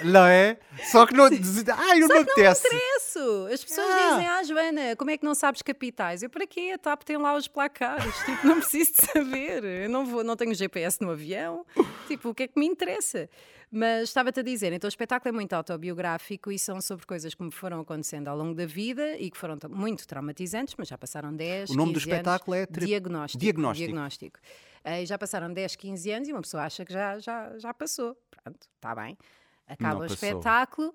Não 0.02 0.26
é? 0.26 0.58
Só 0.92 1.06
que 1.06 1.14
não. 1.14 1.26
Ai, 1.26 2.00
não 2.00 2.08
me 2.08 2.18
apetece. 2.20 2.68
Isso! 2.98 3.48
As 3.54 3.64
pessoas 3.64 3.88
Ah. 3.90 4.10
dizem, 4.12 4.28
ah, 4.28 4.44
Joana, 4.44 4.96
como 4.96 5.12
é 5.12 5.18
que 5.18 5.24
não 5.26 5.36
sabes 5.36 5.62
capitais? 5.62 6.24
Eu, 6.24 6.30
para 6.30 6.48
quê? 6.48 6.72
A 6.74 6.78
TAP 6.78 7.04
tem 7.04 7.18
lá 7.18 7.36
os 7.36 7.48
placares. 7.48 8.04
tipo, 8.26 8.48
não 8.48 8.60
preciso 8.60 8.92
de 8.94 9.06
saber. 9.06 9.64
Eu 9.64 9.90
não, 9.90 10.06
vou, 10.06 10.24
não 10.24 10.36
tenho 10.36 10.54
GPS 10.56 11.02
no 11.02 11.12
avião. 11.12 11.66
Tipo, 12.08 12.30
o 12.30 12.36
que 12.36 12.44
é 12.44 12.48
que 12.48 12.60
me 12.60 12.66
interessa? 12.66 13.30
Mas 13.72 14.10
estava-te 14.10 14.40
a 14.40 14.44
dizer, 14.44 14.72
então 14.72 14.88
o 14.88 14.90
espetáculo 14.90 15.30
é 15.30 15.32
muito 15.32 15.54
autobiográfico 15.54 16.52
e 16.52 16.60
são 16.60 16.80
sobre 16.80 17.06
coisas 17.08 17.34
que 17.34 17.42
me 17.44 17.52
foram 17.52 17.80
acontecendo 17.80 18.28
ao 18.28 18.38
longo 18.38 18.54
da 18.54 18.68
vida 18.68 19.18
e 19.18 19.32
que 19.32 19.38
foram 19.38 19.58
muito 19.70 20.08
traumatizantes, 20.08 20.76
mas 20.78 20.88
já 20.88 20.98
passaram 20.98 21.36
10, 21.36 21.72
O 21.72 21.74
nome 21.76 21.92
do 21.94 22.00
15 22.00 22.12
anos. 22.12 22.18
espetáculo 22.20 22.56
é 22.56 22.66
Tri- 22.68 22.86
Diagnóstico. 22.86 23.42
Diagnóstico. 23.42 23.88
Diagnóstico. 23.88 24.40
Eh, 24.84 25.06
já 25.08 25.18
passaram 25.18 25.52
10, 25.52 25.76
15 25.76 26.12
anos 26.12 26.28
e 26.28 26.32
uma 26.34 26.42
pessoa 26.42 26.64
acha 26.64 26.86
que 26.86 26.94
já, 26.94 27.18
já, 27.18 27.58
já 27.58 27.74
passou. 27.74 28.16
Pronto, 28.44 28.60
está 28.76 28.94
bem. 28.94 29.18
Acaba 29.68 29.96
Não 29.96 30.02
o 30.02 30.06
espetáculo, 30.06 30.94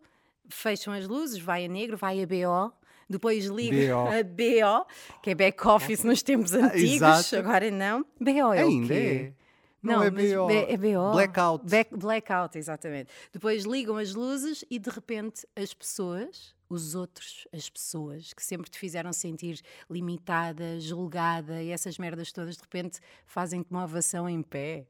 fecham 0.48 0.92
as 0.92 1.06
luzes, 1.06 1.38
vai 1.40 1.64
a 1.64 1.68
negro, 1.68 1.96
vai 1.96 2.22
a 2.22 2.26
BO, 2.26 2.72
depois 3.08 3.46
liga 3.46 3.94
a 3.96 4.22
BO, 4.22 4.87
que 5.22 5.30
é 5.30 5.34
back-office 5.34 6.04
nos 6.04 6.22
tempos 6.22 6.52
antigos, 6.52 6.94
exato. 6.94 7.37
agora 7.37 7.70
não. 7.70 8.04
BO 8.20 8.30
é 8.54 8.64
o 8.64 8.68
Ainda 8.68 8.94
quê? 8.94 9.32
é. 9.34 9.38
Não, 9.80 10.02
é 10.02 10.10
mas 10.10 10.32
BO. 10.34 10.46
B- 10.48 10.66
É 10.68 10.76
BO. 10.76 11.12
Blackout. 11.12 11.64
Back- 11.66 11.96
blackout, 11.96 12.58
exatamente. 12.58 13.10
Depois 13.32 13.64
ligam 13.64 13.96
as 13.96 14.12
luzes 14.12 14.64
e 14.68 14.78
de 14.78 14.90
repente 14.90 15.46
as 15.54 15.72
pessoas, 15.72 16.52
os 16.68 16.96
outros, 16.96 17.46
as 17.52 17.70
pessoas 17.70 18.32
que 18.34 18.44
sempre 18.44 18.68
te 18.68 18.76
fizeram 18.78 19.12
sentir 19.12 19.60
limitada, 19.88 20.80
julgada 20.80 21.62
e 21.62 21.70
essas 21.70 21.96
merdas 21.96 22.32
todas, 22.32 22.56
de 22.56 22.62
repente 22.62 22.98
fazem-te 23.25 23.70
uma 23.70 23.84
ovação 23.84 24.28
em 24.28 24.42
pé. 24.42 24.84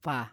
Pá. 0.00 0.32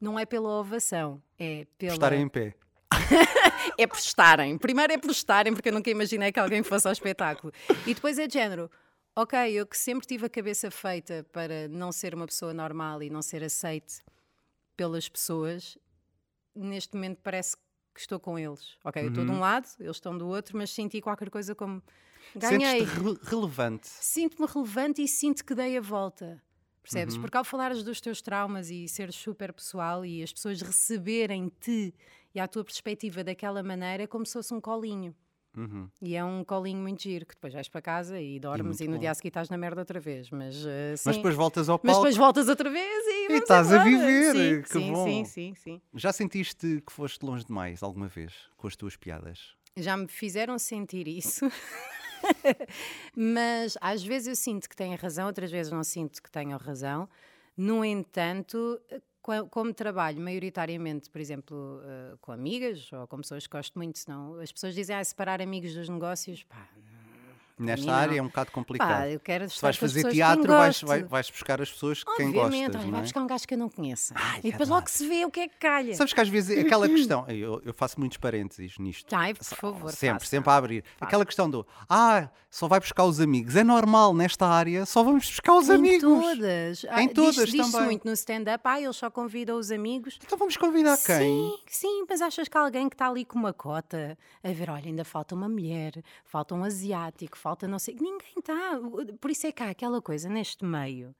Não 0.00 0.18
é 0.18 0.24
pela 0.24 0.48
ovação, 0.48 1.22
é 1.38 1.66
pela. 1.76 1.94
Estar 1.94 2.12
em 2.12 2.28
pé. 2.28 2.54
É 3.76 3.86
por 3.86 3.98
estarem. 3.98 4.58
Primeiro 4.58 4.92
é 4.92 4.98
por 4.98 5.10
estarem, 5.10 5.52
porque 5.52 5.68
eu 5.68 5.72
nunca 5.72 5.88
imaginei 5.90 6.32
que 6.32 6.40
alguém 6.40 6.62
fosse 6.64 6.86
ao 6.88 6.92
espetáculo. 6.92 7.52
E 7.86 7.94
depois 7.94 8.18
é 8.18 8.26
de 8.26 8.32
género. 8.34 8.68
Ok, 9.14 9.38
eu 9.52 9.64
que 9.66 9.76
sempre 9.76 10.06
tive 10.06 10.26
a 10.26 10.28
cabeça 10.28 10.68
feita 10.70 11.24
para 11.32 11.68
não 11.68 11.92
ser 11.92 12.12
uma 12.14 12.26
pessoa 12.26 12.52
normal 12.52 13.02
e 13.04 13.10
não 13.10 13.22
ser 13.22 13.42
aceite 13.44 14.00
pelas 14.76 15.08
pessoas, 15.08 15.76
neste 16.54 16.94
momento 16.94 17.20
parece 17.22 17.56
que 17.94 18.00
estou 18.00 18.18
com 18.18 18.36
eles. 18.38 18.76
Ok, 18.84 19.00
eu 19.02 19.08
estou 19.08 19.24
de 19.24 19.30
um 19.30 19.38
lado, 19.38 19.68
eles 19.78 19.96
estão 19.96 20.16
do 20.16 20.26
outro, 20.26 20.56
mas 20.56 20.70
senti 20.70 21.00
qualquer 21.00 21.30
coisa 21.30 21.54
como. 21.54 21.80
Ganhei. 22.34 22.80
Sentes-te 22.86 23.00
re- 23.00 23.18
relevante. 23.22 23.88
Sinto-me 23.88 24.48
relevante 24.52 25.02
e 25.02 25.08
sinto 25.08 25.44
que 25.44 25.54
dei 25.54 25.76
a 25.76 25.80
volta. 25.80 26.42
Percebes? 26.90 27.18
Porque 27.18 27.36
ao 27.36 27.44
falares 27.44 27.82
dos 27.82 28.00
teus 28.00 28.22
traumas 28.22 28.70
e 28.70 28.88
seres 28.88 29.14
super 29.14 29.52
pessoal 29.52 30.04
e 30.04 30.22
as 30.22 30.32
pessoas 30.32 30.60
receberem-te 30.62 31.94
e 32.34 32.40
a 32.40 32.48
tua 32.48 32.64
perspectiva 32.64 33.22
daquela 33.24 33.62
maneira 33.62 34.04
é 34.04 34.06
como 34.06 34.24
se 34.24 34.32
fosse 34.34 34.52
um 34.54 34.60
colinho. 34.60 35.14
Uhum. 35.56 35.88
E 36.00 36.14
é 36.14 36.24
um 36.24 36.44
colinho 36.44 36.80
muito 36.80 37.02
giro, 37.02 37.26
que 37.26 37.34
depois 37.34 37.52
vais 37.52 37.68
para 37.68 37.82
casa 37.82 38.20
e 38.20 38.38
dormes 38.38 38.78
muito 38.78 38.84
e, 38.84 38.86
no 38.88 38.94
bom. 38.94 39.00
dia 39.00 39.10
a 39.10 39.14
seguir 39.14 39.28
estás 39.28 39.48
na 39.48 39.58
merda 39.58 39.80
outra 39.80 39.98
vez. 39.98 40.30
Mas, 40.30 40.54
uh. 40.64 40.68
Mas 41.04 41.16
depois 41.16 41.34
voltas 41.34 41.68
ao 41.68 41.80
Mas 41.82 41.92
palco. 41.94 42.00
depois 42.06 42.16
voltas 42.16 42.48
outra 42.48 42.70
vez 42.70 43.04
e, 43.06 43.26
vamos 43.28 43.42
estás 43.42 43.72
a 43.72 43.76
embora. 43.88 44.06
viver, 44.06 44.32
Sim, 44.34 44.62
que 44.62 44.68
sim, 44.68 44.92
bom. 44.92 45.04
sim, 45.04 45.24
sim, 45.24 45.54
sim. 45.54 45.80
Já 45.94 46.12
sentiste 46.12 46.82
que 46.86 46.92
foste 46.92 47.24
longe 47.24 47.44
demais 47.44 47.82
alguma 47.82 48.06
vez 48.06 48.32
com 48.56 48.68
as 48.68 48.76
tuas 48.76 48.96
piadas? 48.96 49.56
Já 49.76 49.96
me 49.96 50.06
fizeram 50.06 50.58
sentir 50.58 51.08
isso. 51.08 51.50
Mas 53.14 53.76
às 53.80 54.02
vezes 54.04 54.28
eu 54.28 54.36
sinto 54.36 54.68
que 54.68 54.76
tenho 54.76 54.96
razão, 54.96 55.26
outras 55.26 55.50
vezes 55.50 55.72
não 55.72 55.84
sinto 55.84 56.22
que 56.22 56.30
tenho 56.30 56.56
razão. 56.56 57.08
No 57.56 57.84
entanto, 57.84 58.80
co- 59.20 59.46
como 59.48 59.72
trabalho 59.74 60.20
maioritariamente, 60.20 61.10
por 61.10 61.20
exemplo, 61.20 61.80
eh, 61.84 62.16
com 62.20 62.30
amigas 62.32 62.90
ou 62.92 63.06
com 63.06 63.16
pessoas 63.18 63.46
que 63.46 63.52
gosto 63.56 63.76
muito, 63.78 63.98
senão 63.98 64.38
as 64.38 64.52
pessoas 64.52 64.74
dizem 64.74 64.94
ah, 64.96 65.02
separar 65.04 65.42
amigos 65.42 65.74
dos 65.74 65.88
negócios, 65.88 66.44
pá, 66.44 66.68
Nesta 67.58 67.86
mim 67.86 67.92
área 67.92 68.12
não. 68.12 68.18
é 68.18 68.22
um 68.22 68.26
bocado 68.28 68.50
complicado. 68.52 68.88
pá 68.88 69.08
eu 69.08 69.20
quero 69.20 69.48
Se 69.50 69.60
vais 69.60 69.76
fazer 69.76 70.08
teatro, 70.10 70.46
vais, 70.46 70.66
gosto. 70.80 70.86
vai- 70.86 71.02
vais 71.02 71.30
buscar 71.30 71.60
as 71.60 71.70
pessoas 71.70 72.04
que 72.04 72.16
quem 72.16 72.26
Obviamente, 72.28 72.66
gostas. 72.66 72.84
não 72.84 72.90
vai 72.90 73.00
é? 73.00 73.02
buscar 73.02 73.20
um 73.22 73.26
gajo 73.26 73.46
que 73.48 73.54
eu 73.54 73.58
não 73.58 73.68
conheça. 73.68 74.14
Ai, 74.16 74.40
e 74.44 74.50
depois 74.52 74.68
logo 74.68 74.88
se 74.88 75.06
vê 75.08 75.24
o 75.24 75.30
que 75.30 75.40
é 75.40 75.48
que 75.48 75.56
calha. 75.56 75.94
Sabes 75.94 76.12
que 76.12 76.20
às 76.20 76.28
vezes 76.28 76.58
aquela 76.64 76.88
questão, 76.88 77.24
eu, 77.28 77.60
eu 77.64 77.74
faço 77.74 77.98
muitos 77.98 78.18
parênteses 78.18 78.78
nisto. 78.78 79.12
Ai, 79.14 79.34
por 79.34 79.44
favor, 79.44 79.90
Sempre, 79.92 80.20
faça. 80.20 80.26
sempre 80.30 80.50
a 80.50 80.56
abrir. 80.56 80.84
Aquela 81.00 81.24
questão 81.26 81.48
do 81.50 81.66
ah, 81.88 82.28
só 82.50 82.68
vai 82.68 82.80
buscar 82.80 83.04
os 83.04 83.20
amigos. 83.20 83.56
É 83.56 83.64
normal 83.64 84.14
nesta 84.14 84.46
área, 84.46 84.86
só 84.86 85.02
vamos 85.02 85.26
buscar 85.26 85.54
os 85.54 85.68
em 85.68 85.74
amigos. 85.74 86.02
todas. 86.02 86.86
Ah, 86.88 87.02
Em 87.02 87.06
diz- 87.06 87.14
todas 87.14 87.34
Diz-se 87.50 87.72
também. 87.72 87.86
muito 87.86 88.04
no 88.06 88.12
stand-up, 88.12 88.60
ah, 88.64 88.80
eles 88.80 88.96
só 88.96 89.10
convidam 89.10 89.58
os 89.58 89.70
amigos. 89.70 90.18
Então 90.24 90.38
vamos 90.38 90.56
convidar 90.56 90.96
quem? 90.98 91.18
Sim, 91.18 91.58
sim, 91.66 92.04
mas 92.08 92.20
achas 92.20 92.48
que 92.48 92.56
alguém 92.56 92.88
que 92.88 92.94
está 92.94 93.08
ali 93.08 93.24
com 93.24 93.38
uma 93.38 93.52
cota 93.52 94.16
a 94.42 94.48
ver, 94.52 94.70
olha, 94.70 94.86
ainda 94.86 95.04
falta 95.04 95.34
uma 95.34 95.48
mulher, 95.48 95.92
falta 96.24 96.54
um 96.54 96.64
asiático, 96.64 97.36
falta 97.48 97.66
não 97.66 97.78
sei. 97.78 97.94
Ninguém 97.94 98.34
está. 98.38 98.78
Por 99.20 99.30
isso 99.30 99.46
é 99.46 99.52
que 99.52 99.62
há 99.62 99.70
aquela 99.70 100.02
coisa 100.02 100.28
neste 100.28 100.64
meio 100.64 101.14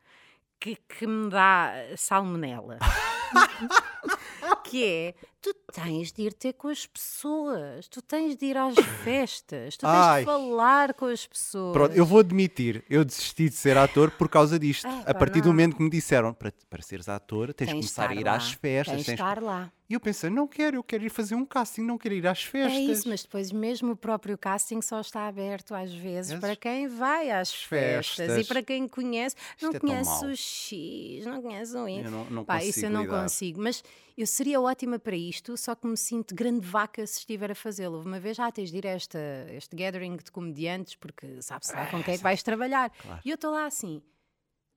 que, 0.61 0.77
que 0.77 1.07
me 1.07 1.31
dá 1.31 1.73
salmonela. 1.97 2.79
que 4.65 4.85
é, 4.85 5.15
tu 5.41 5.55
tens 5.73 6.13
de 6.13 6.23
ir 6.23 6.33
ter 6.33 6.53
com 6.55 6.69
as 6.69 6.87
pessoas, 6.87 7.89
tu 7.89 8.03
tens 8.03 8.37
de 8.37 8.47
ir 8.47 8.57
às 8.57 8.75
festas, 9.05 9.77
tu 9.77 9.81
tens 9.81 9.91
Ai. 9.93 10.21
de 10.21 10.27
falar 10.27 10.95
com 10.95 11.07
as 11.07 11.27
pessoas. 11.27 11.73
Pronto, 11.73 11.95
eu 11.95 12.05
vou 12.05 12.21
admitir, 12.21 12.85
eu 12.89 13.05
desisti 13.05 13.49
de 13.49 13.55
ser 13.55 13.77
ator 13.77 14.11
por 14.11 14.29
causa 14.29 14.59
disto. 14.59 14.87
Ah, 14.87 15.05
a 15.07 15.15
partir 15.15 15.41
do 15.41 15.47
não. 15.47 15.53
momento 15.53 15.77
que 15.77 15.83
me 15.83 15.91
disseram 15.91 16.33
para, 16.35 16.53
para 16.69 16.83
seres 16.83 17.09
ator, 17.09 17.55
tens, 17.55 17.69
de 17.69 17.75
começar 17.75 18.11
a 18.11 18.15
ir 18.15 18.25
lá, 18.25 18.37
às 18.37 18.53
festas. 18.53 18.95
Tens 18.97 19.01
de 19.01 19.07
tens- 19.07 19.21
estar 19.21 19.43
lá. 19.43 19.73
E 19.89 19.95
eu 19.95 20.01
pensei, 20.01 20.29
não 20.29 20.47
quero, 20.47 20.77
eu 20.77 20.83
quero 20.83 21.07
ir 21.07 21.09
fazer 21.09 21.35
um 21.35 21.47
casting, 21.47 21.81
não 21.81 21.97
quero 21.97 22.15
ir 22.15 22.27
às 22.27 22.43
festas. 22.43 22.75
É 22.77 22.81
isso, 22.81 23.09
mas 23.09 23.23
depois 23.23 23.51
mesmo 23.51 23.93
o 23.93 23.97
próprio 23.97 24.37
casting 24.37 24.83
só 24.83 25.01
está 25.01 25.27
aberto 25.27 25.75
às 25.75 25.91
vezes 25.95 26.39
para 26.39 26.55
quem 26.55 26.87
vai 26.89 27.31
às 27.31 27.55
festas, 27.55 28.27
e 28.27 28.29
festas. 28.29 28.49
para 28.49 28.63
quem 28.63 28.87
conhece. 28.87 29.35
Não 29.63 29.71
é 29.71 29.79
conhece 29.81 30.27
o 30.27 30.37
X, 30.37 31.25
não 31.25 31.41
conhece 31.41 31.75
o 31.75 31.89
Y. 31.89 32.05
Eu 32.05 32.11
não, 32.11 32.25
não 32.27 32.45
Pá, 32.45 32.57
consigo 32.57 32.71
isso 32.71 32.85
eu 32.85 32.91
não 32.91 33.07
consigo, 33.07 33.63
mas 33.63 33.83
eu 34.21 34.27
seria 34.27 34.61
ótima 34.61 34.99
para 34.99 35.17
isto, 35.17 35.57
só 35.57 35.75
que 35.75 35.87
me 35.87 35.97
sinto 35.97 36.35
grande 36.35 36.67
vaca 36.67 37.07
se 37.07 37.19
estiver 37.21 37.51
a 37.51 37.55
fazê-lo. 37.55 37.97
Houve 37.97 38.09
Uma 38.09 38.21
vez, 38.21 38.39
ah, 38.39 38.51
tens 38.51 38.71
de 38.71 38.79
ir 38.79 38.87
a 38.87 38.91
esta, 38.91 39.19
este 39.53 39.75
gathering 39.77 40.17
de 40.17 40.31
comediantes, 40.31 40.95
porque 40.97 41.41
sabe-se 41.41 41.73
lá 41.75 41.87
com 41.87 42.03
quem 42.03 42.15
é 42.15 42.17
que 42.17 42.23
vais 42.23 42.43
trabalhar. 42.43 42.93
E 43.25 43.31
eu 43.31 43.35
estou 43.37 43.53
lá 43.53 43.67
assim, 43.67 44.03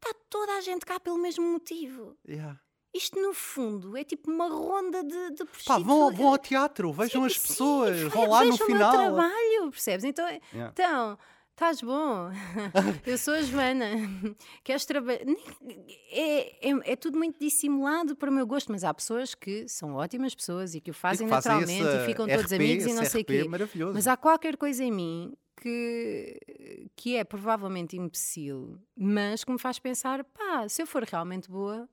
está 0.03 0.13
toda 0.29 0.53
a 0.57 0.61
gente 0.61 0.85
cá 0.85 0.99
pelo 0.99 1.17
mesmo 1.17 1.45
motivo. 1.51 2.15
Yeah. 2.27 2.59
Isto, 2.93 3.21
no 3.21 3.33
fundo, 3.33 3.95
é 3.95 4.03
tipo 4.03 4.29
uma 4.29 4.49
ronda 4.49 5.01
de, 5.03 5.31
de 5.31 5.45
Pá, 5.65 5.77
vão, 5.79 6.13
vão 6.13 6.27
ao 6.27 6.37
teatro, 6.37 6.91
vejam 6.91 7.23
as 7.23 7.33
Sim, 7.39 7.47
pessoas, 7.47 7.97
ve- 7.97 8.09
vão 8.09 8.29
lá 8.29 8.43
no 8.43 8.51
vejam 8.51 8.65
final. 8.67 8.93
o 8.93 8.97
meu 8.97 9.01
trabalho, 9.15 9.71
percebes? 9.71 10.03
Então, 10.03 10.27
Yeah. 10.53 10.71
então 10.73 11.17
estás 11.61 11.81
bom. 11.81 12.31
Eu 13.05 13.17
sou 13.19 13.35
a 13.35 13.41
Joana. 13.43 13.91
Queres 14.63 14.83
trabalhar? 14.83 15.21
É, 16.11 16.69
é, 16.69 16.93
é 16.93 16.95
tudo 16.95 17.19
muito 17.19 17.39
dissimulado 17.39 18.15
para 18.15 18.31
o 18.31 18.33
meu 18.33 18.47
gosto, 18.47 18.71
mas 18.71 18.83
há 18.83 18.91
pessoas 18.91 19.35
que 19.35 19.67
são 19.67 19.93
ótimas 19.93 20.33
pessoas 20.33 20.73
e 20.73 20.81
que 20.81 20.89
o 20.89 20.93
fazem 20.93 21.27
E 21.27 21.29
que 21.29 21.35
fazem 21.35 21.51
naturalmente 21.51 22.01
e 22.01 22.05
ficam 22.07 22.27
todos 22.27 22.45
RP, 22.51 22.53
amigos 22.55 22.85
e 22.85 22.93
não 22.93 23.05
sei 23.05 23.21
o 23.21 23.25
quê. 23.25 23.45
Mas 23.93 24.07
há 24.07 24.17
qualquer 24.17 24.57
coisa 24.57 24.83
em 24.83 24.91
mim 24.91 25.33
que, 25.61 26.89
que 26.95 27.15
é 27.15 27.23
provavelmente 27.23 27.95
imbecil, 27.95 28.79
mas 28.97 29.43
que 29.43 29.51
me 29.51 29.59
faz 29.59 29.77
pensar: 29.77 30.23
pá, 30.23 30.67
se 30.67 30.81
eu 30.81 30.87
for 30.87 31.03
realmente 31.03 31.47
boa, 31.47 31.87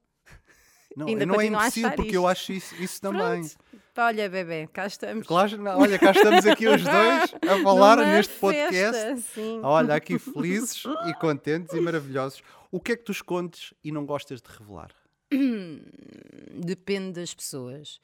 Não, 0.97 1.09
ainda 1.09 1.27
não 1.27 1.39
é 1.39 1.45
impossível, 1.45 1.91
porque 1.93 2.17
eu 2.17 2.23
isto. 2.23 2.29
acho 2.29 2.53
isso, 2.53 2.75
isso 2.83 3.01
também. 3.03 3.43
Pronto, 3.43 3.78
Olha, 4.01 4.31
bebê, 4.31 4.69
cá 4.69 4.87
estamos. 4.87 5.27
Claro, 5.27 5.61
olha, 5.77 5.99
cá 5.99 6.13
estamos 6.13 6.47
aqui 6.47 6.69
os 6.69 6.83
dois 6.85 7.35
a 7.43 7.63
falar 7.65 7.97
Numa 7.97 8.13
neste 8.13 8.33
podcast. 8.35 8.73
festa, 8.73 9.17
sim. 9.35 9.61
Olha, 9.61 9.97
aqui 9.97 10.21
felizes 10.21 10.85
e 11.09 11.15
contentes 11.15 11.75
e 11.75 11.81
maravilhosos. 11.81 12.41
O 12.71 12.79
que 12.79 12.93
é 12.93 12.97
que 12.97 13.03
tu 13.03 13.11
escondes 13.11 13.75
e 13.83 13.91
não 13.91 14.07
gostas 14.07 14.41
de 14.41 14.49
revelar? 14.57 14.93
Depende 16.55 17.21
das 17.21 17.35
pessoas. 17.35 17.99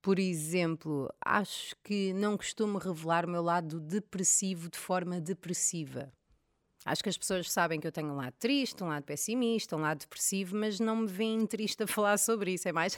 Por 0.00 0.18
exemplo, 0.18 1.12
acho 1.22 1.76
que 1.84 2.14
não 2.14 2.34
costumo 2.34 2.78
revelar 2.78 3.26
o 3.26 3.30
meu 3.30 3.42
lado 3.42 3.78
depressivo 3.80 4.70
de 4.70 4.78
forma 4.78 5.20
depressiva. 5.20 6.10
Acho 6.86 7.02
que 7.02 7.08
as 7.10 7.18
pessoas 7.18 7.52
sabem 7.52 7.78
que 7.78 7.86
eu 7.86 7.92
tenho 7.92 8.08
um 8.08 8.16
lado 8.16 8.32
triste, 8.38 8.82
um 8.82 8.88
lado 8.88 9.02
pessimista, 9.02 9.76
um 9.76 9.80
lado 9.80 9.98
depressivo, 9.98 10.56
mas 10.56 10.80
não 10.80 10.96
me 10.96 11.06
veem 11.06 11.44
triste 11.46 11.82
a 11.82 11.86
falar 11.86 12.16
sobre 12.16 12.52
isso. 12.54 12.66
É 12.66 12.72
mais. 12.72 12.96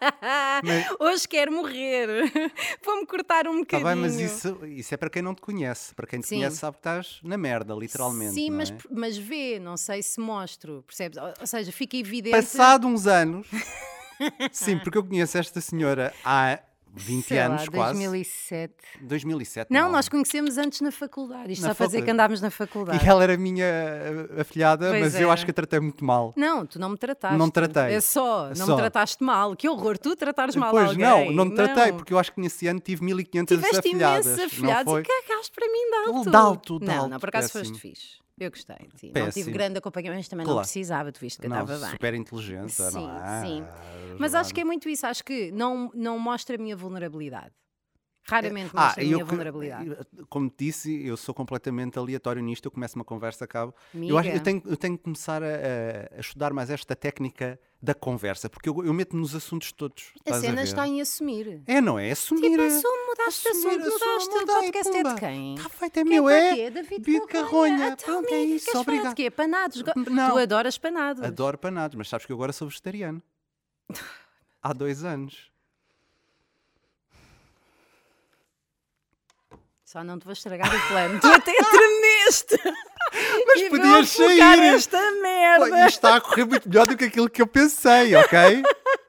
Hoje 1.00 1.26
quero 1.28 1.52
morrer. 1.52 2.08
Vou-me 2.84 3.06
cortar 3.06 3.46
um 3.46 3.64
Tá 3.64 3.78
bocadinho. 3.78 3.86
bem, 3.86 3.96
mas 3.96 4.14
isso, 4.20 4.64
isso 4.66 4.94
é 4.94 4.96
para 4.96 5.10
quem 5.10 5.22
não 5.22 5.34
te 5.34 5.40
conhece. 5.40 5.94
Para 5.94 6.06
quem 6.06 6.20
te 6.20 6.26
Sim. 6.26 6.36
conhece 6.36 6.56
sabe 6.58 6.76
que 6.76 6.80
estás 6.80 7.18
na 7.22 7.36
merda, 7.36 7.74
literalmente. 7.74 8.34
Sim, 8.34 8.50
mas, 8.50 8.70
é? 8.70 8.76
mas 8.90 9.16
vê, 9.16 9.58
não 9.58 9.76
sei 9.76 10.02
se 10.02 10.20
mostro, 10.20 10.82
percebes? 10.86 11.18
Ou, 11.18 11.32
ou 11.40 11.46
seja, 11.46 11.72
fica 11.72 11.96
evidente. 11.96 12.36
Passado 12.36 12.86
uns 12.86 13.06
anos. 13.06 13.46
Sim, 14.50 14.78
porque 14.78 14.96
eu 14.96 15.04
conheço 15.04 15.36
esta 15.36 15.60
senhora 15.60 16.12
há 16.24 16.58
20 16.98 17.24
sei 17.26 17.38
lá, 17.38 17.44
anos 17.46 17.68
quase. 17.68 17.92
2007. 17.92 18.74
2007. 19.02 19.66
Não, 19.70 19.90
nós 19.92 20.08
conhecemos 20.08 20.56
antes 20.56 20.80
na 20.80 20.90
faculdade. 20.90 21.52
Isto 21.52 21.62
Na 21.62 21.68
só 21.68 21.74
para 21.74 21.86
dizer 21.86 21.98
facu- 21.98 22.04
que 22.06 22.10
andámos 22.12 22.40
na 22.40 22.50
faculdade. 22.50 23.04
E 23.04 23.08
ela 23.08 23.22
era 23.22 23.36
minha 23.36 23.64
eh, 23.66 24.40
afilhada, 24.40 24.88
Pois 24.90 25.00
mas 25.02 25.14
eu 25.14 25.20
era. 25.22 25.32
acho 25.32 25.44
que 25.44 25.50
a 25.50 25.54
tratei 25.54 25.78
muito 25.78 26.04
mal. 26.04 26.32
Não, 26.36 26.64
tu 26.64 26.78
não 26.78 26.88
me 26.88 26.96
trataste. 26.96 27.36
Não 27.36 27.48
te 27.50 27.52
tratei. 27.52 27.94
É 27.94 28.00
só, 28.00 28.48
não 28.56 28.66
Só. 28.66 28.72
me 28.74 28.76
trataste 28.80 29.22
mal. 29.22 29.54
Que 29.54 29.68
horror, 29.68 29.98
tu 29.98 30.16
tratares 30.16 30.56
mal 30.56 30.70
Pois 30.70 30.88
alguém. 30.88 31.04
não, 31.04 31.30
não 31.32 31.50
te 31.50 31.56
tratei, 31.56 31.92
porque 31.92 32.12
eu 32.14 32.18
acho 32.18 32.32
que 32.32 32.40
nesse 32.40 32.66
ano 32.66 32.80
tive 32.80 33.04
1500 33.04 33.56
Tiveste 33.56 33.78
afilhadas. 33.78 34.26
imensos 34.26 34.38
não 34.38 34.46
afilhados 34.46 34.92
e 34.94 35.02
cagaste 35.02 35.52
para 35.52 35.66
mim 35.68 35.90
de 35.90 35.96
alto. 36.16 36.30
De 36.30 36.36
alto, 36.36 36.78
de 36.80 36.86
Não, 36.86 37.08
não, 37.08 37.18
por 37.20 37.28
acaso 37.28 37.52
péssimo. 37.52 37.74
foste 37.74 37.80
fixe. 37.80 38.25
Eu 38.38 38.50
gostei. 38.50 38.76
de 38.76 38.96
ti. 38.96 39.06
Não 39.06 39.12
Péssimo. 39.12 39.32
tive 39.32 39.50
grande 39.52 39.78
acompanhamento, 39.78 40.18
mas 40.18 40.28
também 40.28 40.44
não 40.46 40.52
Claro. 40.52 40.66
precisava. 40.66 41.10
Tu 41.10 41.20
viste 41.20 41.40
que 41.40 41.46
eu 41.46 41.50
Não, 41.50 41.62
estava 41.62 41.78
bem. 41.80 41.90
super 41.90 42.14
inteligente, 42.14 42.72
Sim, 42.72 42.92
não 42.92 43.24
é? 43.24 43.40
sim. 43.46 43.64
Mas 44.18 44.34
acho 44.34 44.52
que 44.54 44.60
é 44.60 44.64
muito 44.64 44.88
isso. 44.90 45.06
Acho 45.06 45.24
que 45.24 45.50
não, 45.52 45.90
não 45.94 46.18
mostra 46.18 46.56
a 46.56 46.58
minha 46.58 46.76
vulnerabilidade. 46.76 47.52
Raramente 48.28 48.70
Ah, 48.74 48.82
mostra 48.86 49.02
a 49.02 49.06
minha 49.06 49.18
eu, 49.20 49.26
vulnerabilidade. 49.26 49.96
como 50.28 50.48
te 50.50 50.64
disse, 50.66 51.06
eu 51.06 51.16
sou 51.16 51.34
completamente 51.34 51.98
aleatório 51.98 52.42
nisto. 52.42 52.64
Eu 52.66 52.70
começo 52.70 52.96
uma 52.96 53.04
conversa, 53.04 53.44
acabo. 53.44 53.72
Eu, 53.94 54.18
acho, 54.18 54.28
eu, 54.30 54.40
tenho, 54.40 54.62
eu 54.66 54.76
tenho 54.76 54.96
que 54.98 55.04
começar 55.04 55.42
a, 55.42 55.46
a- 55.46 56.16
a 56.16 56.20
estudar 56.20 56.52
mais 56.52 56.68
esta 56.70 56.96
técnica 56.96 57.58
da 57.80 57.94
conversa, 57.94 58.48
porque 58.50 58.68
eu, 58.68 58.84
eu 58.84 58.92
meto-me 58.92 59.20
nos 59.22 59.34
assuntos 59.34 59.70
todos. 59.70 60.12
A 60.28 60.34
cena 60.40 60.56
ver? 60.56 60.62
está 60.64 60.88
em 60.88 61.00
assumir. 61.00 61.62
É, 61.66 61.80
não 61.80 61.98
é? 61.98 62.10
Assumir. 62.10 62.50
Tipo, 62.50 62.62
é- 62.62 62.66
assume, 62.66 63.06
mudaste 63.06 63.48
assumir, 63.48 63.80
assunto, 63.80 63.92
mudaste. 63.92 64.28
O 64.28 64.32
mudei, 64.40 64.46
podcast 64.72 64.96
é 64.96 65.02
de 65.04 65.14
quem? 65.20 65.54
Está 65.54 65.68
feito, 65.68 65.96
é 65.98 66.02
Que 66.02 66.08
meu, 66.10 66.24
para 66.24 66.34
é. 66.36 66.54
quê? 66.56 66.70
David 66.70 67.00
Bico 67.02 67.26
Carronha. 67.28 67.88
Então, 67.88 67.96
Pronto, 68.22 68.34
é 68.34 68.42
isso, 68.42 68.78
obrigado. 68.78 69.08
de 69.10 69.14
quê? 69.14 69.30
Panados? 69.30 69.84
Não. 70.10 70.32
Tu 70.32 70.38
adoras 70.38 70.76
panados. 70.78 71.22
Adoro 71.22 71.56
panados, 71.58 71.94
mas 71.94 72.08
sabes 72.08 72.26
que 72.26 72.32
eu 72.32 72.36
agora 72.36 72.52
sou 72.52 72.66
vegetariano. 72.66 73.22
Há 74.62 74.72
dois 74.72 75.04
anos. 75.04 75.50
Só 79.86 80.02
não 80.02 80.18
te 80.18 80.24
vou 80.24 80.32
estragar 80.32 80.66
o 80.74 80.88
plano. 80.88 81.20
tu 81.20 81.28
até 81.28 81.52
tremeste. 81.70 82.58
Mas 83.46 83.60
E 83.62 83.70
podias 83.70 84.08
sair. 84.10 84.40
esta 84.74 84.98
Pô, 84.98 85.22
merda. 85.22 85.86
Isto 85.86 85.96
está 85.96 86.16
a 86.16 86.20
correr 86.20 86.44
muito 86.44 86.68
melhor 86.68 86.88
do 86.88 86.96
que 86.96 87.04
aquilo 87.04 87.30
que 87.30 87.40
eu 87.40 87.46
pensei, 87.46 88.14
ok? 88.16 88.38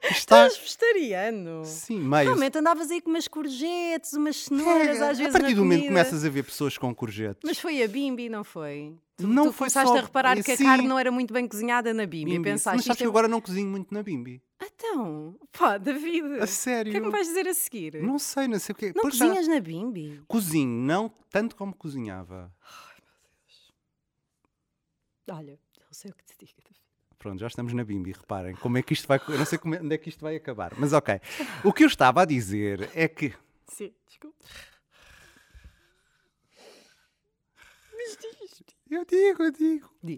Está... 0.04 0.46
Estás 0.46 0.56
vegetariano. 0.56 1.64
Sim, 1.64 1.98
meio. 1.98 2.26
Realmente 2.26 2.56
andavas 2.58 2.92
aí 2.92 3.00
com 3.00 3.10
umas 3.10 3.26
courgettes, 3.26 4.12
umas 4.12 4.36
cenouras, 4.36 5.00
É, 5.00 5.10
às 5.10 5.18
vezes 5.18 5.34
a 5.34 5.38
partir 5.38 5.54
do 5.54 5.62
momento 5.64 5.80
que 5.82 5.88
começas 5.88 6.24
a 6.24 6.28
ver 6.28 6.44
pessoas 6.44 6.78
com 6.78 6.94
courgettes. 6.94 7.40
Mas 7.44 7.58
foi 7.58 7.82
a 7.82 7.88
Bimbi, 7.88 8.28
não 8.28 8.44
foi? 8.44 8.94
Tu, 9.16 9.26
Não 9.26 9.46
tu 9.46 9.52
foi 9.52 9.66
começaste 9.68 9.90
só- 9.90 9.98
a 9.98 10.02
reparar 10.02 10.40
que 10.40 10.52
a 10.52 10.56
sim. 10.56 10.64
carne 10.64 10.86
não 10.86 10.96
era 10.96 11.10
muito 11.10 11.34
bem 11.34 11.48
cozinhada 11.48 11.92
na 11.92 12.06
Bimbi. 12.06 12.34
Bimbi. 12.34 12.50
Pensaste, 12.50 12.76
Mas 12.76 12.84
sabes 12.84 12.98
que 12.98 13.02
é... 13.02 13.06
eu 13.06 13.10
agora 13.10 13.26
não 13.26 13.40
cozinho 13.40 13.68
muito 13.68 13.92
na 13.92 14.00
Bimbi. 14.04 14.40
Então, 14.60 15.38
pá, 15.52 15.78
David, 15.78 16.40
A 16.40 16.44
o 16.44 16.46
sério. 16.46 16.90
que 16.92 16.98
é 16.98 17.00
que 17.00 17.06
me 17.06 17.12
vais 17.12 17.26
dizer 17.28 17.46
a 17.46 17.54
seguir? 17.54 18.02
Não 18.02 18.18
sei, 18.18 18.48
não 18.48 18.58
sei 18.58 18.72
o 18.72 18.76
quê. 18.76 18.92
Não 18.94 19.02
Pois 19.02 19.16
já- 19.16 19.26
cozinhas 19.26 19.48
na 19.48 19.60
Bimbi? 19.60 20.22
Cozinho, 20.26 20.68
não 20.84 21.08
tanto 21.30 21.54
como 21.56 21.74
cozinhava. 21.74 22.52
Olha, 25.30 25.58
não 25.78 25.92
sei 25.92 26.10
o 26.10 26.14
que 26.14 26.24
te 26.24 26.34
digo. 26.38 26.52
David. 26.62 26.78
Pronto, 27.18 27.40
já 27.40 27.46
estamos 27.48 27.72
na 27.72 27.84
Bimbi, 27.84 28.12
reparem. 28.12 28.54
Como 28.56 28.78
é 28.78 28.82
que 28.82 28.92
isto 28.92 29.06
vai. 29.06 29.20
Eu 29.28 29.38
não 29.38 29.44
sei 29.44 29.58
como 29.58 29.74
é- 29.74 29.80
onde 29.80 29.94
é 29.94 29.98
que 29.98 30.08
isto 30.08 30.20
vai 30.20 30.36
acabar. 30.36 30.72
Mas 30.78 30.92
ok. 30.92 31.20
O 31.64 31.72
que 31.72 31.82
eu 31.84 31.88
estava 31.88 32.22
a 32.22 32.24
dizer 32.24 32.88
é 32.94 33.06
que. 33.08 33.34
Sim, 33.66 33.92
desculpa. 34.06 34.36
Eu 38.90 39.04
digo, 39.04 39.42
eu 39.42 39.50
digo. 39.52 39.90
Diz. 40.02 40.16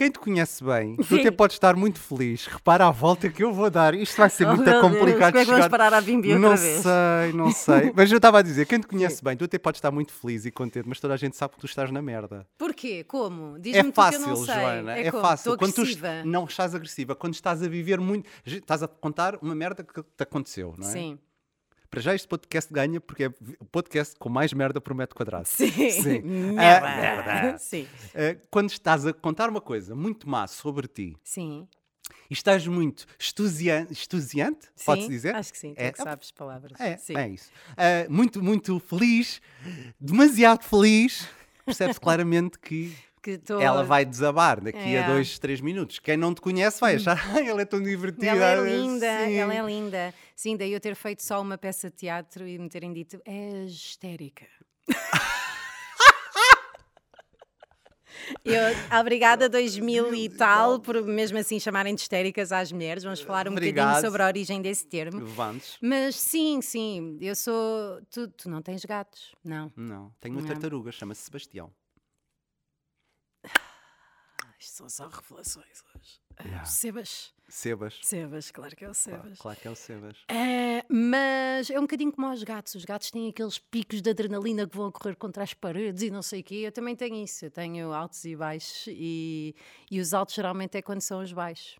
Quem 0.00 0.10
te 0.10 0.18
conhece 0.18 0.64
bem, 0.64 0.96
tu 0.96 1.04
Sim. 1.04 1.20
até 1.20 1.30
podes 1.30 1.56
estar 1.56 1.76
muito 1.76 1.98
feliz. 2.00 2.46
Repara 2.46 2.86
a 2.86 2.90
volta 2.90 3.28
que 3.28 3.44
eu 3.44 3.52
vou 3.52 3.68
dar. 3.68 3.92
Isto 3.94 4.16
vai 4.16 4.30
ser 4.30 4.44
Oh, 4.46 4.48
muito 4.56 4.62
meu 4.64 4.72
Deus, 4.80 4.82
complicado 4.82 5.32
como 5.32 5.38
é 5.42 5.44
que 5.44 5.50
vamos 5.50 5.68
parar 5.68 5.92
à 5.92 6.00
Bimbi 6.00 6.32
outra 6.32 6.48
não 6.48 6.56
vez? 6.56 6.82
sei, 6.82 7.32
não 7.34 7.50
sei. 7.50 7.92
Mas 7.94 8.10
eu 8.10 8.16
estava 8.16 8.38
a 8.38 8.42
dizer, 8.42 8.64
quem 8.64 8.80
te 8.80 8.86
conhece 8.86 9.22
bem, 9.22 9.36
tu 9.36 9.44
até 9.44 9.58
podes 9.58 9.76
estar 9.76 9.90
muito 9.90 10.10
feliz 10.14 10.46
e 10.46 10.50
contente, 10.50 10.88
mas 10.88 10.98
toda 10.98 11.12
a 11.12 11.16
gente 11.18 11.36
sabe 11.36 11.52
que 11.52 11.60
tu 11.60 11.66
estás 11.66 11.90
na 11.90 12.00
merda. 12.00 12.46
Porquê? 12.56 13.04
Como? 13.04 13.56
É 13.56 13.60
Diz-me 13.60 13.82
tu 13.82 13.84
que 13.84 13.88
eu 13.90 13.92
fácil, 13.92 14.20
não 14.26 14.36
sei. 14.36 14.54
Joana, 14.54 14.92
é, 14.96 15.10
como? 15.10 15.22
fácil. 15.22 15.52
Estou 15.52 15.58
Quando 15.58 15.74
tu 15.74 15.80
agressiva. 15.82 16.08
est- 16.16 16.24
não 16.24 16.44
estás 16.46 16.74
agressiva, 16.74 17.14
quando 17.14 17.34
estás 17.34 17.62
a 17.62 17.68
viver 17.68 18.00
muito, 18.00 18.26
estás 18.46 18.82
a 18.82 18.88
contar 18.88 19.36
uma 19.42 19.54
merda 19.54 19.84
que 19.84 20.02
te 20.02 20.22
aconteceu, 20.22 20.74
não 20.78 20.88
é? 20.88 20.92
Sim. 20.92 21.18
Para 21.90 22.00
já 22.00 22.14
este 22.14 22.28
podcast 22.28 22.72
ganha 22.72 23.00
porque 23.00 23.24
é 23.24 23.28
o 23.58 23.64
podcast 23.64 24.14
com 24.16 24.28
mais 24.28 24.52
merda 24.52 24.80
por 24.80 24.94
metro 24.94 25.16
quadrado. 25.16 25.46
Sim. 25.48 25.70
Sim. 25.90 26.20
Merda. 26.54 26.86
Ah, 26.86 26.96
merda. 26.96 27.58
Sim. 27.58 27.88
Eh, 28.14 28.36
quando 28.48 28.70
estás 28.70 29.04
a 29.06 29.12
contar 29.12 29.48
uma 29.50 29.60
coisa 29.60 29.94
muito 29.94 30.28
má 30.28 30.46
sobre 30.46 30.86
ti 30.86 31.16
Sim. 31.24 31.66
e 32.30 32.32
estás 32.32 32.64
muito 32.64 33.06
pode-se 34.86 35.06
Sim, 35.08 35.12
dizer? 35.12 35.34
Acho 35.34 35.52
que 35.52 35.58
sim, 35.58 35.74
tu 35.74 35.80
É, 35.80 35.86
é 35.86 35.92
que 35.92 35.98
sabes 36.00 36.30
palavras. 36.30 36.80
É, 36.80 36.96
sim. 36.96 37.16
é 37.16 37.28
isso. 37.28 37.50
Ah, 37.76 38.06
muito, 38.08 38.40
muito 38.40 38.78
feliz, 38.78 39.40
demasiado 40.00 40.62
feliz. 40.62 41.26
Percebe-se 41.66 41.98
claramente 42.00 42.56
que 42.60 42.94
Que 43.20 43.36
tô- 43.36 43.60
ela 43.60 43.82
vai 43.84 44.04
desabar 44.04 44.60
daqui 44.60 44.78
É. 44.94 45.02
a 45.02 45.06
dois, 45.08 45.38
três 45.40 45.60
minutos. 45.60 45.98
Quem 45.98 46.16
não 46.16 46.32
te 46.34 46.40
conhece 46.40 46.80
vai 46.80 46.94
achar, 46.94 47.18
"Ai, 47.36 47.48
ela 47.48 47.60
é 47.62 47.64
tão 47.66 47.82
divertida. 47.82 48.26
Ela 48.28 48.44
é 48.66 48.76
linda, 48.76 49.06
Sim. 49.26 49.34
ela 49.34 49.54
é 49.54 49.62
linda. 49.66 50.14
Sim, 50.40 50.56
daí 50.56 50.72
eu 50.72 50.80
ter 50.80 50.94
feito 50.94 51.22
só 51.22 51.38
uma 51.42 51.58
peça 51.58 51.90
de 51.90 51.96
teatro 51.96 52.48
e 52.48 52.58
me 52.58 52.66
terem 52.66 52.94
dito 52.94 53.20
é 53.26 53.64
histérica. 53.66 54.46
Eu, 58.42 58.98
obrigada 58.98 59.50
2000 59.50 60.14
e 60.14 60.30
tal 60.30 60.80
por 60.80 61.02
mesmo 61.02 61.36
assim 61.36 61.60
chamarem 61.60 61.94
de 61.94 62.00
histéricas 62.00 62.52
às 62.52 62.72
mulheres. 62.72 63.02
Vamos 63.04 63.20
falar 63.20 63.48
um 63.48 63.52
Obrigado. 63.52 63.84
bocadinho 63.88 64.06
sobre 64.10 64.22
a 64.22 64.26
origem 64.28 64.62
desse 64.62 64.86
termo. 64.86 65.18
Levantes. 65.20 65.76
Mas 65.78 66.16
sim, 66.16 66.62
sim, 66.62 67.18
eu 67.20 67.36
sou. 67.36 68.00
Tu, 68.10 68.26
tu 68.28 68.48
não 68.48 68.62
tens 68.62 68.82
gatos? 68.86 69.34
Não. 69.44 69.70
Não, 69.76 70.10
tenho 70.20 70.34
uma 70.36 70.40
Não. 70.40 70.48
tartaruga, 70.48 70.90
chama-se 70.90 71.20
Sebastião. 71.22 71.70
Ah, 73.44 74.54
isto 74.58 74.72
são 74.78 74.88
só 74.88 75.06
revelações 75.06 75.82
hoje. 75.94 76.18
Ah, 76.38 76.44
Yeah. 76.44 76.64
Sebas. 76.64 77.34
Sebas. 77.50 77.98
Sebas, 78.02 78.50
claro 78.50 78.74
que 78.76 78.84
é 78.84 78.88
o 78.88 78.92
Claro, 78.92 79.22
Sebas. 79.22 79.38
claro 79.38 79.60
que 79.60 79.68
é 79.68 79.70
o 79.70 79.74
Sebas. 79.76 80.16
É, 80.28 80.84
mas 80.88 81.68
é 81.70 81.78
um 81.78 81.82
bocadinho 81.82 82.12
como 82.12 82.26
aos 82.26 82.42
gatos. 82.42 82.74
Os 82.74 82.84
gatos 82.84 83.10
têm 83.10 83.28
aqueles 83.28 83.58
picos 83.58 84.00
de 84.00 84.08
adrenalina 84.10 84.66
que 84.68 84.76
vão 84.76 84.86
a 84.86 84.92
correr 84.92 85.16
contra 85.16 85.42
as 85.42 85.52
paredes 85.52 86.02
e 86.02 86.10
não 86.10 86.22
sei 86.22 86.40
o 86.40 86.44
quê. 86.44 86.54
Eu 86.66 86.72
também 86.72 86.94
tenho 86.96 87.16
isso. 87.16 87.44
Eu 87.44 87.50
tenho 87.50 87.92
altos 87.92 88.24
e 88.24 88.34
baixos 88.36 88.84
e, 88.88 89.54
e 89.90 90.00
os 90.00 90.14
altos 90.14 90.34
geralmente 90.34 90.76
é 90.78 90.82
quando 90.82 91.00
são 91.00 91.20
os 91.22 91.32
baixos. 91.32 91.76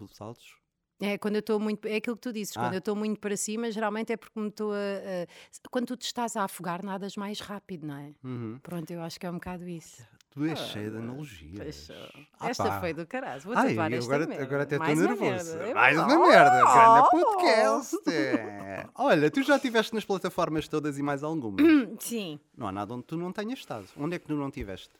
Os 0.00 0.20
altos. 0.20 0.56
É 1.02 1.16
quando 1.16 1.36
eu 1.36 1.40
estou 1.40 1.58
muito. 1.58 1.86
É 1.86 1.96
aquilo 1.96 2.16
que 2.16 2.22
tu 2.22 2.32
dizes. 2.32 2.56
Ah. 2.56 2.60
Quando 2.60 2.74
eu 2.74 2.78
estou 2.78 2.94
muito 2.96 3.20
para 3.20 3.36
cima, 3.36 3.70
geralmente 3.70 4.12
é 4.12 4.16
porque 4.16 4.38
me 4.38 4.48
estou 4.48 4.72
a, 4.72 4.76
a- 4.76 5.68
Quando 5.70 5.86
tu 5.88 5.96
te 5.96 6.04
estás 6.06 6.36
a 6.36 6.44
afogar, 6.44 6.82
nadas 6.84 7.16
mais 7.16 7.40
rápido, 7.40 7.86
não 7.86 7.96
é? 7.96 8.14
Uhum. 8.22 8.58
Pronto, 8.62 8.90
eu 8.90 9.00
acho 9.02 9.18
que 9.18 9.26
é 9.26 9.30
um 9.30 9.34
bocado 9.34 9.66
isso. 9.68 10.02
Tu 10.32 10.44
és 10.44 10.58
cheio 10.58 10.92
de 10.92 10.96
analogias. 10.98 11.90
Ah, 12.38 12.48
esta 12.50 12.64
pá. 12.64 12.80
foi 12.80 12.94
do 12.94 13.04
caralho. 13.04 13.40
Vou 13.42 13.52
Ai, 13.56 13.72
agora, 13.76 14.26
merda. 14.28 14.42
agora 14.44 14.62
até 14.62 14.76
estou 14.76 14.94
nervoso. 14.94 15.56
merda. 15.58 15.74
Mais 15.74 15.98
Oh! 15.98 16.02
uma 16.02 16.28
merda. 16.28 16.62
Grande 16.62 17.10
podcast. 17.10 17.96
É. 18.10 18.86
Olha, 18.94 19.30
tu 19.30 19.42
já 19.42 19.56
estiveste 19.56 19.92
nas 19.92 20.04
plataformas 20.04 20.68
todas 20.68 20.98
e 20.98 21.02
mais 21.02 21.24
algumas. 21.24 21.60
Sim. 21.98 22.38
Não 22.56 22.68
há 22.68 22.72
nada 22.72 22.94
onde 22.94 23.04
tu 23.04 23.16
não 23.16 23.32
tenhas 23.32 23.58
estado. 23.58 23.86
Onde 23.96 24.14
é 24.14 24.18
que 24.20 24.26
tu 24.26 24.34
não 24.36 24.46
estiveste? 24.48 24.90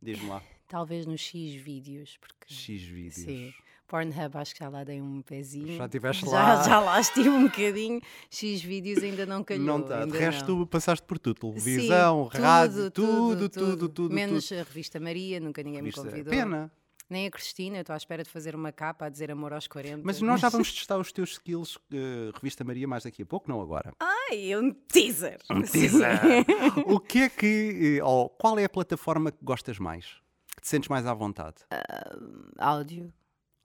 Diz-me 0.00 0.28
lá. 0.30 0.42
Talvez 0.66 1.04
nos 1.04 1.20
X 1.20 1.54
vídeos, 1.56 2.16
porque. 2.18 2.52
X 2.52 2.82
vídeos. 2.82 3.14
Sim. 3.16 3.52
Pornhub, 3.86 4.36
acho 4.36 4.54
que 4.54 4.60
já 4.60 4.68
lá 4.68 4.82
dei 4.82 5.00
um 5.00 5.22
pezinho. 5.22 5.76
Já 5.76 5.84
estiveste 5.84 6.24
já, 6.30 6.30
lá. 6.30 6.62
Já 6.62 6.80
lá 6.80 7.00
estive 7.00 7.28
um 7.28 7.44
bocadinho. 7.44 8.00
X 8.30 8.62
vídeos 8.62 9.02
ainda 9.02 9.26
não 9.26 9.44
calhou. 9.44 9.64
Não 9.64 9.82
tá. 9.82 10.04
De 10.04 10.16
resto, 10.16 10.56
não. 10.56 10.66
passaste 10.66 11.06
por 11.06 11.18
tudo. 11.18 11.34
Sim, 11.58 11.64
Televisão, 11.64 12.24
rádio, 12.24 12.90
tudo, 12.90 13.48
tudo, 13.48 13.76
tudo, 13.76 13.88
tudo. 13.88 14.14
Menos 14.14 14.50
a 14.52 14.56
revista 14.56 14.98
Maria, 14.98 15.38
nunca 15.40 15.62
ninguém 15.62 15.82
me 15.82 15.92
convidou. 15.92 16.30
Pena. 16.32 16.72
nem 17.08 17.26
a 17.26 17.30
Cristina, 17.30 17.80
estou 17.80 17.92
à 17.92 17.96
espera 17.96 18.22
de 18.22 18.30
fazer 18.30 18.54
uma 18.56 18.72
capa 18.72 19.06
a 19.06 19.08
dizer 19.08 19.30
amor 19.30 19.52
aos 19.52 19.66
40. 19.68 20.00
Mas 20.02 20.20
nós 20.20 20.40
já 20.40 20.48
vamos 20.48 20.72
testar 20.72 20.98
os 20.98 21.12
teus 21.12 21.32
skills, 21.32 21.76
uh, 21.76 22.32
Revista 22.34 22.64
Maria, 22.64 22.88
mais 22.88 23.04
daqui 23.04 23.22
a 23.22 23.26
pouco, 23.26 23.48
não 23.48 23.60
agora. 23.60 23.92
Ai, 24.00 24.56
um 24.56 24.72
teaser! 24.72 25.38
Um 25.50 25.62
teaser! 25.62 26.18
o 26.86 26.98
que 26.98 27.18
é 27.18 27.28
que, 27.28 28.00
ou 28.02 28.30
qual 28.30 28.58
é 28.58 28.64
a 28.64 28.68
plataforma 28.68 29.30
que 29.30 29.38
gostas 29.42 29.78
mais? 29.78 30.16
Que 30.56 30.62
te 30.62 30.68
sentes 30.68 30.88
mais 30.88 31.06
à 31.06 31.12
vontade? 31.12 31.56
Uh, 31.72 32.52
áudio. 32.58 33.12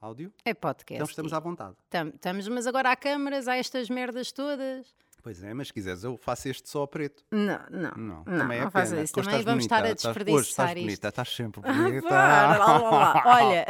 Áudio? 0.02 0.32
É 0.46 0.54
podcast. 0.54 0.96
Então 0.96 1.10
estamos 1.10 1.34
à 1.34 1.40
vontade. 1.40 1.76
Estamos, 2.16 2.48
mas 2.48 2.66
agora 2.66 2.92
há 2.92 2.96
câmaras, 2.96 3.48
há 3.48 3.58
estas 3.58 3.90
merdas 3.90 4.32
todas. 4.32 4.88
Pois 5.22 5.44
é, 5.44 5.54
mas 5.54 5.68
se 5.68 5.74
quiseres 5.74 6.04
eu 6.06 6.18
faço 6.18 6.48
este 6.48 6.70
só 6.70 6.84
a 6.84 6.88
preto. 6.88 7.22
Não, 7.30 7.60
não. 7.70 7.92
Não, 7.98 8.24
não 8.26 8.38
também 8.38 8.60
é 8.60 8.64
não 8.64 8.72
pena. 8.72 9.02
isso. 9.02 9.14
Também 9.14 9.44
vamos 9.44 9.46
bonita. 9.46 9.64
estar 9.66 9.84
a 9.84 9.90
Estás- 9.92 10.02
desperdiçar 10.16 10.40
hoje 10.40 10.50
estás 10.50 10.70
isto. 10.72 10.82
bonita, 10.86 11.08
estás 11.10 11.30
sempre 11.36 11.62
Ah, 11.66 11.74
bonita. 11.74 12.08
para, 12.08 12.58
lá, 12.58 12.78
lá, 12.78 12.90
lá. 12.90 13.24
Olha, 13.46 13.66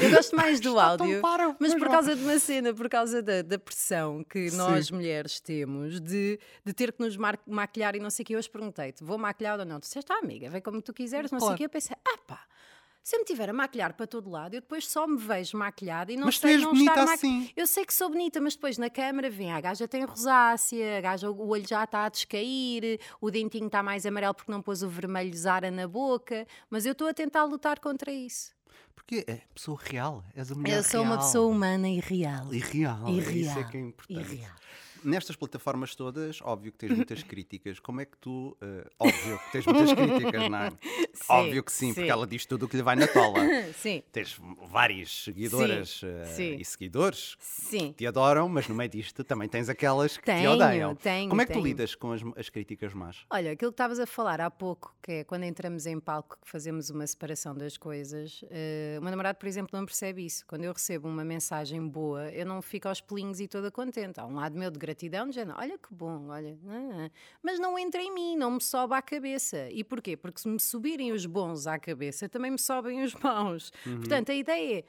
eu 0.00 0.10
gosto 0.10 0.36
mais 0.36 0.60
do 0.60 0.78
áudio, 0.78 1.20
para, 1.20 1.56
mas 1.58 1.74
por 1.74 1.88
causa 1.88 2.14
de 2.14 2.22
uma 2.22 2.38
cena, 2.38 2.72
por 2.72 2.88
causa 2.88 3.20
da, 3.20 3.42
da 3.42 3.58
pressão 3.58 4.22
que 4.22 4.48
Sim. 4.50 4.56
nós 4.56 4.90
mulheres 4.92 5.40
temos 5.40 6.00
de, 6.00 6.38
de 6.64 6.72
ter 6.72 6.92
que 6.92 7.00
nos 7.02 7.16
maquilhar 7.46 7.96
e 7.96 8.00
não 8.00 8.10
sei 8.10 8.22
o 8.22 8.26
que. 8.26 8.34
Eu 8.34 8.38
hoje 8.38 8.48
perguntei-te, 8.50 9.02
vou 9.02 9.18
maquilhar 9.18 9.58
ou 9.58 9.64
não? 9.64 9.80
Tu 9.80 9.82
disseste, 9.84 10.12
ah, 10.12 10.18
amiga, 10.22 10.48
vem 10.48 10.60
como 10.62 10.80
tu 10.80 10.92
quiseres, 10.92 11.30
não 11.32 11.40
sei 11.40 11.46
o 11.46 11.48
Claro. 11.48 11.58
que. 11.58 11.64
Eu 11.64 11.70
pensei, 11.70 11.96
ah 12.06 12.18
pá, 12.26 12.40
se 13.02 13.16
eu 13.16 13.20
me 13.20 13.24
tiver 13.24 13.50
a 13.50 13.52
maquilhar 13.52 13.94
para 13.94 14.06
todo 14.06 14.30
lado, 14.30 14.54
eu 14.54 14.60
depois 14.60 14.86
só 14.88 15.06
me 15.06 15.16
vejo 15.16 15.56
maquilhada 15.58 16.12
e 16.12 16.16
não 16.16 16.26
Mas 16.26 16.38
tu 16.38 16.42
sei 16.42 16.52
és 16.54 16.62
não 16.62 16.70
bonita 16.70 16.90
estar 16.92 17.04
maqui- 17.06 17.14
assim. 17.26 17.50
Eu 17.56 17.66
sei 17.66 17.84
que 17.84 17.92
sou 17.92 18.08
bonita, 18.08 18.40
mas 18.40 18.54
depois 18.54 18.78
na 18.78 18.88
câmara 18.88 19.28
vem 19.28 19.52
a 19.52 19.60
gaja 19.60 19.88
tem 19.88 20.04
rosácea, 20.04 20.98
a 20.98 21.00
gaja 21.00 21.30
o 21.30 21.48
olho 21.48 21.66
já 21.66 21.82
está 21.84 22.04
a 22.04 22.08
descair, 22.08 23.00
o 23.20 23.30
dentinho 23.30 23.66
está 23.66 23.82
mais 23.82 24.06
amarelo 24.06 24.34
porque 24.34 24.52
não 24.52 24.62
pôs 24.62 24.82
o 24.82 24.88
vermelho 24.88 25.36
Zara 25.36 25.70
na 25.70 25.88
boca, 25.88 26.46
mas 26.70 26.86
eu 26.86 26.92
estou 26.92 27.08
a 27.08 27.14
tentar 27.14 27.44
lutar 27.44 27.78
contra 27.80 28.12
isso. 28.12 28.52
Porque 28.94 29.24
é 29.26 29.40
pessoa 29.52 29.78
real, 29.82 30.22
és 30.34 30.52
a 30.52 30.54
mulher 30.54 30.76
eu 30.78 30.82
sou 30.84 31.00
uma 31.02 31.16
real. 31.16 31.26
pessoa 31.26 31.46
humana 31.52 31.88
e 31.88 31.98
real. 31.98 32.54
E 32.54 32.58
real, 32.58 33.08
E 33.08 33.18
é 33.18 33.22
isso 33.32 33.50
é 33.50 33.54
real, 33.54 33.68
que 33.70 33.76
é 33.76 33.80
importante. 33.80 34.34
real. 34.36 34.52
Nestas 35.04 35.36
plataformas 35.36 35.94
todas, 35.94 36.40
óbvio 36.42 36.72
que 36.72 36.78
tens 36.78 36.92
muitas 36.96 37.22
críticas. 37.22 37.78
Como 37.80 38.00
é 38.00 38.04
que 38.04 38.16
tu. 38.18 38.56
eh, 38.60 38.88
óbvio 38.98 39.38
que 39.38 39.52
tens 39.52 39.66
muitas 39.66 39.92
críticas, 39.92 40.48
não 40.50 40.58
é? 40.58 40.70
Sim, 41.14 41.24
óbvio 41.28 41.62
que 41.62 41.70
sim, 41.72 41.88
sim. 41.88 41.94
porque 41.94 42.10
ela 42.10 42.26
diz 42.26 42.46
tudo 42.46 42.64
o 42.66 42.68
que 42.68 42.76
lhe 42.76 42.82
vai 42.82 42.96
na 42.96 43.06
tola. 43.06 43.38
Sim, 43.76 44.02
tens 44.10 44.40
várias 44.68 45.24
seguidoras 45.24 46.00
Sim, 46.00 46.34
sim. 46.34 46.56
e 46.58 46.64
seguidores 46.64 47.36
sim. 47.38 47.88
que 47.88 47.98
te 47.98 48.06
adoram, 48.06 48.48
mas 48.48 48.66
no 48.66 48.74
meio 48.74 48.88
disto 48.90 49.22
também 49.22 49.48
tens 49.48 49.68
aquelas 49.68 50.16
que 50.16 50.22
te 50.22 50.26
Tenho, 50.32 50.52
odeiam. 50.52 50.94
tenho, 50.96 51.28
Como 51.28 51.40
é 51.40 51.44
que 51.46 51.52
tu 51.52 51.56
tenho. 51.56 51.66
lidas 51.66 51.94
com 51.94 52.12
as, 52.12 52.22
as 52.36 52.48
críticas 52.48 52.92
más? 52.94 53.18
Olha, 53.30 53.52
aquilo 53.52 53.70
que 53.70 53.74
estavas 53.74 53.98
a 54.00 54.06
falar 54.06 54.40
há 54.40 54.50
pouco, 54.50 54.94
que 55.02 55.12
é 55.12 55.24
quando 55.24 55.44
entramos 55.44 55.86
em 55.86 56.00
palco 56.00 56.38
que 56.42 56.50
fazemos 56.50 56.90
uma 56.90 57.06
separação 57.06 57.54
das 57.54 57.76
coisas, 57.76 58.42
eh, 58.50 58.96
o 58.98 59.02
meu 59.02 59.10
namorado, 59.10 59.38
por 59.38 59.46
exemplo, 59.46 59.78
não 59.78 59.84
percebe 59.86 60.24
isso. 60.24 60.44
Quando 60.46 60.64
eu 60.64 60.72
recebo 60.72 61.08
uma 61.08 61.24
mensagem 61.24 61.86
boa, 61.86 62.30
eu 62.32 62.46
não 62.46 62.60
fico 62.62 62.88
aos 62.88 63.00
pelinhos 63.00 63.38
e 63.38 63.46
toda 63.46 63.70
contente. 63.70 64.18
Há 64.18 64.26
um 64.26 64.34
lado 64.34 64.58
meu 64.58 64.70
de 64.70 64.78
gratidão, 64.92 65.28
dizendo, 65.28 65.54
olha 65.56 65.78
que 65.78 65.92
bom, 65.92 66.28
olha. 66.28 66.58
ah, 66.68 67.06
ah." 67.06 67.10
Mas 67.42 67.58
não 67.58 67.78
entra 67.78 68.00
em 68.00 68.12
mim, 68.12 68.36
não 68.36 68.52
me 68.52 68.60
sobe 68.60 68.94
à 68.94 69.02
cabeça. 69.02 69.68
E 69.70 69.82
porquê? 69.82 70.16
Porque 70.16 70.40
se 70.40 70.48
me 70.48 70.60
subirem 70.60 71.12
os 71.12 71.26
bons 71.26 71.66
à 71.66 71.78
cabeça, 71.78 72.28
também 72.28 72.50
me 72.50 72.58
sobem 72.58 73.02
os 73.02 73.14
maus. 73.14 73.72
Portanto, 73.82 74.30
a 74.30 74.34
ideia 74.34 74.80
é, 74.80 74.84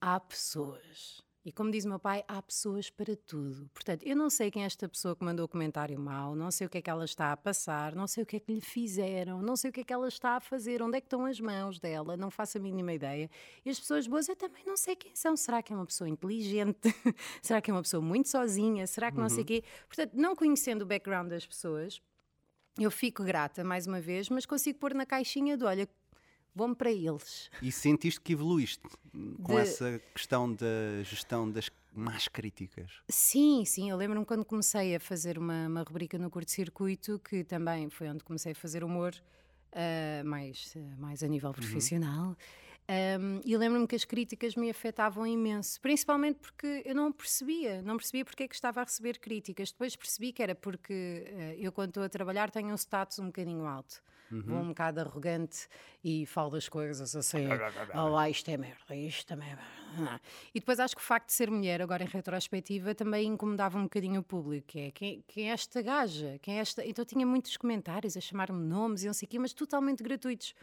há 0.00 0.18
pessoas. 0.20 1.22
E 1.42 1.50
como 1.50 1.70
diz 1.70 1.86
o 1.86 1.88
meu 1.88 1.98
pai, 1.98 2.22
há 2.28 2.42
pessoas 2.42 2.90
para 2.90 3.16
tudo. 3.16 3.70
Portanto, 3.72 4.02
eu 4.04 4.14
não 4.14 4.28
sei 4.28 4.50
quem 4.50 4.62
é 4.62 4.66
esta 4.66 4.86
pessoa 4.86 5.16
que 5.16 5.24
mandou 5.24 5.46
o 5.46 5.48
comentário 5.48 5.98
mau, 5.98 6.36
não 6.36 6.50
sei 6.50 6.66
o 6.66 6.70
que 6.70 6.78
é 6.78 6.82
que 6.82 6.90
ela 6.90 7.04
está 7.04 7.32
a 7.32 7.36
passar, 7.36 7.94
não 7.94 8.06
sei 8.06 8.24
o 8.24 8.26
que 8.26 8.36
é 8.36 8.40
que 8.40 8.52
lhe 8.52 8.60
fizeram, 8.60 9.40
não 9.40 9.56
sei 9.56 9.70
o 9.70 9.72
que 9.72 9.80
é 9.80 9.84
que 9.84 9.92
ela 9.92 10.06
está 10.06 10.36
a 10.36 10.40
fazer, 10.40 10.82
onde 10.82 10.98
é 10.98 11.00
que 11.00 11.06
estão 11.06 11.24
as 11.24 11.40
mãos 11.40 11.80
dela, 11.80 12.14
não 12.14 12.30
faço 12.30 12.58
a 12.58 12.60
mínima 12.60 12.92
ideia. 12.92 13.30
E 13.64 13.70
as 13.70 13.80
pessoas 13.80 14.06
boas 14.06 14.28
eu 14.28 14.36
também 14.36 14.64
não 14.66 14.76
sei 14.76 14.94
quem 14.94 15.16
são. 15.16 15.34
Será 15.34 15.62
que 15.62 15.72
é 15.72 15.76
uma 15.76 15.86
pessoa 15.86 16.08
inteligente? 16.10 16.94
Será 17.40 17.62
que 17.62 17.70
é 17.70 17.74
uma 17.74 17.82
pessoa 17.82 18.02
muito 18.02 18.28
sozinha? 18.28 18.86
Será 18.86 19.10
que 19.10 19.18
não 19.18 19.30
sei 19.30 19.42
o 19.42 19.46
quê? 19.46 19.64
Portanto, 19.88 20.12
não 20.14 20.36
conhecendo 20.36 20.82
o 20.82 20.86
background 20.86 21.30
das 21.30 21.46
pessoas, 21.46 22.02
eu 22.78 22.90
fico 22.90 23.24
grata 23.24 23.64
mais 23.64 23.86
uma 23.86 24.00
vez, 24.00 24.28
mas 24.28 24.44
consigo 24.44 24.78
pôr 24.78 24.92
na 24.94 25.06
caixinha 25.06 25.56
de 25.56 25.64
olha, 25.64 25.88
bom 26.54 26.74
para 26.74 26.90
eles. 26.90 27.50
E 27.62 27.70
sentiste 27.72 28.20
que 28.20 28.32
evoluíste 28.32 28.82
com 29.42 29.54
De- 29.54 29.60
essa 29.60 30.00
questão 30.14 30.52
da 30.52 31.02
gestão 31.02 31.50
das 31.50 31.70
más 31.92 32.28
críticas? 32.28 32.90
Sim, 33.08 33.64
sim, 33.64 33.90
eu 33.90 33.96
lembro-me 33.96 34.24
quando 34.24 34.44
comecei 34.44 34.94
a 34.94 35.00
fazer 35.00 35.38
uma, 35.38 35.66
uma 35.66 35.82
rubrica 35.82 36.18
no 36.18 36.30
curto-circuito, 36.30 37.18
que 37.18 37.42
também 37.44 37.90
foi 37.90 38.08
onde 38.08 38.22
comecei 38.24 38.52
a 38.52 38.54
fazer 38.54 38.84
humor, 38.84 39.14
ah, 39.72 40.22
mais, 40.24 40.74
ah, 40.76 40.96
mais 40.98 41.22
a 41.22 41.26
nível 41.28 41.52
profissional. 41.52 42.36
Um, 43.20 43.40
e 43.44 43.56
lembro-me 43.56 43.86
que 43.86 43.94
as 43.94 44.04
críticas 44.04 44.56
me 44.56 44.68
afetavam 44.68 45.24
imenso, 45.24 45.80
principalmente 45.80 46.40
porque 46.40 46.82
eu 46.84 46.92
não 46.92 47.12
percebia, 47.12 47.80
não 47.82 47.96
percebia 47.96 48.24
porque 48.24 48.42
é 48.42 48.48
que 48.48 48.54
estava 48.54 48.80
a 48.80 48.84
receber 48.84 49.18
críticas. 49.20 49.70
Depois 49.70 49.94
percebi 49.94 50.32
que 50.32 50.42
era 50.42 50.56
porque 50.56 50.92
eh, 51.26 51.56
eu, 51.60 51.70
quando 51.70 51.90
estou 51.90 52.02
a 52.02 52.08
trabalhar, 52.08 52.50
tenho 52.50 52.68
um 52.68 52.74
status 52.76 53.20
um 53.20 53.26
bocadinho 53.26 53.64
alto. 53.64 54.02
Vou 54.30 54.58
um 54.58 54.68
bocado 54.68 55.00
arrogante 55.00 55.68
e 56.04 56.24
falo 56.26 56.50
das 56.50 56.68
coisas 56.68 57.16
assim: 57.16 57.46
oh, 57.94 58.08
lá, 58.08 58.30
isto 58.30 58.48
é 58.50 58.56
merda, 58.56 58.94
isto 58.94 59.26
também 59.26 59.50
é 59.50 59.56
merda. 59.56 60.20
E 60.54 60.60
depois 60.60 60.78
acho 60.78 60.94
que 60.94 61.02
o 61.02 61.04
facto 61.04 61.26
de 61.26 61.32
ser 61.32 61.50
mulher, 61.50 61.82
agora 61.82 62.04
em 62.04 62.06
retrospectiva, 62.06 62.94
também 62.94 63.26
incomodava 63.26 63.78
um 63.78 63.84
bocadinho 63.84 64.20
o 64.20 64.22
público. 64.22 64.68
Que 64.68 64.78
é 64.78 64.90
quem, 64.90 65.24
quem 65.26 65.50
é 65.50 65.52
esta 65.52 65.82
gaja? 65.82 66.38
Quem 66.40 66.58
é 66.58 66.60
esta? 66.60 66.84
Então 66.86 67.04
tinha 67.04 67.26
muitos 67.26 67.56
comentários 67.56 68.16
a 68.16 68.20
chamar-me 68.20 68.64
nomes 68.64 69.02
e 69.02 69.06
não 69.06 69.14
sei 69.14 69.26
o 69.26 69.28
quê, 69.28 69.38
mas 69.38 69.52
totalmente 69.52 70.02
gratuitos. 70.02 70.54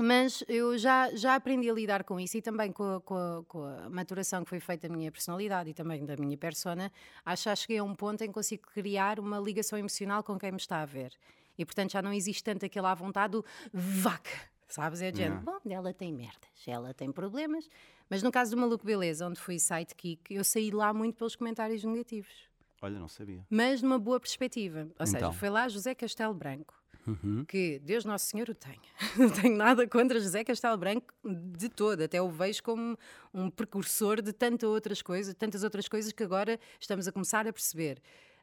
Mas 0.00 0.44
eu 0.46 0.78
já, 0.78 1.10
já 1.16 1.34
aprendi 1.34 1.68
a 1.68 1.74
lidar 1.74 2.04
com 2.04 2.20
isso 2.20 2.36
e 2.36 2.42
também 2.42 2.70
com 2.70 2.84
a, 2.84 3.00
com, 3.00 3.16
a, 3.16 3.44
com 3.48 3.64
a 3.64 3.90
maturação 3.90 4.44
que 4.44 4.48
foi 4.48 4.60
feita 4.60 4.88
da 4.88 4.94
minha 4.94 5.10
personalidade 5.10 5.70
e 5.70 5.74
também 5.74 6.06
da 6.06 6.16
minha 6.16 6.38
persona, 6.38 6.92
acho 7.26 7.50
que 7.50 7.56
cheguei 7.56 7.78
a 7.78 7.82
um 7.82 7.96
ponto 7.96 8.22
em 8.22 8.28
que 8.28 8.32
consigo 8.32 8.62
criar 8.72 9.18
uma 9.18 9.40
ligação 9.40 9.76
emocional 9.76 10.22
com 10.22 10.38
quem 10.38 10.52
me 10.52 10.56
está 10.56 10.82
a 10.82 10.86
ver. 10.86 11.12
E 11.58 11.64
portanto 11.64 11.92
já 11.92 12.00
não 12.00 12.12
existe 12.12 12.42
tanto 12.44 12.64
aquele 12.64 12.86
à 12.86 12.94
vontade 12.94 13.32
do 13.32 13.44
vaca, 13.72 14.30
sabes? 14.68 15.02
É 15.02 15.10
de 15.10 15.18
género, 15.18 15.40
bom, 15.42 15.58
ela 15.68 15.92
tem 15.92 16.12
merdas, 16.12 16.48
ela 16.66 16.94
tem 16.94 17.10
problemas. 17.10 17.68
Mas 18.08 18.22
no 18.22 18.30
caso 18.30 18.52
do 18.52 18.56
Maluco 18.60 18.86
Beleza, 18.86 19.26
onde 19.26 19.38
fui 19.40 19.58
sidekick, 19.58 20.32
eu 20.32 20.44
saí 20.44 20.70
lá 20.70 20.94
muito 20.94 21.16
pelos 21.16 21.36
comentários 21.36 21.82
negativos. 21.84 22.48
Olha, 22.80 22.98
não 22.98 23.08
sabia. 23.08 23.44
Mas 23.50 23.82
numa 23.82 23.98
boa 23.98 24.20
perspectiva. 24.20 24.88
Ou 24.98 25.04
seja, 25.06 25.18
Então. 25.18 25.32
foi 25.32 25.50
lá 25.50 25.68
José 25.68 25.94
Castelo 25.94 26.32
Branco 26.32 26.74
Uhum. 27.06 27.44
que 27.46 27.78
Deus 27.80 28.04
Nosso 28.04 28.26
Senhor 28.26 28.48
o 28.50 28.54
tenha. 28.54 28.78
Não 29.16 29.30
tenho 29.30 29.56
nada 29.56 29.88
contra 29.88 30.20
José 30.20 30.44
Castelo 30.44 30.76
Branco 30.76 31.06
de 31.24 31.68
todo, 31.70 32.02
até 32.02 32.20
o 32.20 32.28
vejo 32.28 32.62
como 32.62 32.98
um 33.32 33.48
precursor 33.50 34.20
de 34.20 34.30
tantas 34.32 34.68
outras 34.68 35.00
coisas, 35.00 35.34
tantas 35.34 35.64
outras 35.64 35.88
coisas 35.88 36.12
que 36.12 36.22
agora 36.22 36.60
estamos 36.78 37.08
a 37.08 37.12
começar 37.12 37.48
a 37.48 37.52
perceber. 37.52 38.00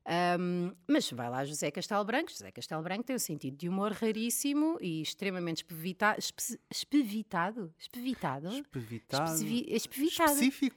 Ahm, 0.08 0.72
mas 0.88 1.10
vai 1.12 1.28
lá 1.30 1.44
José 1.44 1.72
Castelo 1.72 2.06
Branco, 2.06 2.30
José 2.30 2.52
Castelo 2.52 2.84
Branco 2.84 3.04
tem 3.04 3.16
um 3.16 3.20
sentido 3.20 3.58
de 3.58 3.68
humor 3.68 3.92
raríssimo 3.92 4.78
e 4.80 5.02
extremamente 5.02 5.58
espevita, 5.58 6.16
espe- 6.18 6.60
espevitado, 6.70 7.74
espevitado, 7.78 8.50
Espevitado. 8.50 9.32
Espevitado. 9.76 10.32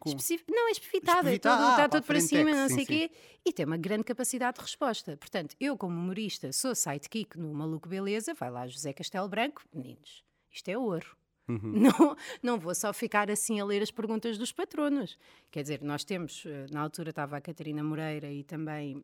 Específico. 0.09 0.51
Não, 0.51 0.69
é 0.69 0.71
espevitado, 0.73 1.29
é 1.29 1.33
Espevitado, 1.35 1.57
todo, 1.63 1.69
ah, 1.69 1.71
está 1.73 1.89
todo 1.91 2.05
para 2.05 2.21
cima, 2.21 2.51
é 2.51 2.55
não 2.55 2.69
sei 2.71 2.85
o 2.85 2.87
quê, 2.87 3.11
e 3.45 3.53
tem 3.53 3.67
uma 3.67 3.77
grande 3.77 4.05
capacidade 4.05 4.57
de 4.57 4.63
resposta. 4.63 5.15
Portanto, 5.19 5.55
eu, 5.61 5.77
como 5.77 5.95
humorista, 5.95 6.51
sou 6.53 6.75
sidekick 6.75 7.39
no 7.39 7.53
Maluco 7.53 7.87
Beleza, 7.89 8.33
vai 8.33 8.51
lá 8.51 8.67
José 8.67 8.95
Castelo 8.95 9.29
Branco, 9.29 9.63
meninos, 9.75 10.25
isto 10.51 10.69
é 10.71 10.79
ouro. 10.79 11.17
Não, 11.49 12.15
não 12.43 12.59
vou 12.61 12.75
só 12.75 12.93
ficar 12.93 13.31
assim 13.31 13.59
a 13.59 13.65
ler 13.65 13.83
as 13.83 13.91
perguntas 13.91 14.37
dos 14.37 14.53
patronos. 14.53 15.17
Quer 15.51 15.63
dizer, 15.63 15.81
nós 15.83 16.05
temos, 16.05 16.45
eh, 16.45 16.67
na 16.71 16.83
altura 16.83 17.09
estava 17.09 17.39
a 17.39 17.41
Catarina 17.41 17.83
Moreira 17.83 18.31
e 18.31 18.45
também 18.45 19.03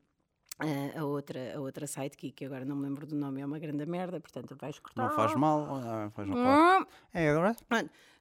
a 0.97 1.05
outra, 1.05 1.57
a 1.57 1.61
outra 1.61 1.87
sidekick, 1.87 2.33
que 2.33 2.45
agora 2.45 2.65
não 2.65 2.77
me 2.77 2.85
lembro 2.87 3.07
do 3.07 3.15
nome, 3.17 3.41
é 3.41 3.47
uma 3.47 3.59
grande 3.59 3.85
merda, 3.87 4.21
portanto 4.21 4.57
vais 4.57 4.79
cortar. 4.79 5.03
Não 5.09 5.11
faz 5.17 5.35
mal. 5.35 5.67
ah, 5.83 6.11
faz 6.15 6.29
mal. 6.29 6.81
Hum, 6.83 6.87
É 7.13 7.29
agora? 7.31 7.57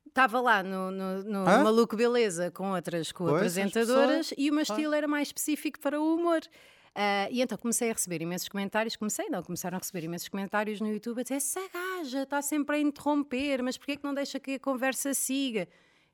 Estava 0.06 0.42
lá 0.42 0.62
no, 0.64 0.92
no, 0.92 1.24
no? 1.24 1.44
Maluco 1.46 1.96
Beleza 1.96 2.52
com 2.52 2.72
outras 2.74 3.12
co-apresentadoras 3.12 4.34
e 4.38 4.50
o 4.50 4.54
meu 4.54 4.60
Ah. 4.62 4.64
estilo 4.64 4.94
era 4.94 5.08
mais 5.08 5.30
específico 5.30 5.80
para 5.80 6.00
o 6.00 6.16
humor. 6.16 6.42
Ah, 6.96 7.28
e 7.32 7.42
então 7.42 7.58
comecei 7.58 7.90
a 7.90 7.94
receber 7.94 8.22
imensos 8.22 8.48
comentários, 8.50 8.96
comecei 8.96 9.28
não, 9.30 9.42
começaram 9.42 9.76
a 9.78 9.80
receber 9.80 10.04
imensos 10.04 10.28
comentários 10.28 10.80
no 10.82 10.88
YouTube 10.92 11.20
a 11.22 11.24
dizer 11.24 11.36
essa 11.36 11.60
gaja 11.74 12.24
está 12.24 12.42
sempre 12.42 12.76
a 12.76 12.80
interromper, 12.80 13.64
mas 13.64 13.78
porquê 13.78 13.94
é 13.94 13.96
que 13.98 14.04
não 14.04 14.14
deixa 14.14 14.40
que 14.40 14.56
a 14.56 14.60
conversa 14.60 15.14
siga? 15.14 15.68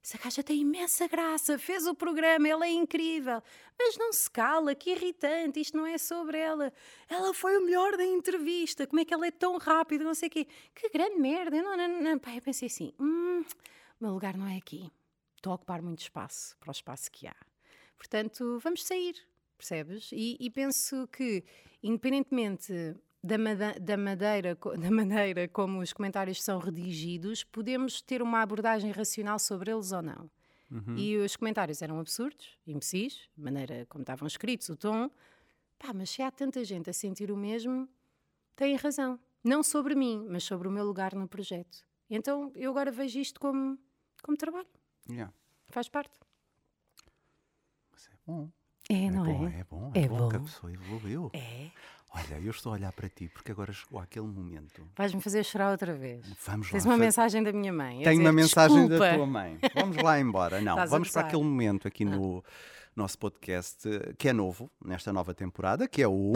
Essa 0.03 0.17
gaja 0.17 0.41
tem 0.41 0.61
imensa 0.61 1.07
graça, 1.07 1.59
fez 1.59 1.85
o 1.85 1.93
programa, 1.93 2.47
ela 2.47 2.65
é 2.65 2.71
incrível, 2.71 3.43
mas 3.77 3.97
não 3.97 4.13
se 4.13 4.31
cala, 4.31 4.73
que 4.73 4.91
irritante, 4.91 5.59
isto 5.59 5.75
não 5.77 5.85
é 5.85 5.97
sobre 5.97 6.37
ela. 6.37 6.71
Ela 7.09 7.33
foi 7.33 7.57
o 7.57 7.65
melhor 7.65 7.97
da 7.97 8.05
entrevista, 8.05 8.87
como 8.87 9.01
é 9.01 9.05
que 9.05 9.13
ela 9.13 9.27
é 9.27 9.31
tão 9.31 9.57
rápida, 9.57 10.03
não 10.03 10.15
sei 10.15 10.27
o 10.27 10.31
quê. 10.31 10.47
Que 10.73 10.89
grande 10.89 11.19
merda, 11.19 11.61
não, 11.61 11.75
não, 11.75 12.01
não. 12.01 12.19
Pá, 12.19 12.33
eu 12.33 12.41
pensei 12.41 12.67
assim, 12.67 12.93
hum, 12.99 13.43
meu 13.99 14.11
lugar 14.13 14.37
não 14.37 14.47
é 14.47 14.57
aqui. 14.57 14.89
Estou 15.35 15.51
a 15.51 15.55
ocupar 15.55 15.81
muito 15.81 15.99
espaço 15.99 16.57
para 16.57 16.69
o 16.69 16.71
espaço 16.71 17.11
que 17.11 17.27
há. 17.27 17.35
Portanto, 17.97 18.59
vamos 18.63 18.83
sair, 18.83 19.15
percebes? 19.57 20.09
E, 20.13 20.37
e 20.39 20.49
penso 20.49 21.07
que, 21.07 21.43
independentemente 21.83 22.95
da, 23.23 23.35
da, 23.79 23.97
madeira, 23.97 24.55
da 24.79 24.91
maneira 24.91 25.47
como 25.47 25.79
os 25.79 25.93
comentários 25.93 26.41
são 26.43 26.59
redigidos, 26.59 27.43
podemos 27.43 28.01
ter 28.01 28.21
uma 28.21 28.41
abordagem 28.41 28.91
racional 28.91 29.39
sobre 29.39 29.71
eles 29.71 29.91
ou 29.91 30.01
não. 30.01 30.29
Uhum. 30.71 30.95
E 30.95 31.17
os 31.17 31.35
comentários 31.35 31.81
eram 31.81 31.99
absurdos, 31.99 32.57
imbecis, 32.65 33.27
a 33.37 33.41
maneira 33.41 33.85
como 33.89 34.03
estavam 34.03 34.27
escritos, 34.27 34.69
o 34.69 34.75
tom. 34.75 35.09
Pá, 35.79 35.93
mas 35.93 36.09
se 36.11 36.21
há 36.21 36.29
tanta 36.29 36.63
gente 36.63 36.89
a 36.89 36.93
sentir 36.93 37.31
o 37.31 37.37
mesmo, 37.37 37.89
têm 38.55 38.75
razão. 38.75 39.19
Não 39.43 39.63
sobre 39.63 39.95
mim, 39.95 40.27
mas 40.29 40.43
sobre 40.43 40.67
o 40.67 40.71
meu 40.71 40.85
lugar 40.85 41.15
no 41.15 41.27
projeto. 41.27 41.83
Então 42.09 42.51
eu 42.55 42.71
agora 42.71 42.91
vejo 42.91 43.19
isto 43.19 43.39
como, 43.39 43.79
como 44.21 44.37
trabalho. 44.37 44.67
Yeah. 45.09 45.33
Faz 45.67 45.87
parte. 45.89 46.19
Mas 47.91 48.07
é 48.07 48.17
bom. 48.25 48.51
É, 48.89 49.05
é 49.05 49.11
não 49.11 49.23
bom, 49.23 49.47
é? 49.47 49.59
É 49.59 49.63
bom, 49.63 49.91
é, 49.95 49.99
é 50.01 50.07
bom, 50.07 50.17
bom 50.17 50.29
que 50.29 50.35
a 50.35 50.39
pessoa 50.39 50.73
evoluiu. 50.73 51.31
É. 51.33 51.71
Olha, 52.11 52.39
eu 52.43 52.49
estou 52.49 52.71
a 52.71 52.75
olhar 52.75 52.91
para 52.91 53.07
ti 53.07 53.29
porque 53.29 53.51
agora 53.51 53.71
chegou 53.71 53.99
aquele 53.99 54.25
momento. 54.25 54.81
Vais-me 54.97 55.21
fazer 55.21 55.43
chorar 55.43 55.71
outra 55.71 55.93
vez. 55.93 56.25
Vamos 56.45 56.69
Tens 56.71 56.83
lá. 56.85 56.91
uma 56.91 56.97
mensagem 56.97 57.43
da 57.43 57.51
minha 57.53 57.71
mãe. 57.71 57.99
Tenho 58.01 58.09
dizer, 58.17 58.21
uma 58.21 58.31
mensagem 58.33 58.77
Desculpa. 58.87 59.05
da 59.05 59.15
tua 59.15 59.25
mãe. 59.27 59.59
Vamos 59.75 59.97
lá 59.97 60.19
embora. 60.19 60.59
Não, 60.61 60.73
Estás 60.73 60.89
vamos 60.89 61.11
para 61.11 61.21
aquele 61.21 61.43
momento 61.43 61.87
aqui 61.87 62.03
no 62.03 62.43
nosso 62.95 63.17
podcast 63.19 63.87
eh, 63.87 64.13
que 64.17 64.27
é 64.27 64.33
novo, 64.33 64.69
nesta 64.83 65.13
nova 65.13 65.33
temporada, 65.35 65.87
que 65.87 66.01
é 66.01 66.07
o. 66.07 66.33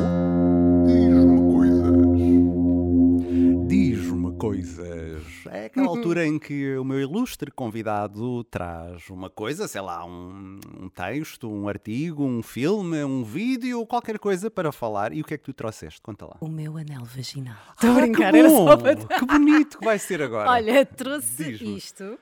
coisas. 4.47 5.23
É 5.49 5.65
aquela 5.65 5.87
altura 5.87 6.25
em 6.27 6.37
que 6.37 6.75
o 6.75 6.83
meu 6.83 6.99
ilustre 6.99 7.49
convidado 7.49 8.43
traz 8.45 9.09
uma 9.09 9.29
coisa, 9.29 9.67
sei 9.67 9.79
lá, 9.81 10.05
um, 10.05 10.59
um 10.81 10.89
texto, 10.89 11.49
um 11.49 11.67
artigo, 11.69 12.25
um 12.25 12.43
filme, 12.43 13.03
um 13.05 13.23
vídeo, 13.23 13.85
qualquer 13.85 14.19
coisa 14.19 14.51
para 14.51 14.71
falar. 14.71 15.13
E 15.13 15.21
o 15.21 15.23
que 15.23 15.33
é 15.33 15.37
que 15.37 15.43
tu 15.45 15.53
trouxeste? 15.53 16.01
Conta 16.01 16.25
lá. 16.25 16.37
O 16.41 16.47
meu 16.49 16.75
anel 16.77 17.05
vaginal. 17.05 17.55
Estou 17.73 17.89
a 17.89 17.93
Ah, 17.93 18.01
brincar, 18.01 18.31
que 18.31 18.37
era 18.37 18.49
bom! 18.49 18.67
só 18.67 18.77
para. 18.77 18.95
Que 18.95 19.25
bonito 19.25 19.79
que 19.79 19.85
vai 19.85 19.97
ser 19.97 20.21
agora. 20.21 20.49
Olha, 20.49 20.85
trouxe 20.85 21.51
isto. 21.77 22.19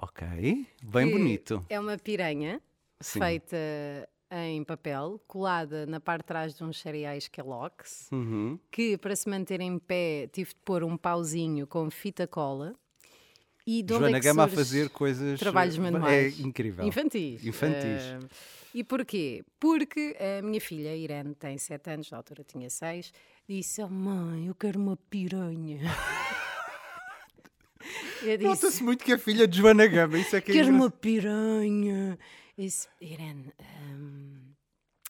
Ok, 0.00 0.26
bem 0.82 1.06
que 1.06 1.12
bonito. 1.12 1.64
É 1.70 1.78
uma 1.78 1.96
piranha 1.96 2.60
Sim. 3.00 3.20
feita 3.20 3.56
em 4.30 4.64
papel, 4.64 5.20
colada 5.26 5.86
na 5.86 6.00
parte 6.00 6.22
de 6.22 6.26
trás 6.26 6.54
de 6.54 6.64
uns 6.64 6.80
cereais 6.80 7.28
Kellogg's, 7.28 8.08
Uhum. 8.10 8.58
que 8.70 8.96
para 8.98 9.14
se 9.14 9.28
manter 9.28 9.60
em 9.60 9.78
pé 9.78 10.28
tive 10.32 10.50
de 10.50 10.56
pôr 10.64 10.82
um 10.82 10.96
pauzinho 10.96 11.66
com 11.66 11.90
fita 11.90 12.26
cola. 12.26 12.74
E 13.66 13.82
de 13.82 13.94
onde 13.94 14.02
Joana 14.02 14.18
é 14.18 14.20
Gama 14.20 14.44
a 14.44 14.48
fazer 14.48 14.90
coisas. 14.90 15.40
trabalhos 15.40 15.76
eh, 15.76 15.80
manuais. 15.80 16.38
É 16.38 16.42
incrível. 16.42 16.84
Infantis. 16.86 17.44
Infantis. 17.46 18.02
Eh, 18.02 18.18
e 18.74 18.84
porquê? 18.84 19.42
Porque 19.58 20.14
a 20.20 20.42
minha 20.42 20.60
filha, 20.60 20.90
a 20.90 20.96
Irene, 20.96 21.34
tem 21.34 21.56
7 21.56 21.90
anos, 21.90 22.10
na 22.10 22.18
altura 22.18 22.44
tinha 22.44 22.68
6, 22.68 23.10
disse: 23.48 23.82
oh, 23.82 23.88
Mãe, 23.88 24.48
eu 24.48 24.54
quero 24.54 24.78
uma 24.78 24.96
piranha. 24.96 25.80
Nota-se 28.40 28.82
muito 28.82 29.04
que 29.04 29.12
é 29.12 29.18
filha 29.18 29.46
de 29.46 29.58
Joana 29.58 29.86
Gama, 29.86 30.18
isso 30.18 30.34
é 30.36 30.40
que 30.40 30.50
é 30.50 30.54
Quero 30.54 30.68
uma 30.70 30.90
piranha. 30.90 32.18
Eu 32.56 32.64
disse: 32.64 32.88
Irene, 33.00 33.52
hum, 33.92 34.40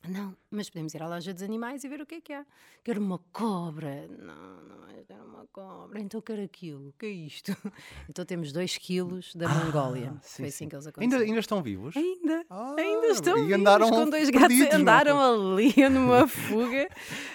não, 0.09 0.37
mas 0.50 0.68
podemos 0.70 0.94
ir 0.94 1.02
à 1.02 1.09
loja 1.09 1.33
dos 1.33 1.42
animais 1.42 1.83
e 1.85 1.88
ver 1.88 2.00
o 2.00 2.07
que 2.07 2.16
é 2.16 2.20
que 2.20 2.33
há. 2.33 2.44
Quero 2.83 3.00
uma 3.00 3.18
cobra. 3.33 4.07
Não, 4.09 4.62
não 4.62 4.88
é, 4.88 5.02
quero 5.04 5.24
uma 5.24 5.46
cobra. 5.52 6.00
Então 6.00 6.20
quero 6.20 6.42
aquilo. 6.42 6.88
O 6.88 6.92
que 6.98 7.07
é 7.07 7.11
isto? 7.11 7.54
Então 8.09 8.24
temos 8.24 8.52
2 8.52 8.76
quilos 8.78 9.35
da 9.35 9.48
Mongólia. 9.48 10.12
Ah, 10.16 10.20
sim, 10.22 10.37
Foi 10.42 10.46
assim 10.48 10.57
sim. 10.64 10.68
que 10.68 10.74
eles 10.76 10.87
Ainda, 10.87 10.98
aconteceram. 10.98 11.26
ainda 11.26 11.40
estão 11.40 11.62
vivos? 11.62 11.96
Ainda, 11.96 12.44
Ah, 12.50 12.74
ainda 12.78 13.07
estão 13.09 13.35
vivos, 13.37 13.52
andaram 13.52 13.90
com 13.90 14.11
dois 14.11 14.28
gatos 14.30 14.48
perdidos, 14.48 14.72
não 14.74 14.80
andaram 14.80 15.20
ali 15.20 15.72
numa 15.90 16.26
fuga. 16.28 16.88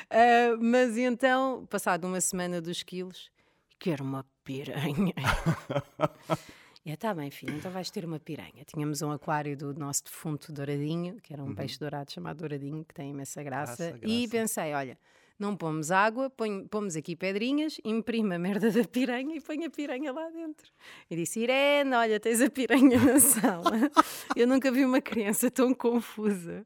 Ah, 0.10 0.58
mas 0.60 0.98
então, 0.98 1.66
passado 1.70 2.06
uma 2.06 2.22
semana 2.22 2.62
dos 2.62 2.84
quilos, 2.84 3.32
quero 3.80 4.04
uma 4.04 4.26
piranha. 4.44 5.14
E 6.90 6.94
está 6.94 7.14
bem, 7.14 7.30
filho, 7.30 7.56
então 7.56 7.70
vais 7.70 7.92
ter 7.92 8.04
uma 8.04 8.20
piranha. 8.20 8.64
Tínhamos 8.66 9.04
um 9.04 9.12
aquário 9.12 9.56
do 9.56 9.76
nosso 9.76 10.04
defunto 10.06 10.52
douradinho, 10.52 11.18
que 11.22 11.32
era 11.32 11.44
um 11.44 11.54
peixe 11.54 11.78
dourado 11.78 12.12
chamado 12.12 12.38
douradinho, 12.38 12.84
que 12.84 12.96
tem 12.96 13.12
imensa 13.12 13.44
graça. 13.44 13.92
Graça, 13.92 14.00
E 14.08 14.22
graça. 14.26 14.32
pensei, 14.32 14.74
olha, 14.74 14.98
não 15.38 15.56
pomos 15.56 15.92
água, 15.92 16.32
põe- 16.32 16.66
pomos 16.68 16.96
aqui 16.96 17.16
pedrinhas, 17.16 17.80
imprime 17.86 18.34
a 18.34 18.40
merda 18.40 18.72
da 18.72 18.84
piranha 18.84 19.36
e 19.36 19.40
põe 19.40 19.64
a 19.66 19.70
piranha 19.70 20.12
lá 20.12 20.32
dentro. 20.32 20.72
E 21.12 21.16
disse, 21.16 21.42
Irene, 21.42 21.94
olha, 21.94 22.20
tens 22.20 22.42
a 22.42 22.50
piranha 22.50 23.00
na 23.00 23.20
sala. 23.20 23.72
Eu 24.36 24.48
nunca 24.48 24.72
vi 24.72 24.84
uma 24.84 25.00
criança 25.00 25.52
tão 25.52 25.76
confusa 25.76 26.66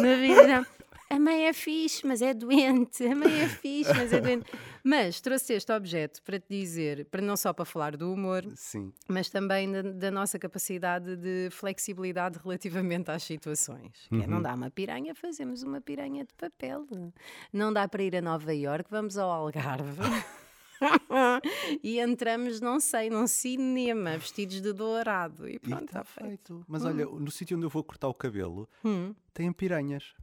na 0.00 0.14
vida. 0.16 0.66
A 1.10 1.18
mãe 1.18 1.46
é 1.46 1.52
fixe, 1.52 2.06
mas 2.06 2.20
é 2.20 2.34
doente. 2.34 3.02
A 3.04 3.14
mãe 3.16 3.40
é 3.40 3.48
fixe, 3.48 3.92
mas 3.94 4.12
é 4.12 4.20
doente. 4.20 4.44
Mas 4.84 5.20
trouxe 5.20 5.52
este 5.52 5.70
objeto 5.72 6.22
para 6.22 6.38
te 6.38 6.46
dizer, 6.48 7.04
para 7.06 7.20
não 7.20 7.36
só 7.36 7.52
para 7.52 7.64
falar 7.66 7.94
do 7.96 8.10
humor, 8.10 8.42
Sim. 8.56 8.90
mas 9.06 9.28
também 9.28 9.70
da, 9.70 9.82
da 9.82 10.10
nossa 10.10 10.38
capacidade 10.38 11.14
de 11.16 11.48
flexibilidade 11.50 12.38
relativamente 12.42 13.10
às 13.10 13.22
situações. 13.22 14.06
Que 14.08 14.14
é, 14.14 14.18
Uhum. 14.20 14.26
não 14.28 14.40
dá 14.42 14.54
uma 14.54 14.70
piranha, 14.70 15.14
fazemos 15.14 15.62
uma 15.62 15.78
piranha 15.80 16.24
de 16.24 16.32
papel. 16.32 16.86
Não 17.52 17.70
dá 17.70 17.86
para 17.86 18.02
ir 18.02 18.16
a 18.16 18.22
Nova 18.22 18.54
Iorque, 18.54 18.90
vamos 18.90 19.18
ao 19.18 19.28
Algarve. 19.30 20.00
e 21.82 21.98
entramos, 22.00 22.60
não 22.60 22.80
sei, 22.80 23.10
num 23.10 23.26
cinema, 23.26 24.16
vestidos 24.16 24.60
de 24.62 24.72
dourado. 24.72 25.48
E 25.48 25.58
pronto, 25.58 25.84
está 25.84 26.00
está 26.00 26.04
feito. 26.04 26.54
feito. 26.54 26.64
Mas 26.68 26.84
olha, 26.84 27.04
no 27.04 27.30
sítio 27.30 27.56
onde 27.56 27.66
eu 27.66 27.70
vou 27.70 27.82
cortar 27.84 28.08
o 28.08 28.14
cabelo, 28.14 28.68
Hum. 28.84 29.14
tem 29.34 29.52
piranhas. 29.52 30.14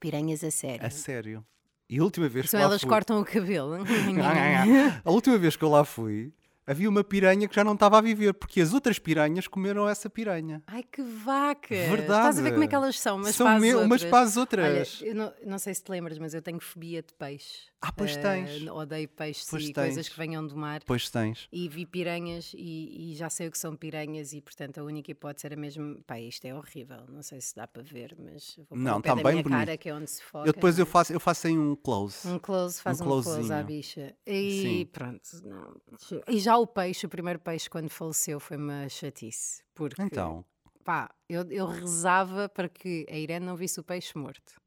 Piranhas 0.00 0.42
a 0.42 0.50
sério. 0.50 0.86
A 0.86 0.90
sério. 0.90 1.44
E 1.88 1.98
a 1.98 2.02
última 2.02 2.28
vez 2.28 2.48
São 2.48 2.58
que 2.58 2.62
lá 2.64 2.70
elas 2.70 2.80
fui... 2.80 2.88
cortam 2.88 3.20
o 3.20 3.24
cabelo. 3.24 3.76
A 5.04 5.10
última 5.10 5.36
vez 5.36 5.56
que 5.56 5.62
eu 5.64 5.68
lá 5.68 5.84
fui, 5.84 6.32
havia 6.66 6.88
uma 6.88 7.02
piranha 7.04 7.48
que 7.48 7.54
já 7.54 7.64
não 7.64 7.74
estava 7.74 7.98
a 7.98 8.00
viver, 8.00 8.32
porque 8.34 8.60
as 8.60 8.72
outras 8.72 8.98
piranhas 8.98 9.46
comeram 9.46 9.88
essa 9.88 10.08
piranha. 10.10 10.62
Ai 10.66 10.82
que 10.82 11.02
vaca! 11.02 11.68
Verdade. 11.74 12.02
Estás 12.02 12.38
a 12.38 12.42
ver 12.42 12.52
como 12.52 12.64
é 12.64 12.68
que 12.68 12.74
elas 12.74 12.98
são? 12.98 13.16
Umas 13.16 13.34
São 13.34 13.46
para 13.46 13.56
as 13.56 13.62
outras. 13.64 13.84
umas 13.86 14.04
para 14.04 14.20
as 14.20 14.36
outras. 14.36 14.98
Olha, 15.02 15.08
eu 15.10 15.14
não, 15.14 15.32
não 15.46 15.58
sei 15.58 15.74
se 15.74 15.82
te 15.82 15.90
lembras, 15.90 16.18
mas 16.18 16.34
eu 16.34 16.42
tenho 16.42 16.60
fobia 16.60 17.02
de 17.02 17.12
peixe. 17.14 17.70
Ah, 17.84 17.90
pois 17.90 18.16
Eh, 18.16 18.20
tens. 18.22 18.68
odeio 18.70 19.08
peixes 19.08 19.46
Pois 19.50 19.64
e 19.64 19.72
tens. 19.72 19.84
coisas 19.86 20.08
que 20.08 20.16
venham 20.16 20.46
do 20.46 20.56
mar. 20.56 20.80
Pois 20.86 21.10
tens. 21.10 21.48
E 21.52 21.68
vi 21.68 21.84
piranhas 21.84 22.52
e, 22.54 23.10
e 23.12 23.16
já 23.16 23.28
sei 23.28 23.48
o 23.48 23.50
que 23.50 23.58
são 23.58 23.74
piranhas 23.74 24.32
e, 24.32 24.40
portanto, 24.40 24.78
a 24.78 24.84
única 24.84 25.10
hipótese 25.10 25.46
era 25.46 25.56
mesmo... 25.56 26.00
Pá, 26.06 26.20
isto 26.20 26.44
é 26.44 26.54
horrível. 26.54 26.98
Não 27.08 27.22
sei 27.22 27.40
se 27.40 27.56
dá 27.56 27.66
para 27.66 27.82
ver, 27.82 28.14
mas 28.16 28.54
vou 28.56 28.66
pôr 28.66 28.78
Não, 28.78 29.00
pé 29.00 29.08
tá 29.08 29.14
bem 29.16 29.24
minha 29.32 29.42
bonito. 29.42 29.58
cara, 29.58 29.76
que 29.76 29.88
é 29.88 29.94
onde 29.94 30.08
se 30.08 30.22
foca. 30.22 30.48
Eu 30.48 30.52
depois 30.52 30.76
não 30.76 30.82
eu 30.84 30.86
é? 30.88 30.90
faço, 30.90 31.12
eu 31.12 31.18
faço 31.18 31.48
em 31.48 31.58
um 31.58 31.74
close. 31.74 32.28
Um 32.28 32.38
close, 32.38 32.80
faz 32.80 33.00
um, 33.00 33.04
close 33.04 33.52
à 33.52 33.62
bicha. 33.64 34.14
E 34.24 34.62
Sim. 34.62 34.86
pronto. 34.92 35.28
Não. 35.42 35.74
E 36.28 36.38
já 36.38 36.51
o 36.58 36.66
peixe, 36.66 37.06
o 37.06 37.08
primeiro 37.08 37.38
peixe, 37.38 37.68
quando 37.70 37.88
faleceu, 37.88 38.38
foi 38.40 38.56
uma 38.56 38.88
chatice. 38.88 39.62
Porque, 39.74 40.00
Então, 40.02 40.44
pá, 40.84 41.10
eu, 41.28 41.42
eu 41.50 41.66
rezava 41.66 42.48
para 42.48 42.68
que 42.68 43.06
a 43.10 43.16
Irene 43.16 43.44
não 43.46 43.56
visse 43.56 43.78
o 43.80 43.84
peixe 43.84 44.16
morto. 44.16 44.60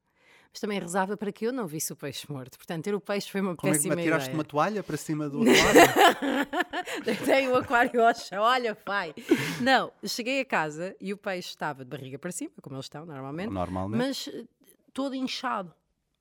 Mas 0.51 0.61
também 0.61 0.79
rezava 0.79 1.17
para 1.17 1.33
que 1.33 1.45
eu 1.45 1.51
não 1.51 1.67
visse 1.67 1.91
o 1.91 1.97
peixe 1.97 2.31
morto. 2.31 2.57
Portanto, 2.57 2.85
ter 2.85 2.95
o 2.95 3.01
peixe 3.01 3.29
foi 3.29 3.41
uma 3.41 3.57
como 3.57 3.73
é 3.73 3.73
que 3.73 3.77
péssima 3.79 3.95
me 3.95 4.01
atiraste 4.03 4.29
ideia. 4.29 4.37
uma 4.37 4.43
toalha 4.45 4.81
para 4.81 4.95
cima 4.95 5.27
do 5.29 5.41
aquário? 5.43 7.03
Deitei 7.03 7.47
o 7.49 7.57
aquário 7.57 8.01
ao 8.05 8.13
chão, 8.15 8.41
olha, 8.41 8.73
pai. 8.73 9.13
Não, 9.61 9.91
cheguei 10.05 10.39
a 10.39 10.45
casa 10.45 10.95
e 11.01 11.11
o 11.13 11.17
peixe 11.17 11.49
estava 11.49 11.83
de 11.83 11.89
barriga 11.89 12.17
para 12.17 12.31
cima, 12.31 12.51
como 12.61 12.75
eles 12.77 12.85
estão 12.85 13.05
normalmente, 13.05 13.49
Normalmente. 13.51 13.97
mas 13.97 14.27
eh, 14.29 14.45
todo 14.93 15.13
inchado. 15.13 15.73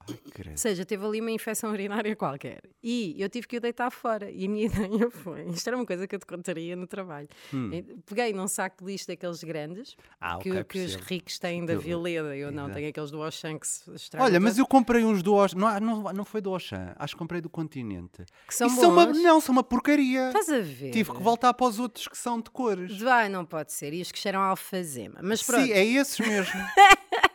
Ou 0.09 0.57
seja, 0.57 0.85
teve 0.85 1.05
ali 1.05 1.21
uma 1.21 1.31
infecção 1.31 1.71
urinária 1.71 2.15
qualquer. 2.17 2.61
E 2.83 3.15
eu 3.19 3.29
tive 3.29 3.47
que 3.47 3.57
o 3.57 3.61
deitar 3.61 3.91
fora. 3.91 4.31
E 4.31 4.45
a 4.45 4.49
minha 4.49 4.67
ideia 4.67 5.11
foi: 5.11 5.47
isto 5.49 5.67
era 5.69 5.77
uma 5.77 5.87
coisa 5.87 6.07
que 6.07 6.15
eu 6.15 6.19
te 6.19 6.27
contaria 6.27 6.75
no 6.77 6.87
trabalho. 6.87 7.29
E 7.53 7.83
Peguei 8.07 8.33
num 8.33 8.47
saco 8.49 8.85
de 8.85 8.93
lixo 8.93 9.07
daqueles 9.07 9.43
grandes 9.43 9.95
Hum. 9.95 10.15
Ah, 10.21 10.39
que, 10.39 10.51
ok, 10.51 10.65
que 10.65 10.79
os 10.85 10.95
ricos 10.97 11.39
têm 11.39 11.65
da 11.65 11.77
Vileda. 11.77 12.37
Eu 12.37 12.51
não, 12.51 12.65
Exato. 12.65 12.75
tenho 12.79 12.89
aqueles 12.91 13.11
do 13.11 13.23
Auchan 13.23 13.59
que 13.59 13.67
se 13.67 13.91
estragam. 13.95 14.27
Olha, 14.27 14.41
mas 14.41 14.59
eu 14.59 14.67
comprei 14.67 15.05
uns 15.05 15.23
do 15.23 15.35
Auchan. 15.39 15.57
Não, 15.59 15.81
não, 15.81 16.13
não 16.13 16.25
foi 16.25 16.41
do 16.41 16.51
Auchan, 16.53 16.95
acho 16.99 17.15
que 17.15 17.19
comprei 17.19 17.41
do 17.41 17.49
Continente. 17.51 18.25
que 18.47 18.55
são 18.55 18.67
E 18.67 18.71
bons. 18.71 18.81
são 18.81 18.91
uma, 18.93 19.07
não, 19.07 19.41
são 19.41 19.53
uma 19.53 19.63
porcaria. 19.63 20.29
Estás 20.29 20.49
a 20.49 20.61
ver? 20.61 20.91
Tive 20.91 21.13
que 21.13 21.23
voltar 21.23 21.53
para 21.55 21.67
os 21.67 21.79
outros 21.79 22.09
que 22.09 22.17
são 22.19 22.41
de 22.41 22.51
cores. 22.51 22.99
Vai, 23.01 23.29
não 23.29 23.45
pode 23.45 23.73
ser. 23.73 23.93
E 23.93 24.01
os 24.03 24.11
que 24.13 24.19
cheiram 24.19 24.41
alfazema. 24.41 25.21
Mas 25.23 25.43
pronto, 25.43 25.65
Sim, 25.67 25.73
é 25.73 25.85
esses 25.85 26.19
mesmo. 26.19 26.61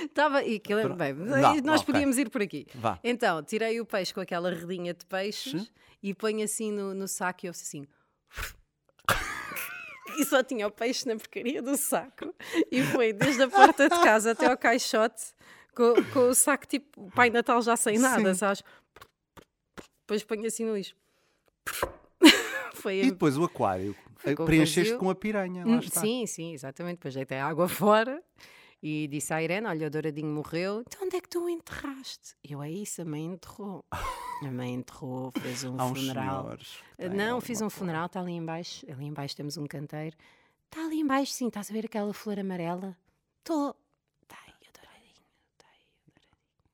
estava. 0.00 0.42
E 0.44 0.56
aquilo, 0.56 0.80
Pronto. 0.82 0.96
bem, 0.96 1.12
Vá, 1.14 1.54
nós 1.62 1.80
ok. 1.82 1.92
podíamos 1.92 2.18
ir 2.18 2.28
por 2.30 2.42
aqui. 2.42 2.66
Vá. 2.74 2.98
Então, 3.04 3.42
tirei 3.42 3.80
o 3.80 3.86
peixe 3.86 4.12
com 4.14 4.20
aquela 4.20 4.50
redinha 4.50 4.92
de 4.94 5.04
peixes 5.06 5.70
e 6.02 6.14
ponho 6.14 6.44
assim 6.44 6.70
no, 6.72 6.94
no 6.94 7.06
saco 7.08 7.44
e 7.44 7.48
eu 7.48 7.50
assim. 7.50 7.86
E 10.18 10.24
só 10.24 10.42
tinha 10.42 10.66
o 10.66 10.70
peixe 10.70 11.06
na 11.06 11.14
porcaria 11.14 11.62
do 11.62 11.76
saco. 11.76 12.34
E 12.72 12.82
foi 12.82 13.12
desde 13.12 13.42
a 13.44 13.48
porta 13.48 13.88
de 13.88 13.94
casa 14.02 14.32
até 14.32 14.46
ao 14.50 14.56
caixote 14.56 15.22
com, 15.74 15.94
com 16.12 16.28
o 16.30 16.34
saco 16.34 16.66
tipo 16.66 17.04
o 17.06 17.10
Pai 17.12 17.30
Natal 17.30 17.62
já 17.62 17.76
sem 17.76 17.98
nada, 17.98 18.34
Sim. 18.34 18.38
sabes? 18.40 18.64
Depois 20.00 20.24
ponho 20.24 20.44
assim 20.46 20.64
no 20.64 20.74
lixo. 20.76 20.96
Foi 22.74 22.96
E 22.96 23.02
a 23.02 23.04
depois 23.10 23.36
o 23.36 23.44
aquário. 23.44 23.94
Preencheste 24.44 24.80
vazio. 24.92 24.98
com 24.98 25.10
a 25.10 25.14
piranha. 25.14 25.64
Lá 25.64 25.72
Hum, 25.76 25.78
está. 25.78 26.00
Sim, 26.00 26.26
sim, 26.26 26.52
exatamente. 26.52 26.96
Depois 26.96 27.14
deitei 27.14 27.38
água 27.38 27.68
fora 27.68 28.20
e 28.82 29.08
disse 29.08 29.32
à 29.32 29.42
Irene: 29.42 29.66
Olha, 29.66 29.86
o 29.86 29.90
Douradinho 29.90 30.32
morreu. 30.32 30.82
Então 30.86 31.06
onde 31.06 31.16
é 31.16 31.20
que 31.20 31.28
tu 31.28 31.44
o 31.44 31.48
enterraste? 31.48 32.34
Eu, 32.42 32.62
é 32.62 32.70
isso, 32.70 33.02
a 33.02 33.04
mãe 33.04 33.24
enterrou. 33.24 33.84
A 34.40 34.52
mãe 34.52 34.72
enterrou, 34.72 35.32
fez 35.32 35.64
um 35.64 35.76
funeral. 35.76 36.56
Não, 37.12 37.40
fiz 37.40 37.60
um 37.60 37.68
funeral, 37.68 38.06
está 38.06 38.20
ali 38.20 38.34
embaixo. 38.34 38.86
Ali 38.88 39.04
embaixo 39.04 39.34
temos 39.34 39.56
um 39.56 39.66
canteiro. 39.66 40.16
Está 40.66 40.84
ali 40.84 41.00
embaixo, 41.00 41.32
sim, 41.32 41.48
estás 41.48 41.68
a 41.68 41.72
ver 41.72 41.86
aquela 41.86 42.14
flor 42.14 42.38
amarela? 42.38 42.96
Estou. 43.38 43.74
Está 44.22 44.36
aí, 44.46 44.54
adoradinho. 44.68 45.26
Está 45.54 45.66
aí, 45.72 45.80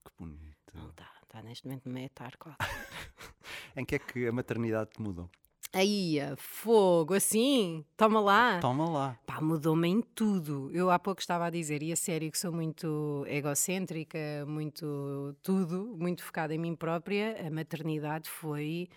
Que 0.05 0.11
bonito. 0.18 0.74
Não 0.74 0.90
está, 0.90 1.11
está 1.22 1.42
neste 1.42 1.66
momento 1.66 1.88
meio 1.88 2.11
tarde, 2.11 2.36
quase. 2.36 2.59
Em 3.76 3.84
que 3.86 3.94
é 3.94 3.98
que 3.98 4.26
a 4.26 4.32
maternidade 4.32 4.90
te 4.90 5.00
mudou? 5.00 5.30
Aí, 5.75 6.18
fogo, 6.37 7.14
assim, 7.14 7.85
toma 7.97 8.20
lá. 8.20 8.61
Toma 8.61 8.89
lá. 8.89 9.18
Pá, 9.27 9.41
mudou-me 9.41 9.89
em 9.89 10.01
tudo. 10.01 10.70
Eu 10.72 10.89
há 10.89 10.99
pouco 11.01 11.20
estava 11.20 11.47
a 11.47 11.51
dizer, 11.51 11.83
e 11.83 11.91
a 11.93 11.97
sério, 11.97 12.31
que 12.31 12.39
sou 12.39 12.53
muito 12.53 13.25
egocêntrica, 13.27 14.18
muito 14.47 15.35
tudo, 15.43 15.97
muito 15.99 16.22
focada 16.22 16.55
em 16.55 16.59
mim 16.59 16.77
própria. 16.77 17.37
A 17.45 17.51
maternidade 17.51 18.31
foi 18.31 18.89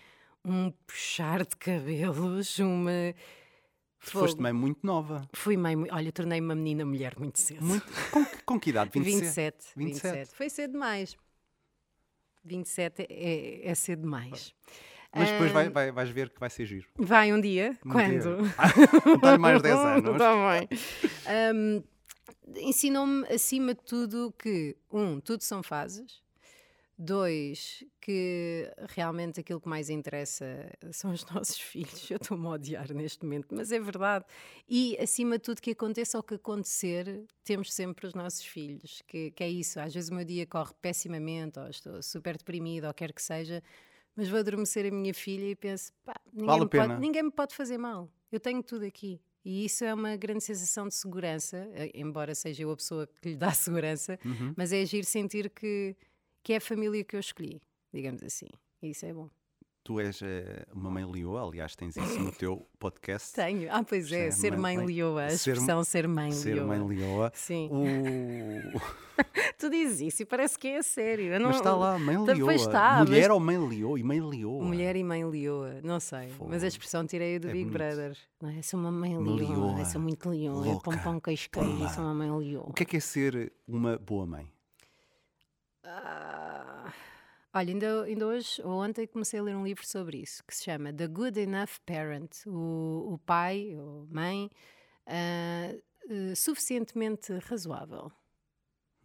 um 0.45 0.71
puxar 0.85 1.43
de 1.43 1.55
cabelos, 1.55 2.59
uma. 2.59 2.91
Foste 3.99 4.39
mãe 4.39 4.53
muito 4.53 4.85
nova. 4.85 5.27
Fui 5.33 5.57
mãe, 5.57 5.75
olha, 5.91 6.11
tornei-me 6.11 6.45
uma 6.45 6.55
menina 6.55 6.85
mulher 6.85 7.15
muito 7.17 7.39
cedo. 7.39 7.65
Muito... 7.65 7.85
Com, 8.11 8.23
que- 8.23 8.43
com 8.43 8.59
que 8.59 8.69
idade? 8.69 8.91
27? 8.93 9.25
27, 9.33 9.73
27. 9.75 10.13
27. 10.15 10.35
Foi 10.37 10.49
cedo 10.51 10.71
demais. 10.73 11.17
27 12.45 13.07
é, 13.09 13.67
é 13.69 13.75
cedo 13.75 14.03
demais. 14.03 14.53
Mas 15.17 15.31
depois 15.31 15.51
Ah, 15.51 15.53
vai, 15.53 15.69
vai- 15.69 15.91
vais 15.91 16.09
ver 16.09 16.29
que 16.29 16.39
vai 16.39 16.49
ser 16.49 16.65
giro. 16.65 16.87
Vai 16.95 17.33
um 17.33 17.39
dia? 17.41 17.77
Um 17.85 17.89
Quando? 17.91 18.09
dia. 18.09 18.21
Dá-lhe 19.21 19.37
mais 19.37 19.61
10 19.61 19.75
anos. 19.77 20.17
Tá 20.17 20.33
bem. 20.59 20.69
Hum, 21.55 21.83
Ensinou-me, 22.59 23.27
acima 23.27 23.73
de 23.73 23.81
tudo, 23.83 24.33
que, 24.39 24.75
um, 24.91 25.19
tudo 25.19 25.41
são 25.43 25.61
fases. 25.61 26.21
Dois, 26.99 27.83
que 28.01 28.67
realmente 28.89 29.39
aquilo 29.39 29.61
que 29.61 29.69
mais 29.69 29.87
interessa 29.87 30.45
são 30.91 31.11
os 31.11 31.23
nossos 31.29 31.59
filhos. 31.59 32.09
Eu 32.09 32.17
estou-me 32.17 32.47
a 32.47 32.49
odiar 32.51 32.91
neste 32.91 33.23
momento, 33.23 33.53
mas 33.53 33.71
é 33.71 33.79
verdade. 33.79 34.25
E, 34.67 34.97
acima 34.99 35.37
de 35.37 35.43
tudo, 35.43 35.61
que 35.61 35.71
aconteça 35.71 36.17
o 36.17 36.23
que 36.23 36.33
acontecer, 36.35 37.23
temos 37.43 37.71
sempre 37.71 38.07
os 38.07 38.15
nossos 38.15 38.43
filhos. 38.43 39.03
Que, 39.07 39.29
que 39.29 39.43
é 39.43 39.49
isso. 39.49 39.79
Às 39.79 39.93
vezes 39.93 40.09
o 40.09 40.15
meu 40.15 40.25
dia 40.25 40.47
corre 40.47 40.73
pessimamente, 40.81 41.59
ou 41.59 41.67
estou 41.69 42.01
super 42.01 42.35
deprimida, 42.35 42.87
ou 42.87 42.93
quer 42.95 43.13
que 43.13 43.21
seja, 43.21 43.61
mas 44.17 44.27
vou 44.27 44.39
adormecer 44.39 44.85
a 44.85 44.91
minha 44.91 45.13
filha 45.13 45.45
e 45.49 45.55
penso, 45.55 45.93
pá, 46.03 46.13
ninguém, 46.33 46.45
Vale 46.47 46.61
me 46.61 46.69
pode, 46.69 46.99
ninguém 46.99 47.23
me 47.23 47.31
pode 47.31 47.55
fazer 47.55 47.77
mal. 47.77 48.09
Eu 48.31 48.39
tenho 48.41 48.61
tudo 48.63 48.83
aqui. 48.85 49.21
E 49.45 49.63
isso 49.63 49.85
é 49.85 49.93
uma 49.93 50.17
grande 50.17 50.43
sensação 50.43 50.89
de 50.89 50.95
segurança, 50.95 51.69
eh, 51.73 51.91
embora 51.95 52.35
seja 52.35 52.63
eu 52.63 52.71
a 52.71 52.75
pessoa 52.75 53.07
que 53.21 53.29
lhe 53.29 53.35
dá 53.37 53.51
segurança, 53.55 54.19
Uhum. 54.25 54.53
mas 54.57 54.73
é 54.73 54.81
agir 54.81 55.05
sentir 55.05 55.49
que, 55.49 55.95
que 56.43 56.51
é 56.53 56.57
a 56.57 56.61
família 56.61 57.01
que 57.05 57.15
eu 57.15 57.19
escolhi, 57.21 57.61
digamos 57.93 58.21
assim. 58.23 58.47
E 58.81 58.89
isso 58.89 59.05
é 59.05 59.13
bom. 59.13 59.29
Tu 59.87 60.01
és 60.01 60.21
eh, 60.21 60.65
uma 60.73 60.89
mãe 60.91 61.05
leoa, 61.09 61.47
aliás, 61.47 61.73
tens 61.73 61.95
isso 61.95 62.19
no 62.19 62.29
teu 62.33 62.67
podcast. 62.77 63.33
Tenho. 63.33 63.69
Ah, 63.71 63.81
pois 63.87 64.11
é, 64.11 64.27
É, 64.27 64.31
ser 64.31 64.57
mãe- 64.57 64.75
mãe 64.75 64.85
leoa, 64.85 65.23
a 65.23 65.29
ser- 65.29 65.51
expressão 65.53 65.81
ser 65.85 66.05
mãe 66.09 66.29
Ser 66.33 66.55
leoa. 66.55 66.67
mãe 66.67 66.85
leoa. 66.97 67.31
Sim. 67.33 67.69
O... 67.71 67.85
Tu 69.57 69.69
dizes 69.69 70.01
isso 70.13 70.23
e 70.23 70.25
parece 70.25 70.59
que 70.59 70.67
é 70.67 70.79
a 70.79 70.83
sério. 70.83 71.39
Não... 71.39 71.47
Mas 71.47 71.55
está 71.55 71.73
lá, 71.73 71.97
mãe 71.97 72.17
Tá, 72.25 72.33
leoa. 72.33 72.45
pois 72.49 72.61
está, 72.63 72.97
Mulher 73.05 73.29
mas- 73.29 73.29
ou 73.29 73.39
mãe 73.39 73.57
leoa? 73.57 73.97
E 73.97 74.03
mãe 74.03 74.19
leoa. 74.19 74.65
Mulher 74.65 74.95
e 74.97 75.03
mãe 75.05 75.23
leoa, 75.25 75.79
não 75.81 76.01
sei. 76.01 76.27
Fogo. 76.31 76.49
Mas 76.49 76.65
a 76.65 76.67
expressão 76.67 77.07
tirei 77.07 77.39
do 77.39 77.47
É 77.47 77.53
Big 77.53 77.63
bonito. 77.69 77.77
Brother. 77.77 78.17
Não 78.41 78.49
é? 78.49 78.61
Sou 78.61 78.77
uma 78.77 78.91
mãe 78.91 79.17
leoa, 79.17 79.35
leoa, 79.37 79.85
sou 79.85 80.01
muito 80.01 80.29
leoa, 80.29 80.65
louca, 80.65 80.91
pão 80.91 80.99
pão 80.99 81.19
queijo 81.21 81.47
sou 81.95 82.03
uma 82.03 82.13
mãe 82.13 82.29
leoa. 82.29 82.65
O 82.69 82.73
que 82.73 82.83
é 82.83 82.85
que 82.85 82.97
é 82.97 82.99
ser 82.99 83.53
uma 83.65 83.97
boa 83.97 84.25
mãe? 84.25 84.51
Ah, 85.85 86.36
olha, 87.57 87.73
ainda, 87.73 88.03
ainda 88.03 88.27
hoje 88.27 88.61
ou 88.63 88.83
ontem 88.83 89.07
comecei 89.07 89.39
a 89.39 89.43
ler 89.43 89.55
um 89.55 89.65
livro 89.65 89.85
sobre 89.85 90.17
isso, 90.19 90.43
que 90.45 90.55
se 90.55 90.63
chama 90.63 90.93
The 90.93 91.07
Good 91.07 91.39
Enough 91.39 91.79
Parent, 91.85 92.45
o, 92.45 93.13
o 93.13 93.17
pai 93.25 93.75
ou 93.75 94.07
mãe 94.09 94.49
ah, 95.05 95.75
eh, 96.09 96.35
suficientemente 96.35 97.33
razoável. 97.39 98.11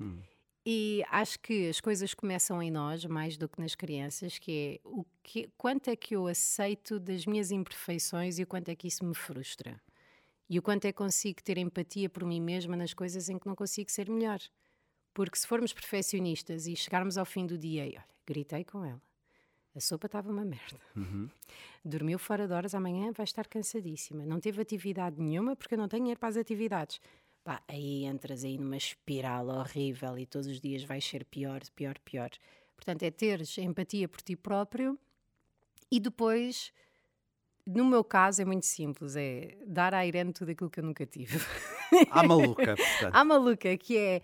Hum. 0.00 0.20
E 0.64 1.02
acho 1.10 1.40
que 1.40 1.68
as 1.68 1.80
coisas 1.80 2.14
começam 2.14 2.62
em 2.62 2.70
nós 2.70 3.04
mais 3.04 3.36
do 3.36 3.48
que 3.48 3.60
nas 3.60 3.74
crianças, 3.74 4.38
que 4.38 4.80
é 4.84 4.88
o 4.88 5.04
que, 5.22 5.50
quanto 5.56 5.88
é 5.88 5.96
que 5.96 6.14
eu 6.14 6.26
aceito 6.28 7.00
das 7.00 7.26
minhas 7.26 7.50
imperfeições 7.50 8.38
e 8.38 8.44
o 8.44 8.46
quanto 8.46 8.68
é 8.68 8.76
que 8.76 8.86
isso 8.86 9.04
me 9.04 9.14
frustra. 9.14 9.80
E 10.48 10.58
o 10.58 10.62
quanto 10.62 10.84
é 10.84 10.92
que 10.92 10.98
consigo 10.98 11.42
ter 11.42 11.58
empatia 11.58 12.08
por 12.08 12.24
mim 12.24 12.40
mesma 12.40 12.76
nas 12.76 12.94
coisas 12.94 13.28
em 13.28 13.38
que 13.38 13.46
não 13.46 13.56
consigo 13.56 13.90
ser 13.90 14.08
melhor. 14.08 14.38
Porque 15.14 15.38
se 15.38 15.46
formos 15.46 15.72
perfeccionistas 15.72 16.66
e 16.66 16.74
chegarmos 16.74 17.18
ao 17.18 17.24
fim 17.24 17.46
do 17.46 17.58
dia 17.58 17.86
e, 17.86 17.90
olha, 17.90 18.04
gritei 18.26 18.64
com 18.64 18.84
ela, 18.84 19.00
a 19.74 19.80
sopa 19.80 20.06
estava 20.06 20.30
uma 20.30 20.44
merda. 20.44 20.80
Uhum. 20.94 21.28
Dormiu 21.84 22.18
fora 22.18 22.46
de 22.46 22.52
horas, 22.52 22.74
amanhã 22.74 23.10
vai 23.12 23.24
estar 23.24 23.46
cansadíssima. 23.46 24.24
Não 24.26 24.38
teve 24.38 24.60
atividade 24.60 25.20
nenhuma 25.20 25.56
porque 25.56 25.74
eu 25.74 25.78
não 25.78 25.88
tenho 25.88 26.02
dinheiro 26.02 26.20
para 26.20 26.28
as 26.28 26.36
atividades. 26.36 27.00
Pá, 27.42 27.62
aí 27.66 28.04
entras 28.04 28.44
aí 28.44 28.56
numa 28.56 28.76
espiral 28.76 29.48
horrível 29.48 30.18
e 30.18 30.26
todos 30.26 30.46
os 30.46 30.60
dias 30.60 30.84
vais 30.84 31.04
ser 31.04 31.24
pior, 31.24 31.60
pior, 31.74 31.98
pior. 31.98 32.30
Portanto, 32.76 33.02
é 33.02 33.10
teres 33.10 33.56
empatia 33.58 34.08
por 34.08 34.20
ti 34.20 34.36
próprio 34.36 34.98
e 35.90 35.98
depois, 35.98 36.72
no 37.66 37.84
meu 37.84 38.04
caso, 38.04 38.42
é 38.42 38.44
muito 38.44 38.66
simples: 38.66 39.16
é 39.16 39.56
dar 39.66 39.94
à 39.94 40.06
Irene 40.06 40.32
tudo 40.32 40.50
aquilo 40.50 40.70
que 40.70 40.80
eu 40.80 40.84
nunca 40.84 41.04
tive. 41.06 41.38
À 42.10 42.22
maluca, 42.22 42.76
portanto. 42.76 43.14
À 43.14 43.24
maluca, 43.24 43.76
que 43.76 43.96
é 43.96 44.22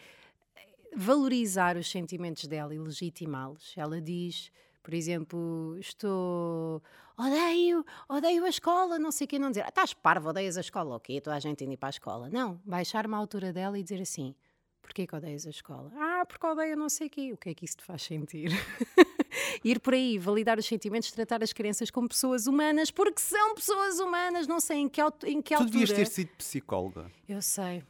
valorizar 0.97 1.76
os 1.76 1.91
sentimentos 1.91 2.47
dela 2.47 2.74
e 2.74 2.78
legitimá-los. 2.78 3.74
Ela 3.76 4.01
diz, 4.01 4.51
por 4.82 4.95
exemplo, 4.95 5.76
estou. 5.78 6.82
Odeio, 7.16 7.84
odeio 8.09 8.45
a 8.45 8.49
escola, 8.49 8.99
não 8.99 9.11
sei 9.11 9.24
o 9.24 9.28
quê, 9.28 9.39
não 9.41 9.51
dizer, 9.51 9.62
"Ah, 9.64 9.68
estás 9.70 9.93
parvo, 9.93 10.28
odeias 10.28 10.57
a 10.57 10.61
escola, 10.61 10.95
ok, 10.97 11.20
toda 11.20 11.34
a 11.36 11.41
gente 11.41 11.64
indo 11.64 11.72
ir 11.72 11.76
para 11.76 11.89
a 11.89 11.91
escola. 11.91 12.30
Não, 12.30 12.61
baixar-me 12.64 13.12
à 13.14 13.16
altura 13.16 13.53
dela 13.53 13.76
e 13.76 13.82
dizer 13.82 14.01
assim, 14.01 14.36
porquê 14.80 15.05
que 15.05 15.16
odeias 15.16 15.45
a 15.45 15.51
escola? 15.51 15.91
Ah, 15.97 16.24
porque 16.24 16.47
odeio 16.47 16.76
não 16.76 16.89
sei 16.89 17.09
o 17.09 17.11
quê. 17.11 17.32
O 17.32 17.36
que 17.36 17.49
é 17.51 17.55
que 17.55 17.64
isso 17.64 17.76
te 17.78 17.82
faz 17.84 18.03
sentir? 18.03 18.51
Ir 19.64 19.80
por 19.80 19.95
aí, 19.95 20.16
validar 20.16 20.59
os 20.59 20.66
sentimentos, 20.66 21.11
tratar 21.11 21.43
as 21.43 21.53
crianças 21.53 21.91
como 21.91 22.09
pessoas 22.09 22.47
humanas, 22.47 22.91
porque 22.91 23.20
são 23.20 23.55
pessoas 23.57 23.99
humanas, 23.99 24.47
não 24.47 24.61
sei 24.61 24.78
em 24.78 24.89
que, 24.89 25.01
em 25.26 25.43
que 25.43 25.55
Tu 25.55 25.61
altura. 25.61 25.70
devias 25.70 25.93
ter 25.93 26.07
sido 26.07 26.28
psicóloga, 26.36 27.11
Eu 27.28 27.43
sei, 27.43 27.82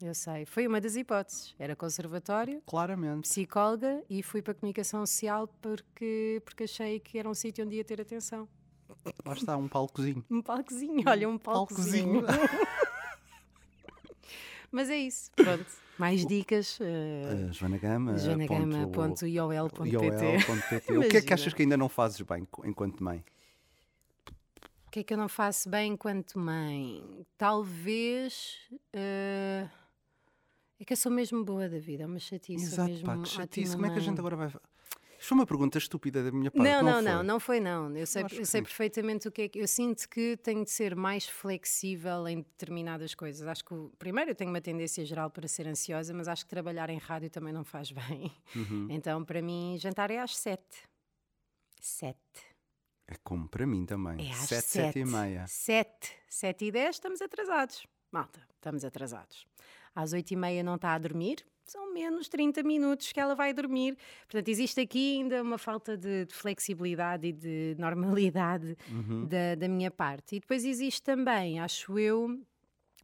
eu 0.00 0.14
sei. 0.14 0.46
Foi 0.46 0.66
uma 0.66 0.80
das 0.80 0.96
hipóteses. 0.96 1.54
Era 1.58 1.74
conservatório, 1.74 2.62
claramente. 2.66 3.28
psicóloga 3.28 4.02
e 4.08 4.22
fui 4.22 4.40
para 4.42 4.52
a 4.52 4.54
comunicação 4.54 5.04
social 5.04 5.48
porque, 5.60 6.40
porque 6.44 6.64
achei 6.64 7.00
que 7.00 7.18
era 7.18 7.28
um 7.28 7.34
sítio 7.34 7.64
onde 7.64 7.76
ia 7.76 7.84
ter 7.84 8.00
atenção. 8.00 8.48
Lá 9.24 9.32
está, 9.34 9.56
um 9.56 9.68
palcozinho. 9.68 10.24
Um 10.30 10.40
palcozinho, 10.42 11.02
olha, 11.06 11.28
um 11.28 11.38
palcozinho. 11.38 12.22
palcozinho. 12.22 12.48
Mas 14.70 14.90
é 14.90 14.98
isso, 14.98 15.30
pronto. 15.34 15.66
Mais 15.98 16.24
dicas. 16.26 16.78
Uh, 16.78 16.84
Uh, 17.48 17.52
Joana 17.52 17.78
Gama. 17.78 18.16
joanagama.iol.pt 18.18 19.26
iol.pt. 19.90 20.96
O 20.96 21.08
que 21.08 21.16
é 21.16 21.22
que 21.22 21.34
achas 21.34 21.52
que 21.52 21.62
ainda 21.62 21.76
não 21.76 21.88
fazes 21.88 22.20
bem 22.20 22.46
enquanto 22.64 23.02
mãe? 23.02 23.24
O 24.86 24.90
que 24.90 25.00
é 25.00 25.02
que 25.02 25.12
eu 25.12 25.18
não 25.18 25.28
faço 25.28 25.68
bem 25.68 25.92
enquanto 25.92 26.38
mãe? 26.38 27.26
Talvez. 27.36 28.58
uh, 28.72 29.68
é 30.78 30.84
que 30.84 30.92
eu 30.92 30.96
sou 30.96 31.10
mesmo 31.10 31.44
boa 31.44 31.68
da 31.68 31.78
vida, 31.78 32.04
é 32.04 32.06
uma 32.06 32.18
chatice. 32.18 32.64
Exato, 32.64 32.90
mesmo 32.90 33.06
pá, 33.06 33.18
que 33.18 33.28
chatice. 33.28 33.74
Como 33.74 33.86
é 33.86 33.90
que 33.90 33.98
a 33.98 34.02
gente 34.02 34.18
agora 34.18 34.36
vai. 34.36 34.48
Isto 35.18 35.30
foi 35.30 35.38
uma 35.38 35.46
pergunta 35.46 35.78
estúpida 35.78 36.22
da 36.22 36.30
minha 36.30 36.48
parte. 36.48 36.70
Não, 36.70 36.80
não, 36.80 36.92
foi? 36.92 37.02
não, 37.02 37.22
não 37.24 37.40
foi 37.40 37.60
não. 37.60 37.96
Eu 37.96 38.06
sei, 38.06 38.24
eu 38.30 38.46
sei 38.46 38.62
perfeitamente 38.62 39.26
o 39.26 39.32
que 39.32 39.42
é 39.42 39.48
que. 39.48 39.58
Eu 39.58 39.66
sinto 39.66 40.08
que 40.08 40.36
tenho 40.36 40.64
de 40.64 40.70
ser 40.70 40.94
mais 40.94 41.28
flexível 41.28 42.28
em 42.28 42.36
determinadas 42.36 43.16
coisas. 43.16 43.44
Acho 43.48 43.64
que, 43.64 43.74
primeiro, 43.98 44.30
eu 44.30 44.34
tenho 44.36 44.50
uma 44.50 44.60
tendência 44.60 45.04
geral 45.04 45.28
para 45.28 45.48
ser 45.48 45.66
ansiosa, 45.66 46.14
mas 46.14 46.28
acho 46.28 46.44
que 46.44 46.50
trabalhar 46.50 46.88
em 46.88 46.98
rádio 46.98 47.28
também 47.30 47.52
não 47.52 47.64
faz 47.64 47.90
bem. 47.90 48.32
Uhum. 48.54 48.86
Então, 48.90 49.24
para 49.24 49.42
mim, 49.42 49.76
jantar 49.80 50.12
é 50.12 50.20
às 50.20 50.36
sete. 50.36 50.88
Sete. 51.80 52.46
É 53.08 53.16
como 53.24 53.48
para 53.48 53.66
mim 53.66 53.84
também. 53.84 54.28
É 54.28 54.30
às 54.30 54.38
sete, 54.38 54.66
sete. 54.66 54.84
sete 54.84 54.98
e 55.00 55.04
meia. 55.04 55.44
Sete. 55.48 56.12
Sete 56.28 56.66
e 56.66 56.70
dez, 56.70 56.94
estamos 56.94 57.20
atrasados. 57.20 57.84
Malta, 58.12 58.40
estamos 58.54 58.84
atrasados. 58.84 59.46
Às 60.00 60.12
oito 60.12 60.30
e 60.30 60.36
meia 60.36 60.62
não 60.62 60.76
está 60.76 60.92
a 60.94 60.98
dormir, 60.98 61.44
são 61.64 61.92
menos 61.92 62.28
30 62.28 62.62
minutos 62.62 63.10
que 63.12 63.18
ela 63.18 63.34
vai 63.34 63.52
dormir. 63.52 63.96
Portanto, 64.28 64.48
existe 64.48 64.80
aqui 64.80 65.16
ainda 65.18 65.42
uma 65.42 65.58
falta 65.58 65.96
de, 65.96 66.24
de 66.26 66.32
flexibilidade 66.34 67.26
e 67.26 67.32
de 67.32 67.74
normalidade 67.78 68.76
Uhum. 68.90 69.26
da, 69.26 69.54
da 69.56 69.68
minha 69.68 69.90
parte. 69.90 70.36
E 70.36 70.40
depois 70.40 70.64
existe 70.64 71.02
também, 71.02 71.58
acho 71.58 71.98
eu, 71.98 72.40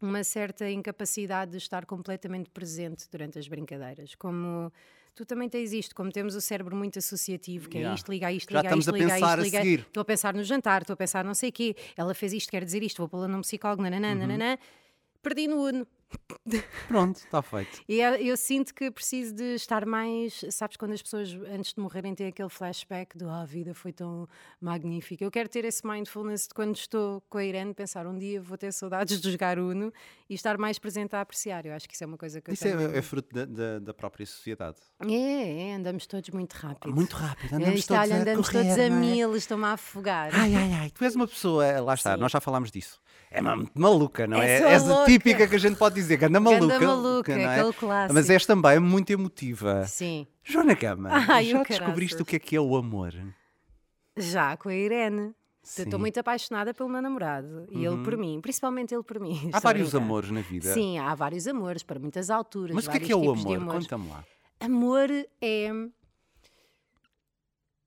uma 0.00 0.22
certa 0.22 0.70
incapacidade 0.70 1.50
de 1.50 1.56
estar 1.58 1.84
completamente 1.84 2.48
presente 2.50 3.06
durante 3.10 3.38
as 3.38 3.48
brincadeiras. 3.48 4.14
Como 4.14 4.72
tu 5.16 5.24
também 5.26 5.48
tens 5.48 5.72
isto, 5.72 5.94
como 5.94 6.10
temos 6.12 6.34
o 6.34 6.40
cérebro 6.40 6.76
muito 6.76 6.98
associativo, 6.98 7.68
que 7.68 7.78
é 7.78 7.80
Yeah. 7.80 7.94
isto, 7.96 8.10
liga 8.10 8.32
isto, 8.32 8.52
Já 8.52 8.60
liga 8.62 8.76
isto, 8.76 8.90
liga 8.92 9.18
isto, 9.18 9.40
liga 9.42 9.58
seguir. 9.58 9.80
Estou 9.80 10.00
a 10.00 10.04
pensar 10.04 10.32
no 10.34 10.42
jantar, 10.44 10.82
estou 10.82 10.94
a 10.94 10.96
pensar 10.96 11.24
não 11.24 11.34
sei 11.34 11.50
o 11.50 11.52
quê. 11.52 11.74
Ela 11.96 12.14
fez 12.14 12.32
isto, 12.32 12.50
quer 12.50 12.64
dizer 12.64 12.82
isto, 12.82 12.98
vou 12.98 13.08
pô-la 13.08 13.26
num 13.28 13.40
psicólogo, 13.40 13.82
nananã, 13.82 14.14
nananã. 14.14 14.56
Perdi 15.22 15.48
no 15.48 15.56
Uno. 15.66 15.86
Pronto, 16.88 17.16
está 17.16 17.40
feito. 17.42 17.80
E 17.88 18.00
é- 18.00 18.22
eu 18.22 18.36
sinto 18.36 18.74
que 18.74 18.90
preciso 18.90 19.34
de 19.34 19.54
estar 19.54 19.86
mais. 19.86 20.44
Sabes, 20.50 20.76
quando 20.76 20.92
as 20.92 21.02
pessoas 21.02 21.32
antes 21.50 21.72
de 21.72 21.80
morrerem 21.80 22.14
têm 22.14 22.26
aquele 22.28 22.48
flashback 22.48 23.16
do 23.16 23.28
ah, 23.28 23.42
a 23.42 23.44
vida 23.44 23.74
foi 23.74 23.92
tão 23.92 24.28
magnífica. 24.60 25.24
Eu 25.24 25.30
quero 25.30 25.48
ter 25.48 25.64
esse 25.64 25.86
mindfulness 25.86 26.42
de 26.48 26.54
quando 26.54 26.76
estou 26.76 27.20
com 27.28 27.38
a 27.38 27.44
Irene, 27.44 27.72
pensar 27.74 28.06
um 28.06 28.16
dia 28.18 28.40
vou 28.42 28.58
ter 28.58 28.72
saudades 28.72 29.20
de 29.20 29.30
jogar 29.30 29.58
Uno 29.58 29.92
e 30.28 30.34
estar 30.34 30.58
mais 30.58 30.78
presente 30.78 31.14
a 31.16 31.20
apreciar. 31.20 31.64
Eu 31.66 31.72
acho 31.74 31.88
que 31.88 31.94
isso 31.94 32.04
é 32.04 32.06
uma 32.06 32.18
coisa 32.18 32.40
que 32.40 32.50
eu 32.50 32.54
Isso 32.54 32.66
é, 32.68 32.98
é 32.98 33.02
fruto 33.02 33.34
da, 33.34 33.44
da- 33.44 33.78
da 33.78 33.94
própria 33.94 34.26
sociedade. 34.26 34.76
É, 35.06 35.70
é, 35.70 35.74
andamos 35.74 36.06
todos 36.06 36.28
muito 36.30 36.52
rápido. 36.54 36.94
Muito 36.94 37.14
rápido, 37.16 37.52
É, 37.52 37.56
andamos 37.56 37.80
isto, 37.80 37.94
olha, 37.94 38.00
todos 38.02 38.12
a 38.18 38.20
andamos 38.20 38.48
correr, 38.48 38.62
todos 38.64 38.78
a 38.78 38.82
é? 38.82 38.90
mil, 38.90 39.36
estão-me 39.36 39.64
a 39.64 39.72
afogar. 39.72 40.30
Ai, 40.34 40.54
ai, 40.54 40.72
ai, 40.74 40.90
tu 40.90 41.04
és 41.04 41.14
uma 41.16 41.26
pessoa, 41.26 41.80
lá 41.80 41.94
está, 41.94 42.14
Sim. 42.14 42.20
nós 42.20 42.30
já 42.32 42.40
falámos 42.40 42.70
disso. 42.70 43.00
É 43.30 43.40
uma- 43.40 43.56
muito 43.56 43.72
maluca, 43.80 44.26
não 44.26 44.40
é? 44.40 44.72
És 44.74 44.88
a 44.88 45.04
típica 45.06 45.48
que 45.48 45.56
a 45.56 45.58
gente 45.58 45.76
pode 45.76 45.94
dizer, 45.96 46.03
ganda 46.08 46.40
maluca. 46.40 46.80
maluca, 46.80 47.36
não 47.36 47.42
é? 47.42 47.58
aquele 47.58 47.72
clássico. 47.72 48.14
Mas 48.14 48.30
és 48.30 48.46
também 48.46 48.78
muito 48.80 49.10
emotiva. 49.10 49.84
Sim, 49.86 50.26
Joana 50.42 50.74
Gama, 50.74 51.10
Ai, 51.28 51.46
já 51.46 51.62
descobriste 51.62 52.20
o 52.22 52.24
que 52.24 52.36
é 52.36 52.38
que 52.38 52.56
é 52.56 52.60
o 52.60 52.76
amor? 52.76 53.14
já 54.16 54.56
com 54.56 54.68
a 54.68 54.74
Irene. 54.74 55.20
Uhum. 55.20 55.34
Estou 55.82 55.98
muito 55.98 56.20
apaixonada 56.20 56.74
pelo 56.74 56.90
meu 56.90 57.00
namorado 57.00 57.66
e 57.70 57.84
ele 57.84 58.02
por 58.04 58.16
mim, 58.18 58.38
principalmente 58.40 58.94
ele 58.94 59.02
por 59.02 59.18
mim. 59.18 59.48
Há 59.50 59.58
vários 59.60 59.90
brincar. 59.90 60.04
amores 60.04 60.30
na 60.30 60.42
vida. 60.42 60.72
Sim, 60.74 60.98
há 60.98 61.14
vários 61.14 61.46
amores 61.46 61.82
para 61.82 61.98
muitas 61.98 62.28
alturas. 62.28 62.74
Mas 62.74 62.86
o 62.86 62.90
que 62.90 62.98
é 62.98 63.00
que 63.00 63.12
é 63.12 63.16
o 63.16 63.30
amor? 63.30 63.64
Conta-me 63.64 64.08
lá. 64.10 64.24
Amor 64.60 65.08
é. 65.40 65.70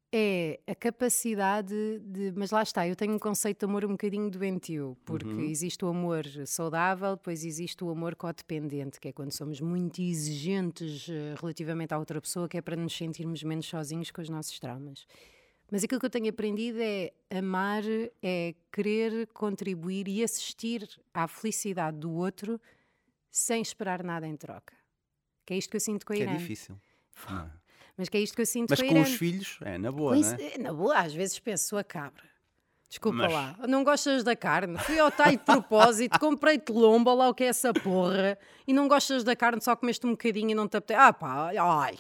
É 0.10 0.62
a 0.66 0.74
capacidade 0.74 2.00
de. 2.00 2.32
Mas 2.36 2.52
lá 2.52 2.64
está, 2.64 2.88
eu 2.88 2.96
tenho 2.96 3.14
um 3.14 3.20
conceito 3.20 3.60
de 3.60 3.66
amor 3.66 3.84
um 3.84 3.90
bocadinho 3.90 4.30
doentio, 4.32 4.98
porque 5.04 5.28
Uhum. 5.28 5.42
existe 5.42 5.84
o 5.84 5.90
amor 5.90 6.24
saudável, 6.46 7.18
depois 7.18 7.44
existe 7.44 7.84
o 7.84 7.90
amor 7.90 8.16
codependente, 8.16 9.02
que 9.02 9.10
é 9.10 9.12
quando 9.12 9.34
somos 9.34 9.60
muito 9.60 10.02
exigentes 10.02 11.10
eh, 11.10 11.36
relativamente 11.38 11.94
à 11.94 11.98
outra 12.00 12.22
pessoa, 12.22 12.48
que 12.48 12.58
é 12.58 12.62
para 12.62 12.78
nos 12.78 12.96
sentirmos 12.96 13.44
menos 13.44 13.66
sozinhos 13.66 14.10
com 14.10 14.22
os 14.22 14.30
nossos 14.30 14.58
traumas. 14.60 15.06
Mas 15.70 15.84
aquilo 15.84 16.00
que 16.00 16.06
eu 16.06 16.10
tenho 16.10 16.30
aprendido 16.30 16.80
é 16.82 17.12
amar, 17.30 17.84
é 18.24 18.56
querer 18.72 19.28
contribuir 19.34 20.08
e 20.08 20.24
assistir 20.24 20.88
à 21.14 21.28
felicidade 21.28 21.98
do 21.98 22.14
outro 22.14 22.62
sem 23.30 23.62
esperar 23.62 24.02
nada 24.02 24.26
em 24.26 24.38
troca. 24.38 24.74
Que 25.46 25.54
é 25.54 25.58
isto 25.58 25.70
que 25.70 25.76
eu 25.76 25.82
sinto 25.82 26.06
com 26.06 26.14
a 26.14 26.16
Que 26.16 26.24
é 26.24 26.38
difícil. 26.38 26.80
não 27.30 27.40
é? 27.40 27.52
Mas 27.98 28.10
que 28.10 28.18
é 28.18 28.20
isto 28.22 28.36
que 28.36 28.42
eu 28.42 28.46
sinto 28.46 28.70
Mas 28.70 28.80
com 28.80 28.86
a 28.86 28.90
com 28.90 29.02
os 29.02 29.14
filhos, 29.16 29.58
é 29.64 29.78
na 29.78 29.92
boa, 29.92 30.18
isso- 30.18 30.36
é? 30.36 30.54
é, 30.56 30.58
Na 30.60 30.72
boa, 30.74 30.98
às 30.98 31.14
vezes 31.14 31.40
penso, 31.40 31.68
sua 31.70 31.84
cabra. 31.84 32.24
Desculpa 32.90 33.18
Mas- 33.18 33.34
lá, 33.34 33.56
não 33.68 33.84
gostas 33.84 34.24
da 34.24 34.36
carne? 34.36 34.78
Fui 34.80 34.98
ao 35.00 35.12
talho 35.12 35.38
de 35.38 35.44
propósito, 35.44 36.18
comprei-te 36.22 36.72
lombo, 36.72 37.10
ou 37.10 37.18
lá 37.18 37.28
o 37.30 37.34
que 37.34 37.44
é 37.44 37.48
essa 37.48 37.74
porra, 37.74 38.38
e 38.68 38.72
não 38.72 38.88
gostas 38.88 39.24
da 39.24 39.36
carne, 39.36 39.62
só 39.62 39.76
comeste 39.76 40.06
um 40.08 40.12
bocadinho 40.12 40.52
e 40.52 40.56
não 40.56 40.68
te 40.68 40.78
apetece. 40.78 41.00
Ah 41.02 41.12
pá, 41.12 41.52
ai, 41.60 41.98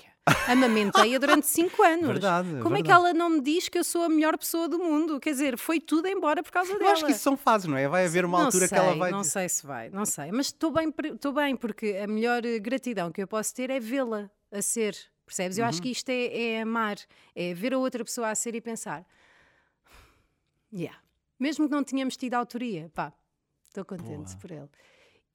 amamentei-a 0.48 1.20
durante 1.20 1.45
5 1.48 1.82
anos. 1.84 2.08
Verdade, 2.08 2.48
Como 2.62 2.76
é 2.76 2.82
que 2.82 2.88
verdade. 2.88 2.91
ela 3.10 3.14
não 3.14 3.30
me 3.32 3.41
diz 3.41 3.68
que 3.68 3.78
eu 3.78 3.84
sou 3.84 4.04
a 4.04 4.10
melhor 4.10 4.38
pessoa 4.38 4.68
do 4.70 4.80
mundo? 4.80 5.20
Quer 5.20 5.32
dizer, 5.32 5.58
foi 5.58 5.80
tudo 5.82 6.08
embora 6.08 6.41
por 6.43 6.52
causa 6.52 6.72
Eu 6.72 6.80
dela. 6.80 6.91
acho 6.91 7.06
que 7.06 7.12
isso 7.12 7.22
são 7.22 7.36
fases, 7.36 7.68
não 7.68 7.76
é? 7.78 7.88
Vai 7.88 8.06
haver 8.06 8.24
uma 8.24 8.38
Não 8.38 8.45
altura 8.45 8.68
sei, 8.68 8.78
que 8.78 8.84
ela 8.86 8.95
vai. 8.95 9.12
Não 9.12 9.24
sei 9.24 9.50
se 9.50 9.66
vai, 9.66 9.89
não 9.89 10.06
sei. 10.06 10.32
Mas 10.32 10.48
estou 10.48 10.72
bem, 10.72 10.93
bem, 11.34 11.56
porque 11.56 12.00
a 12.02 12.08
melhor 12.08 12.41
gratidão 12.62 13.12
que 13.12 13.22
eu 13.22 13.28
posso 13.28 13.54
ter 13.54 13.70
é 13.70 13.80
vê-la 13.80 14.30
a 14.52 14.62
ser. 14.62 14.95
Percebes? 15.28 15.57
Eu 15.57 15.63
Uhum. 15.65 15.69
acho 15.69 15.82
que 15.82 15.89
isto 15.91 16.07
é, 16.09 16.53
é 16.53 16.61
amar, 16.61 16.95
é 17.36 17.53
ver 17.53 17.73
a 17.73 17.78
outra 17.78 18.03
pessoa 18.03 18.30
a 18.30 18.36
ser 18.36 18.55
e 18.55 18.61
pensar. 18.61 19.05
Yeah. 20.73 20.97
Mesmo 21.38 21.67
que 21.67 21.71
não 21.75 21.84
tenhamos 21.84 22.15
tido 22.15 22.34
autoria, 22.34 22.89
pá, 22.95 23.11
estou 23.67 23.84
contente 23.84 24.30
Boa. 24.32 24.38
por 24.39 24.51
ele. 24.51 24.69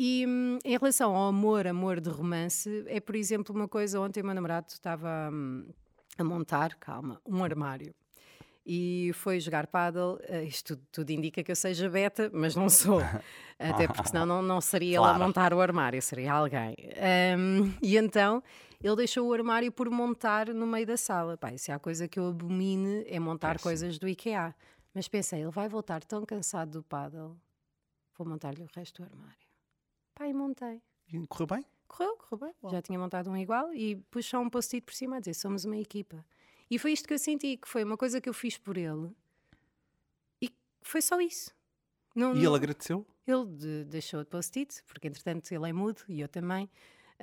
E 0.00 0.24
hum, 0.26 0.58
em 0.64 0.72
relação 0.78 1.14
ao 1.14 1.28
amor, 1.28 1.66
amor 1.66 2.00
de 2.00 2.08
romance, 2.08 2.84
é 2.86 3.00
por 3.00 3.14
exemplo 3.14 3.54
uma 3.54 3.68
coisa. 3.68 4.00
Ontem 4.00 4.22
o 4.22 4.24
meu 4.24 4.34
namorado 4.34 4.68
estava 4.70 5.28
hum, 5.30 5.68
a 6.16 6.24
montar, 6.24 6.74
calma, 6.76 7.20
um 7.26 7.44
armário 7.44 7.94
e 8.64 9.10
foi 9.14 9.40
jogar 9.40 9.66
paddle. 9.66 10.18
Eh, 10.22 10.44
isto 10.44 10.76
tudo, 10.76 10.86
tudo 10.92 11.10
indica 11.10 11.42
que 11.42 11.50
eu 11.50 11.56
seja 11.56 11.88
beta, 11.88 12.30
mas 12.32 12.54
não 12.54 12.68
sou. 12.68 13.00
Até 13.58 13.86
porque 13.86 14.08
senão 14.08 14.24
não, 14.26 14.42
não 14.42 14.60
seria 14.60 14.98
Claro. 14.98 15.18
montar 15.18 15.52
o 15.54 15.60
armário, 15.60 16.00
seria 16.02 16.32
alguém. 16.32 16.74
Ahm, 16.96 17.72
e 17.82 17.96
então 17.96 18.42
ele 18.82 18.96
deixou 18.96 19.28
o 19.28 19.32
armário 19.32 19.70
por 19.70 19.88
montar 19.90 20.48
no 20.48 20.66
meio 20.66 20.86
da 20.86 20.96
sala. 20.96 21.36
Pá, 21.36 21.56
se 21.56 21.70
há 21.70 21.78
coisa 21.78 22.08
que 22.08 22.18
eu 22.18 22.28
abomine 22.28 23.04
é 23.06 23.18
montar 23.20 23.52
Péssimo. 23.54 23.62
coisas 23.64 23.98
do 23.98 24.08
IKEA. 24.08 24.54
Mas 24.94 25.08
pensei, 25.08 25.40
ele 25.42 25.50
vai 25.50 25.68
voltar 25.68 26.04
tão 26.04 26.24
cansado 26.26 26.70
do 26.72 26.82
paddle, 26.82 27.36
vou 28.18 28.26
montar-lhe 28.28 28.62
o 28.62 28.68
resto 28.74 29.02
do 29.02 29.08
armário. 29.08 29.36
E 30.20 30.32
montei. 30.34 30.82
E 31.12 31.26
Correu 31.26 31.46
bem? 31.46 31.64
Correu, 31.88 32.16
correu 32.16 32.52
bem. 32.62 32.70
Já 32.70 32.82
tinha 32.82 32.98
montado 32.98 33.30
um 33.30 33.36
igual 33.36 33.72
e 33.72 34.02
só 34.22 34.38
um 34.40 34.48
post-it 34.50 34.84
por 34.84 34.94
cima 34.94 35.16
a 35.16 35.20
dizer 35.20 35.34
somos 35.34 35.64
uma 35.64 35.76
equipa. 35.76 36.24
E 36.70 36.78
foi 36.78 36.92
isto 36.92 37.06
que 37.06 37.14
eu 37.14 37.18
senti, 37.18 37.56
que 37.56 37.68
foi 37.68 37.84
uma 37.84 37.96
coisa 37.96 38.20
que 38.20 38.28
eu 38.28 38.34
fiz 38.34 38.56
por 38.58 38.76
ele 38.76 39.10
e 40.40 40.50
foi 40.82 41.02
só 41.02 41.20
isso. 41.20 41.50
Não, 42.14 42.32
E 42.32 42.34
não- 42.36 42.42
ele 42.42 42.56
agradeceu? 42.56 43.06
ele 43.26 43.46
de- 43.46 43.84
deixou 43.84 44.22
de 44.24 44.30
post-it, 44.30 44.82
porque 44.84 45.08
entretanto 45.08 45.50
ele 45.52 45.68
é 45.68 45.72
mudo 45.72 46.02
e 46.08 46.20
eu 46.20 46.28
também. 46.28 46.68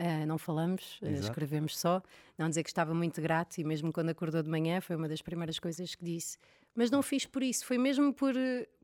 ah, 0.01 0.25
não 0.25 0.37
falamos, 0.37 0.97
Exato. 1.01 1.23
escrevemos 1.25 1.77
só. 1.77 2.01
Não 2.37 2.47
dizer 2.47 2.63
que 2.63 2.69
estava 2.69 2.93
muito 2.93 3.21
grato 3.21 3.57
e 3.57 3.65
mesmo 3.65 3.91
quando 3.91 4.07
acordou 4.09 4.41
de 4.41 4.49
manhã 4.49 4.79
foi 4.79 4.95
uma 4.95 5.09
das 5.09 5.21
primeiras 5.21 5.59
coisas 5.59 5.93
que 5.93 6.05
disse. 6.05 6.37
Mas 6.73 6.89
não 6.89 7.01
fiz 7.01 7.25
por 7.25 7.43
isso, 7.43 7.65
foi 7.65 7.77
mesmo 7.77 8.13
por, 8.13 8.33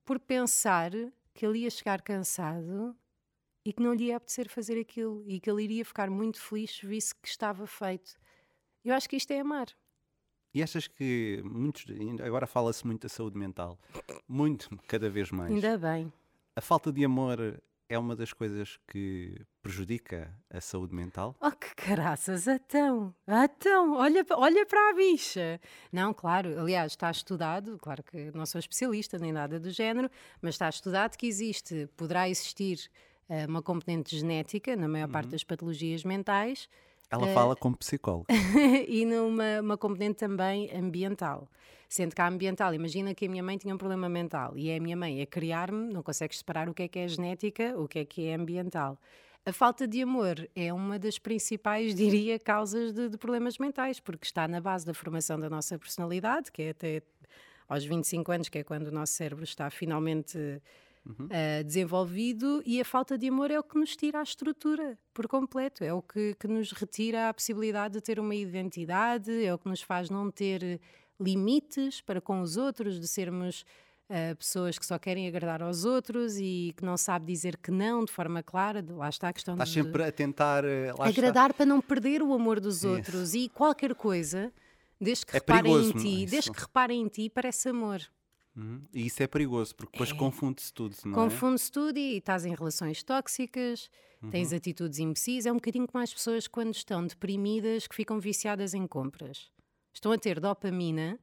por 0.03 0.19
pensar 0.19 0.91
que 1.33 1.45
ele 1.45 1.59
ia 1.59 1.69
chegar 1.69 2.01
cansado 2.01 2.93
e 3.63 3.71
que 3.71 3.81
não 3.81 3.93
lhe 3.93 4.05
ia 4.07 4.17
apetecer 4.17 4.49
fazer 4.49 4.77
aquilo 4.77 5.23
e 5.25 5.39
que 5.39 5.49
ele 5.49 5.63
iria 5.63 5.85
ficar 5.85 6.09
muito 6.09 6.37
feliz 6.41 6.71
se 6.71 6.85
visse 6.85 7.15
que 7.15 7.29
estava 7.29 7.65
feito. 7.65 8.17
Eu 8.83 8.93
acho 8.93 9.07
que 9.07 9.15
isto 9.15 9.31
é 9.31 9.39
amar. 9.39 9.67
E 10.55 10.63
achas 10.63 10.87
que 10.87 11.41
muitos. 11.43 11.85
Agora 12.23 12.47
fala-se 12.47 12.87
muito 12.87 13.01
da 13.01 13.09
saúde 13.09 13.37
mental. 13.37 13.77
Muito, 14.25 14.69
cada 14.87 15.09
vez 15.09 15.29
mais. 15.29 15.53
Ainda 15.53 15.77
bem. 15.77 16.11
A 16.55 16.61
falta 16.61 16.93
de 16.93 17.03
amor 17.03 17.61
é 17.89 17.99
uma 17.99 18.15
das 18.15 18.31
coisas 18.31 18.79
que 18.87 19.35
prejudica 19.61 20.33
a 20.49 20.61
saúde 20.61 20.95
mental? 20.95 21.35
Oh, 21.41 21.51
que 21.51 21.75
caraças, 21.75 22.47
então, 22.47 23.13
então, 23.27 23.97
olha, 23.97 24.25
olha 24.31 24.65
para 24.65 24.91
a 24.91 24.93
bicha. 24.93 25.59
Não, 25.91 26.13
claro, 26.13 26.57
aliás, 26.57 26.93
está 26.93 27.11
estudado, 27.11 27.77
claro 27.77 28.01
que 28.01 28.31
não 28.33 28.45
sou 28.45 28.57
especialista 28.57 29.19
nem 29.19 29.33
nada 29.33 29.59
do 29.59 29.69
género, 29.71 30.09
mas 30.41 30.55
está 30.55 30.69
estudado 30.69 31.17
que 31.17 31.27
existe, 31.27 31.89
poderá 31.97 32.29
existir 32.29 32.89
eh, 33.27 33.45
uma 33.45 33.61
componente 33.61 34.17
genética 34.17 34.75
na 34.77 34.87
maior 34.87 35.09
parte 35.09 35.29
das 35.31 35.43
patologias 35.43 36.05
mentais 36.05 36.69
Ela 37.11 37.27
Eh, 37.27 37.33
fala 37.33 37.55
como 37.55 37.77
psicóloga. 37.77 38.25
e 38.87 39.05
numa 39.05 39.61
uma 39.61 39.77
componente 39.77 40.17
também 40.17 40.69
ambiental. 40.75 41.47
Sendo 41.87 42.15
que 42.15 42.21
a 42.21 42.27
ambiental, 42.27 42.73
imagina 42.73 43.13
que 43.13 43.25
a 43.25 43.29
minha 43.29 43.43
mãe 43.43 43.57
tinha 43.57 43.73
um 43.73 43.77
problema 43.77 44.09
mental 44.09 44.57
e 44.57 44.69
é 44.69 44.77
a 44.77 44.79
minha 44.79 44.97
mãe 44.97 45.21
a 45.21 45.25
criar-me, 45.25 45.93
não 45.93 46.01
consegues 46.01 46.39
separar 46.39 46.67
o 46.67 46.73
que 46.73 46.83
é 46.83 46.87
que 46.87 46.99
é 46.99 47.07
genética, 47.07 47.77
o 47.77 47.87
que 47.87 47.99
é 47.99 48.05
que 48.05 48.25
é 48.27 48.33
ambiental. 48.33 48.99
A 49.45 49.53
falta 49.53 49.87
de 49.87 50.01
amor 50.01 50.49
é 50.55 50.73
uma 50.73 50.97
das 50.97 51.19
principais, 51.19 51.93
diria, 51.95 52.39
causas 52.39 52.91
de, 52.91 53.09
de 53.09 53.17
problemas 53.17 53.59
mentais, 53.59 53.99
porque 53.99 54.25
está 54.25 54.47
na 54.47 54.59
base 54.59 54.85
da 54.85 54.93
formação 54.93 55.39
da 55.39 55.49
nossa 55.49 55.77
personalidade, 55.77 56.51
que 56.51 56.63
é 56.63 56.69
até 56.71 57.03
aos 57.69 57.85
25 57.85 58.31
anos, 58.31 58.49
que 58.49 58.57
é 58.57 58.63
quando 58.63 58.87
o 58.87 58.91
nosso 58.91 59.13
cérebro 59.13 59.43
está 59.43 59.69
finalmente 59.69 60.59
uh, 61.05 61.63
desenvolvido, 61.63 62.61
e 62.65 62.81
a 62.81 62.85
falta 62.85 63.17
de 63.17 63.27
amor 63.27 63.51
é 63.51 63.59
o 63.59 63.63
que 63.63 63.77
nos 63.77 63.95
tira 63.95 64.19
a 64.19 64.23
estrutura 64.23 64.97
por 65.13 65.27
completo, 65.27 65.83
é 65.83 65.93
o 65.93 66.01
que, 66.01 66.35
que 66.39 66.47
nos 66.47 66.71
retira 66.71 67.29
a 67.29 67.33
possibilidade 67.33 67.93
de 67.95 68.01
ter 68.01 68.19
uma 68.19 68.35
identidade, 68.35 69.43
é 69.45 69.53
o 69.53 69.57
que 69.57 69.67
nos 69.69 69.81
faz 69.81 70.09
não 70.09 70.29
ter 70.31 70.79
limites 71.19 72.01
para 72.01 72.19
com 72.21 72.41
os 72.41 72.57
outros, 72.57 72.99
de 72.99 73.07
sermos 73.07 73.63
uh, 74.09 74.35
pessoas 74.35 74.77
que 74.77 74.85
só 74.85 74.99
querem 74.99 75.27
agradar 75.27 75.61
aos 75.61 75.85
outros 75.85 76.37
e 76.37 76.73
que 76.75 76.83
não 76.83 76.97
sabe 76.97 77.25
dizer 77.25 77.57
que 77.57 77.71
não 77.71 78.03
de 78.03 78.11
forma 78.11 78.43
clara. 78.43 78.83
Lá 78.89 79.09
está 79.09 79.29
a 79.29 79.33
questão 79.33 79.53
Estás 79.53 79.69
de 79.69 79.75
sempre 79.81 80.03
a 80.03 80.11
tentar. 80.11 80.65
eh, 80.65 80.87
Lá 80.97 81.07
está. 81.09 81.21
agradar 81.21 81.53
para 81.53 81.65
não 81.65 81.79
perder 81.81 82.21
o 82.21 82.33
amor 82.33 82.59
dos 82.59 82.83
outros 82.83 83.33
e 83.33 83.47
qualquer 83.49 83.95
coisa, 83.95 84.51
desde 84.99 85.25
que 85.25 85.31
É 85.35 85.39
reparem 85.39 85.71
em 85.71 85.75
perigoso, 85.91 85.97
é 85.97 86.01
ti, 86.01 86.23
isso? 86.23 86.31
desde 86.31 86.51
que 86.51 86.59
reparem 86.61 87.01
em 87.01 87.07
ti, 87.07 87.29
parece 87.29 87.69
amor. 87.69 88.01
Uhum. 88.55 88.81
E 88.93 89.05
isso 89.05 89.21
é 89.21 89.27
perigoso, 89.27 89.75
porque 89.75 89.91
depois 89.91 90.11
confunde-se 90.13 90.73
tudo, 90.73 90.95
não 91.05 91.11
é? 91.11 91.15
Confunde-se 91.15 91.71
tudo 91.71 91.97
e 91.97 92.17
estás 92.17 92.45
em 92.45 92.55
relações 92.55 93.03
tóxicas, 93.03 93.89
tens 94.31 94.51
Uhum. 94.51 94.57
atitudes 94.57 94.99
imbecis. 94.99 95.45
É 95.45 95.51
um 95.51 95.55
bocadinho 95.55 95.85
como 95.87 96.03
as 96.03 96.13
pessoas 96.13 96.47
quando 96.47 96.73
estão 96.73 97.05
deprimidas 97.05 97.85
que 97.87 97.95
ficam 97.95 98.19
viciadas 98.19 98.73
em 98.73 98.87
compras. 98.87 99.51
Estão 99.93 100.11
a 100.11 100.17
ter 100.17 100.39
dopamina, 100.39 101.19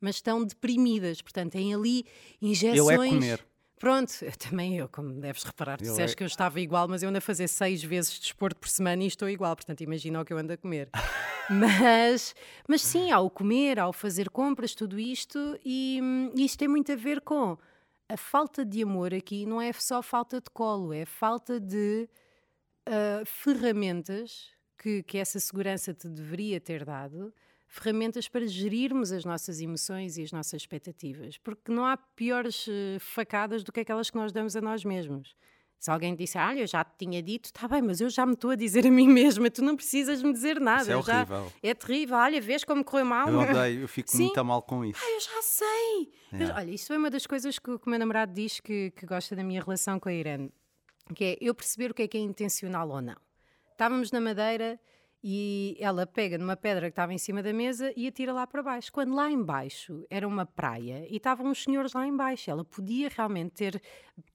mas 0.00 0.16
estão 0.16 0.44
deprimidas, 0.44 1.22
portanto 1.22 1.52
têm 1.52 1.74
ali 1.74 2.04
injeções. 2.40 2.76
Eu 2.78 2.90
é 2.90 3.08
comer. 3.08 3.46
Pronto, 3.78 4.12
também 4.38 4.76
eu, 4.76 4.88
como 4.88 5.12
deves 5.20 5.42
reparar, 5.42 5.78
tu 5.78 5.84
disseste 5.84 6.14
é- 6.14 6.16
que 6.16 6.22
eu 6.22 6.26
estava 6.26 6.60
igual, 6.60 6.88
mas 6.88 7.02
eu 7.02 7.08
ando 7.08 7.18
a 7.18 7.20
fazer 7.20 7.48
seis 7.48 7.82
vezes 7.82 8.18
desporto 8.18 8.58
por 8.60 8.68
semana 8.68 9.02
e 9.02 9.06
estou 9.06 9.28
igual, 9.28 9.54
portanto 9.54 9.80
imagina 9.82 10.20
o 10.20 10.24
que 10.24 10.32
eu 10.32 10.38
ando 10.38 10.52
a 10.52 10.56
comer. 10.56 10.88
mas, 11.50 12.34
mas 12.68 12.82
sim, 12.82 13.10
ao 13.10 13.28
comer, 13.28 13.78
ao 13.78 13.92
fazer 13.92 14.30
compras, 14.30 14.74
tudo 14.74 14.98
isto, 14.98 15.58
e 15.64 16.00
hum, 16.02 16.30
isto 16.36 16.58
tem 16.58 16.68
muito 16.68 16.92
a 16.92 16.96
ver 16.96 17.20
com 17.20 17.58
a 18.08 18.16
falta 18.16 18.64
de 18.64 18.82
amor 18.82 19.14
aqui, 19.14 19.46
não 19.46 19.60
é 19.60 19.72
só 19.72 20.02
falta 20.02 20.40
de 20.40 20.50
colo, 20.50 20.92
é 20.92 21.04
falta 21.04 21.58
de 21.58 22.08
uh, 22.88 23.24
ferramentas 23.26 24.50
que, 24.78 25.02
que 25.02 25.18
essa 25.18 25.40
segurança 25.40 25.94
te 25.94 26.08
deveria 26.08 26.60
ter 26.60 26.84
dado 26.84 27.32
ferramentas 27.74 28.28
para 28.28 28.46
gerirmos 28.46 29.10
as 29.10 29.24
nossas 29.24 29.60
emoções 29.60 30.16
e 30.16 30.22
as 30.22 30.30
nossas 30.30 30.62
expectativas, 30.62 31.38
porque 31.38 31.72
não 31.72 31.84
há 31.84 31.96
piores 31.96 32.68
uh, 32.68 33.00
facadas 33.00 33.64
do 33.64 33.72
que 33.72 33.80
aquelas 33.80 34.10
que 34.10 34.16
nós 34.16 34.30
damos 34.30 34.54
a 34.54 34.60
nós 34.60 34.84
mesmos. 34.84 35.34
Se 35.80 35.90
alguém 35.90 36.14
disse, 36.14 36.38
ah, 36.38 36.54
eu 36.56 36.66
já 36.68 36.84
te 36.84 37.04
tinha 37.04 37.20
dito, 37.20 37.46
está 37.46 37.66
bem, 37.66 37.82
mas 37.82 38.00
eu 38.00 38.08
já 38.08 38.24
me 38.24 38.34
estou 38.34 38.52
a 38.52 38.54
dizer 38.54 38.86
a 38.86 38.90
mim 38.90 39.08
mesma, 39.08 39.50
tu 39.50 39.62
não 39.62 39.74
precisas 39.74 40.22
me 40.22 40.32
dizer 40.32 40.60
nada. 40.60 40.82
Isso 40.82 40.92
é 40.92 40.96
horrível. 40.96 41.46
Já... 41.46 41.68
É 41.68 41.74
terrível, 41.74 42.16
olha, 42.16 42.40
vês 42.40 42.64
como 42.64 42.84
correu 42.84 43.04
mal. 43.04 43.28
Eu 43.28 43.40
odeio, 43.40 43.80
eu 43.82 43.88
fico 43.88 44.08
Sim. 44.10 44.26
muito 44.26 44.44
mal 44.44 44.62
com 44.62 44.84
isso. 44.84 45.00
Ah, 45.02 45.10
eu 45.10 45.20
já 45.20 45.42
sei. 45.42 46.12
É. 46.32 46.42
Eu, 46.44 46.54
olha, 46.54 46.70
isto 46.70 46.92
é 46.92 46.96
uma 46.96 47.10
das 47.10 47.26
coisas 47.26 47.58
que, 47.58 47.76
que 47.76 47.86
o 47.86 47.90
meu 47.90 47.98
namorado 47.98 48.32
diz 48.32 48.60
que, 48.60 48.92
que 48.92 49.04
gosta 49.04 49.34
da 49.34 49.42
minha 49.42 49.60
relação 49.60 49.98
com 49.98 50.08
a 50.08 50.12
Irene, 50.14 50.50
que 51.12 51.24
é 51.24 51.38
eu 51.40 51.54
perceber 51.54 51.90
o 51.90 51.94
que 51.94 52.02
é 52.02 52.08
que 52.08 52.16
é 52.16 52.20
intencional 52.20 52.88
ou 52.88 53.02
não. 53.02 53.16
Estávamos 53.72 54.12
na 54.12 54.20
Madeira 54.20 54.80
e 55.26 55.74
ela 55.80 56.06
pega 56.06 56.36
numa 56.36 56.54
pedra 56.54 56.90
que 56.90 56.92
estava 56.92 57.14
em 57.14 57.16
cima 57.16 57.42
da 57.42 57.50
mesa 57.50 57.90
e 57.96 58.06
atira 58.06 58.30
lá 58.30 58.46
para 58.46 58.62
baixo. 58.62 58.92
Quando 58.92 59.14
lá 59.14 59.30
embaixo 59.30 60.04
era 60.10 60.28
uma 60.28 60.44
praia 60.44 61.06
e 61.08 61.16
estavam 61.16 61.46
uns 61.46 61.64
senhores 61.64 61.94
lá 61.94 62.06
embaixo, 62.06 62.50
ela 62.50 62.62
podia 62.62 63.08
realmente 63.08 63.52
ter 63.52 63.82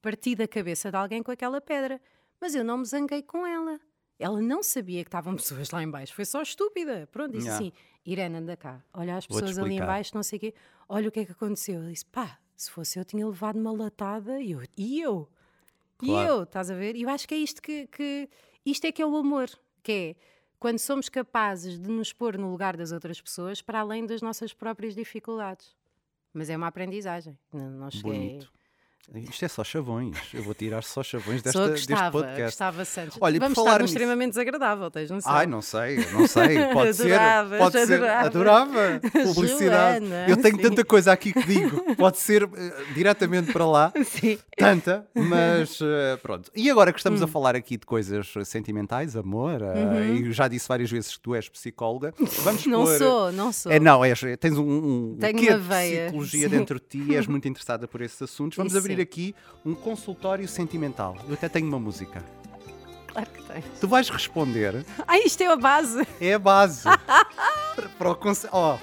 partido 0.02 0.42
a 0.42 0.48
cabeça 0.48 0.90
de 0.90 0.98
alguém 0.98 1.22
com 1.22 1.30
aquela 1.30 1.62
pedra, 1.62 2.02
mas 2.42 2.56
eu 2.56 2.64
não 2.64 2.80
me 2.80 2.86
zanguei 2.86 3.22
com 3.22 3.46
ela. 3.46 3.80
Ela 4.18 4.42
não 4.42 4.64
sabia 4.64 5.04
que 5.04 5.10
estavam 5.10 5.36
pessoas 5.38 5.70
lá 5.70 5.84
embaixo, 5.84 6.16
foi 6.16 6.26
só 6.26 6.42
estúpida. 6.42 7.08
Pronto, 7.12 7.34
disse 7.34 7.46
yeah. 7.46 7.68
assim: 7.68 7.72
Irene, 8.04 8.38
anda 8.38 8.58
cá, 8.58 8.84
olha 8.92 9.16
as 9.16 9.28
pessoas 9.28 9.60
ali 9.60 9.76
embaixo, 9.76 10.16
não 10.16 10.24
sei 10.24 10.38
o 10.38 10.40
quê, 10.40 10.56
olha 10.90 11.08
o 11.08 11.12
que 11.12 11.20
é 11.20 11.26
que 11.26 11.34
aconteceu. 11.34 11.82
Ela 11.82 11.92
disse: 11.92 12.08
pá, 12.08 12.40
se 12.56 12.72
fosse 12.72 12.98
eu 12.98 13.06
tinha 13.06 13.28
levado 13.28 13.60
uma 13.60 13.72
latada 13.72 14.42
e 14.42 14.54
eu, 14.54 14.64
e 14.76 15.00
eu, 15.00 15.30
claro. 16.00 16.26
e 16.26 16.30
eu, 16.30 16.44
estás 16.44 16.72
a 16.72 16.74
ver? 16.74 16.96
E 16.96 17.04
eu 17.04 17.10
acho 17.10 17.28
que 17.28 17.36
é 17.36 17.38
isto 17.38 17.62
que, 17.62 17.86
que 17.86 18.28
isto 18.66 18.86
é 18.86 18.92
que 18.92 19.04
é 19.04 19.06
o 19.06 19.16
amor, 19.16 19.52
que 19.84 19.92
é 19.92 20.39
quando 20.60 20.80
somos 20.80 21.08
capazes 21.08 21.80
de 21.80 21.90
nos 21.90 22.12
pôr 22.12 22.38
no 22.38 22.52
lugar 22.52 22.76
das 22.76 22.92
outras 22.92 23.22
pessoas 23.22 23.62
para 23.62 23.80
além 23.80 24.06
das 24.06 24.22
nossas 24.22 24.54
próprias 24.54 24.94
dificuldades. 24.94 25.76
Mas 26.34 26.50
é 26.50 26.58
uma 26.58 26.68
aprendizagem. 26.68 27.38
Não, 27.52 27.70
não 27.72 27.92
cheguei. 27.92 28.12
Bonito. 28.12 28.59
Isto 29.16 29.46
é 29.46 29.48
só 29.48 29.64
chavões. 29.64 30.16
Eu 30.34 30.44
vou 30.44 30.54
tirar 30.54 30.84
só 30.84 31.02
chavões 31.02 31.42
desta, 31.42 31.68
gostava, 31.68 31.96
deste 31.96 32.12
podcast. 32.12 32.44
Gostava, 32.44 32.86
Santos. 32.86 33.18
Olha, 33.20 33.40
Vamos 33.40 33.56
falar 33.56 33.72
estar 33.72 33.86
extremamente 33.86 34.30
desagradável, 34.32 34.92
tens 34.92 35.10
noção? 35.10 35.32
Ai, 35.32 35.48
não 35.48 35.62
sei, 35.62 35.98
não 36.12 36.28
sei. 36.28 36.64
Pode 36.72 36.94
ser. 36.96 37.20
Pode 37.58 37.86
ser. 37.86 38.04
Adorava. 38.04 39.02
Publicidade. 39.34 40.06
Joana, 40.06 40.30
Eu 40.30 40.38
tenho 40.38 40.58
sim. 40.58 40.62
tanta 40.62 40.86
coisa 40.86 41.12
aqui 41.12 41.34
que 41.34 41.44
digo. 41.44 41.96
Pode 41.96 42.20
ser 42.20 42.44
uh, 42.44 42.50
diretamente 42.94 43.52
para 43.52 43.66
lá. 43.66 43.92
Sim. 44.06 44.38
Tanta, 44.58 45.08
mas 45.14 45.80
uh, 45.82 46.18
pronto. 46.22 46.52
E 46.56 46.70
agora 46.70 46.92
que 46.92 47.00
estamos 47.00 47.22
hum. 47.22 47.26
a 47.26 47.28
falar 47.28 47.56
aqui 47.56 47.78
de 47.78 47.86
coisas 47.86 48.34
sentimentais, 48.46 49.16
amor, 49.16 49.62
uh, 49.62 49.66
uhum. 49.66 50.16
e 50.16 50.32
já 50.32 50.48
disse 50.48 50.68
várias 50.68 50.90
vezes 50.90 51.16
que 51.16 51.22
tu 51.22 51.36
és 51.36 51.48
psicóloga, 51.48 52.14
vamos 52.44 52.66
Não 52.66 52.86
sou, 52.86 53.32
não 53.32 53.52
sou. 53.52 53.72
É, 53.72 53.80
não, 53.80 54.04
és, 54.04 54.20
tens 54.40 54.58
um, 54.58 54.64
um 54.64 55.18
Tenho 55.20 55.40
uma 55.40 55.58
veia. 55.58 55.96
de 55.98 56.04
psicologia 56.06 56.50
sim. 56.50 56.56
dentro 56.58 56.80
de 56.80 56.86
ti 56.86 57.12
e 57.12 57.16
és 57.16 57.28
muito 57.28 57.48
interessada 57.48 57.88
por 57.88 58.02
esses 58.02 58.22
assuntos. 58.22 58.58
Vamos 58.58 58.74
Isso 58.74 58.80
abrir 58.80 58.89
aqui 58.98 59.36
um 59.66 59.76
consultório 59.76 60.48
sentimental. 60.48 61.18
Eu 61.28 61.34
até 61.34 61.50
tenho 61.50 61.68
uma 61.68 61.80
música. 61.80 62.24
Claro 63.08 63.30
que 63.30 63.44
tens. 63.44 63.66
Tu 63.80 63.88
vais 63.88 64.10
responder. 64.10 64.86
Ah, 65.08 65.18
isto 65.18 65.42
é 65.42 65.48
a 65.48 65.56
base. 65.56 66.08
É 66.22 66.34
a 66.34 66.40
base. 66.40 66.84
para, 67.76 67.90
para 67.98 68.12
o 68.12 68.16
conce... 68.16 68.48
oh, 68.52 68.78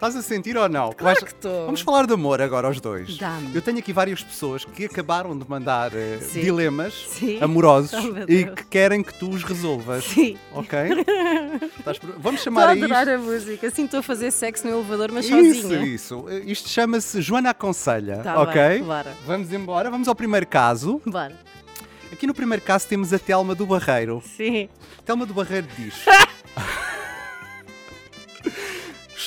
Estás 0.00 0.16
a 0.16 0.22
sentir 0.22 0.56
ou 0.56 0.66
não? 0.66 0.94
Claro 0.94 1.20
Vais... 1.20 1.22
que 1.22 1.36
estou. 1.36 1.66
Vamos 1.66 1.82
falar 1.82 2.06
de 2.06 2.14
amor 2.14 2.40
agora 2.40 2.66
aos 2.66 2.80
dois. 2.80 3.18
Eu 3.52 3.60
tenho 3.60 3.80
aqui 3.80 3.92
várias 3.92 4.22
pessoas 4.22 4.64
que 4.64 4.86
acabaram 4.86 5.38
de 5.38 5.46
mandar 5.46 5.92
uh, 5.92 6.32
dilemas 6.32 7.06
Sim. 7.06 7.38
amorosos 7.38 7.92
oh, 8.08 8.24
e 8.26 8.46
que 8.46 8.64
querem 8.64 9.02
que 9.02 9.12
tu 9.12 9.28
os 9.28 9.44
resolvas. 9.44 10.04
Sim. 10.04 10.38
Ok? 10.54 10.78
Vamos 12.16 12.40
chamar 12.40 12.74
estou 12.74 12.82
a 12.82 12.86
adorar 12.86 13.08
isto... 13.08 13.14
a 13.14 13.18
música. 13.18 13.66
Assim 13.66 13.84
estou 13.84 14.00
a 14.00 14.02
fazer 14.02 14.30
sexo 14.30 14.66
no 14.66 14.72
elevador, 14.72 15.12
mas 15.12 15.26
isso, 15.26 15.60
sozinha. 15.60 15.84
Isso, 15.84 16.26
isso. 16.30 16.42
Isto 16.46 16.70
chama-se 16.70 17.20
Joana 17.20 17.50
Aconselha. 17.50 18.22
Tá 18.22 18.40
ok? 18.40 18.54
Bem, 18.54 18.82
bora. 18.82 19.14
Vamos 19.26 19.52
embora. 19.52 19.90
Vamos 19.90 20.08
ao 20.08 20.14
primeiro 20.14 20.46
caso. 20.46 20.98
Bora. 21.04 21.38
Aqui 22.10 22.26
no 22.26 22.32
primeiro 22.32 22.64
caso 22.64 22.88
temos 22.88 23.12
a 23.12 23.18
Telma 23.18 23.54
do 23.54 23.66
Barreiro. 23.66 24.22
Sim. 24.24 24.66
Telma 25.04 25.26
do 25.26 25.34
Barreiro 25.34 25.68
diz: 25.76 26.06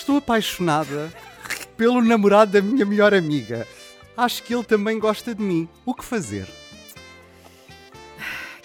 Estou 0.03 0.17
apaixonada 0.17 1.13
pelo 1.77 2.01
namorado 2.01 2.51
da 2.51 2.61
minha 2.61 2.85
melhor 2.85 3.13
amiga. 3.13 3.65
Acho 4.17 4.43
que 4.43 4.53
ele 4.53 4.65
também 4.65 4.99
gosta 4.99 5.33
de 5.33 5.41
mim. 5.41 5.65
O 5.85 5.93
que 5.93 6.03
fazer? 6.03 6.45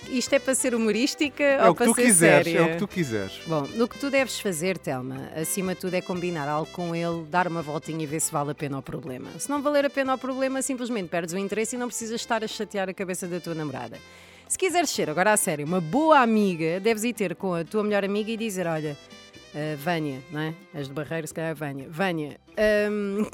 Isto 0.09 0.32
é 0.32 0.41
para 0.41 0.53
ser 0.57 0.74
humorística 0.74 1.45
é 1.45 1.68
ou 1.68 1.76
para 1.76 1.95
ser 1.95 1.95
quiseres, 1.95 2.45
séria? 2.45 2.59
É 2.59 2.62
o 2.62 2.70
que 2.70 2.78
tu 2.78 2.89
quiseres. 2.89 3.39
Bom, 3.47 3.62
o 3.62 3.86
que 3.86 4.01
tu 4.01 4.11
deves 4.11 4.41
fazer, 4.41 4.78
Telma, 4.78 5.30
acima 5.41 5.76
de 5.76 5.80
tudo 5.80 5.95
é 5.95 6.01
combinar 6.01 6.49
algo 6.49 6.68
com 6.72 6.93
ele, 6.93 7.24
dar 7.30 7.47
uma 7.47 7.62
voltinha 7.62 8.03
e 8.03 8.07
ver 8.07 8.18
se 8.18 8.32
vale 8.32 8.51
a 8.51 8.55
pena 8.57 8.76
o 8.76 8.82
problema. 8.82 9.30
Se 9.39 9.49
não 9.49 9.62
valer 9.62 9.86
a 9.86 9.91
pena 9.91 10.14
o 10.14 10.18
problema, 10.18 10.61
simplesmente 10.61 11.09
perdes 11.09 11.32
o 11.32 11.39
interesse 11.39 11.76
e 11.76 11.78
não 11.78 11.86
precisas 11.86 12.20
estar 12.20 12.43
a 12.43 12.49
chatear 12.49 12.89
a 12.89 12.93
cabeça 12.93 13.28
da 13.28 13.39
tua 13.39 13.55
namorada. 13.55 13.97
Se 14.49 14.59
quiseres 14.59 14.91
ser, 14.91 15.09
agora 15.09 15.34
a 15.34 15.36
sério, 15.36 15.64
uma 15.64 15.80
boa 15.80 16.18
amiga, 16.18 16.80
deves 16.80 17.05
ir 17.05 17.12
ter 17.12 17.36
com 17.36 17.55
a 17.55 17.62
tua 17.62 17.84
melhor 17.84 18.05
amiga 18.05 18.32
e 18.32 18.36
dizer: 18.36 18.66
Olha, 18.66 18.97
Uh, 19.55 19.76
Vânia, 19.78 20.22
não 20.30 20.40
é? 20.40 20.55
És 20.74 20.88
de 20.88 20.94
Barreiro, 20.94 21.26
se 21.26 21.32
calhar 21.32 21.55
Vânia. 21.55 21.88
Vânia, 21.88 22.38
um, 22.90 23.22
uh, 23.22 23.28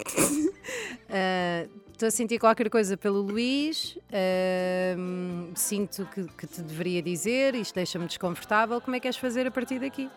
estou 1.92 2.06
a 2.06 2.10
sentir 2.10 2.38
qualquer 2.38 2.70
coisa 2.70 2.96
pelo 2.96 3.20
Luís, 3.20 3.96
uh, 3.96 5.52
sinto 5.56 6.06
que, 6.14 6.24
que, 6.38 6.46
te 6.46 6.62
deveria 6.62 7.02
dizer, 7.02 7.56
isto 7.56 7.74
deixa-me 7.74 8.06
desconfortável. 8.06 8.80
Como 8.80 8.94
é 8.94 9.00
que 9.00 9.02
queres 9.02 9.16
fazer 9.16 9.46
a 9.46 9.50
partir 9.50 9.80
daqui? 9.80 10.08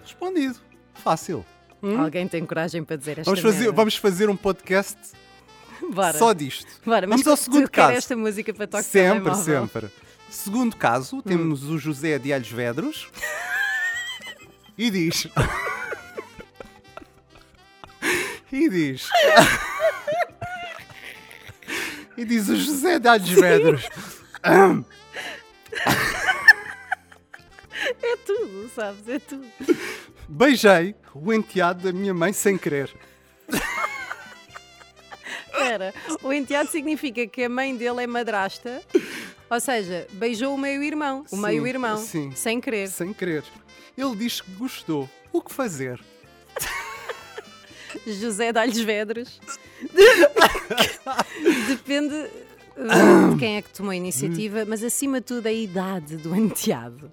Respondido. 0.00 0.58
Fácil. 0.94 1.44
Hum? 1.82 2.00
Alguém 2.00 2.26
tem 2.26 2.44
coragem 2.44 2.82
para 2.82 2.96
dizer 2.96 3.18
esta 3.18 3.30
vamos 3.30 3.40
fazer, 3.40 3.72
vamos 3.72 3.96
fazer 3.96 4.28
um 4.28 4.36
podcast 4.36 4.98
Bora. 5.92 6.16
só 6.16 6.32
disto. 6.32 6.68
Bora, 6.84 7.06
vamos 7.06 7.26
ao 7.26 7.36
segundo 7.36 7.70
caso. 7.70 7.92
esta 7.92 8.16
música 8.16 8.52
para 8.52 8.66
tocar 8.66 8.82
Sempre, 8.82 9.34
sempre. 9.36 9.90
Segundo 10.30 10.76
caso, 10.76 11.20
temos 11.22 11.64
hum. 11.64 11.74
o 11.74 11.78
José 11.78 12.18
de 12.18 12.32
Alhos 12.32 12.50
Vedros. 12.50 13.10
e 14.80 14.90
diz. 14.90 15.28
e 18.50 18.68
diz. 18.70 19.10
e 22.16 22.24
diz 22.24 22.48
o 22.48 22.56
José 22.56 22.98
de 22.98 23.34
Vedros. 23.34 23.86
É 28.02 28.16
tudo, 28.26 28.70
sabes? 28.74 29.08
É 29.08 29.18
tudo. 29.18 29.46
Beijei 30.28 30.94
o 31.14 31.32
enteado 31.32 31.82
da 31.82 31.92
minha 31.92 32.12
mãe 32.12 32.32
sem 32.32 32.58
querer. 32.58 32.90
Espera, 35.46 35.94
o 36.22 36.32
enteado 36.32 36.70
significa 36.70 37.26
que 37.26 37.44
a 37.44 37.48
mãe 37.48 37.76
dele 37.76 38.02
é 38.02 38.06
madrasta, 38.06 38.82
ou 39.50 39.60
seja, 39.60 40.06
beijou 40.12 40.54
o 40.54 40.58
meio-irmão, 40.58 41.24
o 41.30 41.36
meio-irmão, 41.36 41.98
sem 42.34 42.60
querer. 42.60 42.88
Sem 42.88 43.12
querer. 43.12 43.42
Ele 43.98 44.14
diz 44.14 44.40
que 44.40 44.50
gostou. 44.52 45.10
O 45.32 45.42
que 45.42 45.52
fazer? 45.52 46.00
José 48.06 48.52
dá-lhes 48.52 48.78
vedros. 48.78 49.40
Depende 51.68 52.14
de 52.14 53.38
quem 53.38 53.56
é 53.56 53.62
que 53.62 53.70
tomou 53.70 53.90
a 53.90 53.96
iniciativa, 53.96 54.64
mas 54.64 54.82
acima 54.84 55.20
de 55.20 55.26
tudo 55.26 55.46
a 55.46 55.52
idade 55.52 56.16
do 56.16 56.34
enteado. 56.34 57.12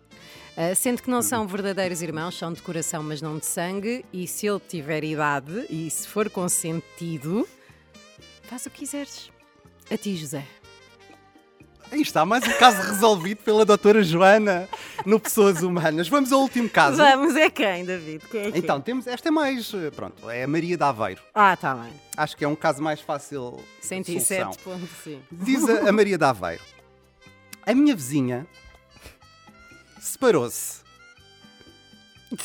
Uh, 0.55 0.75
sendo 0.75 1.03
que 1.03 1.09
não 1.09 1.21
são 1.21 1.47
verdadeiros 1.47 2.01
irmãos, 2.01 2.37
são 2.37 2.51
de 2.51 2.61
coração, 2.61 3.03
mas 3.03 3.21
não 3.21 3.37
de 3.37 3.45
sangue, 3.45 4.03
e 4.11 4.27
se 4.27 4.47
ele 4.47 4.59
tiver 4.59 5.03
idade 5.03 5.65
e 5.69 5.89
se 5.89 6.07
for 6.07 6.29
consentido, 6.29 7.47
faz 8.43 8.65
o 8.65 8.69
que 8.69 8.79
quiseres. 8.79 9.29
A 9.91 9.97
ti, 9.97 10.15
José. 10.15 10.45
Aí 11.89 12.01
está, 12.01 12.25
mais 12.25 12.45
um 12.45 12.51
caso 12.59 12.81
resolvido 12.81 13.37
pela 13.43 13.63
doutora 13.63 14.03
Joana 14.03 14.67
no 15.05 15.19
Pessoas 15.19 15.63
Humanas. 15.63 16.09
Vamos 16.09 16.33
ao 16.33 16.41
último 16.41 16.69
caso. 16.69 16.97
Vamos, 16.97 17.33
é 17.35 17.49
quem, 17.49 17.85
David? 17.85 18.25
Quem 18.29 18.41
é 18.41 18.51
então, 18.57 18.81
temos, 18.81 19.07
esta 19.07 19.29
é 19.29 19.31
mais, 19.31 19.71
pronto, 19.95 20.29
é 20.29 20.43
a 20.43 20.47
Maria 20.47 20.75
de 20.75 20.83
Aveiro. 20.83 21.21
Ah, 21.33 21.53
está 21.53 21.73
bem. 21.75 21.93
Acho 22.17 22.35
que 22.35 22.43
é 22.43 22.47
um 22.47 22.55
caso 22.55 22.83
mais 22.83 22.99
fácil 22.99 23.57
107 23.79 24.57
pontos, 24.59 24.89
sim. 25.01 25.21
Diz 25.31 25.67
a, 25.69 25.89
a 25.89 25.91
Maria 25.93 26.17
de 26.17 26.25
Aveiro. 26.25 26.61
A 27.65 27.73
minha 27.73 27.95
vizinha 27.95 28.45
separou-se. 30.01 30.81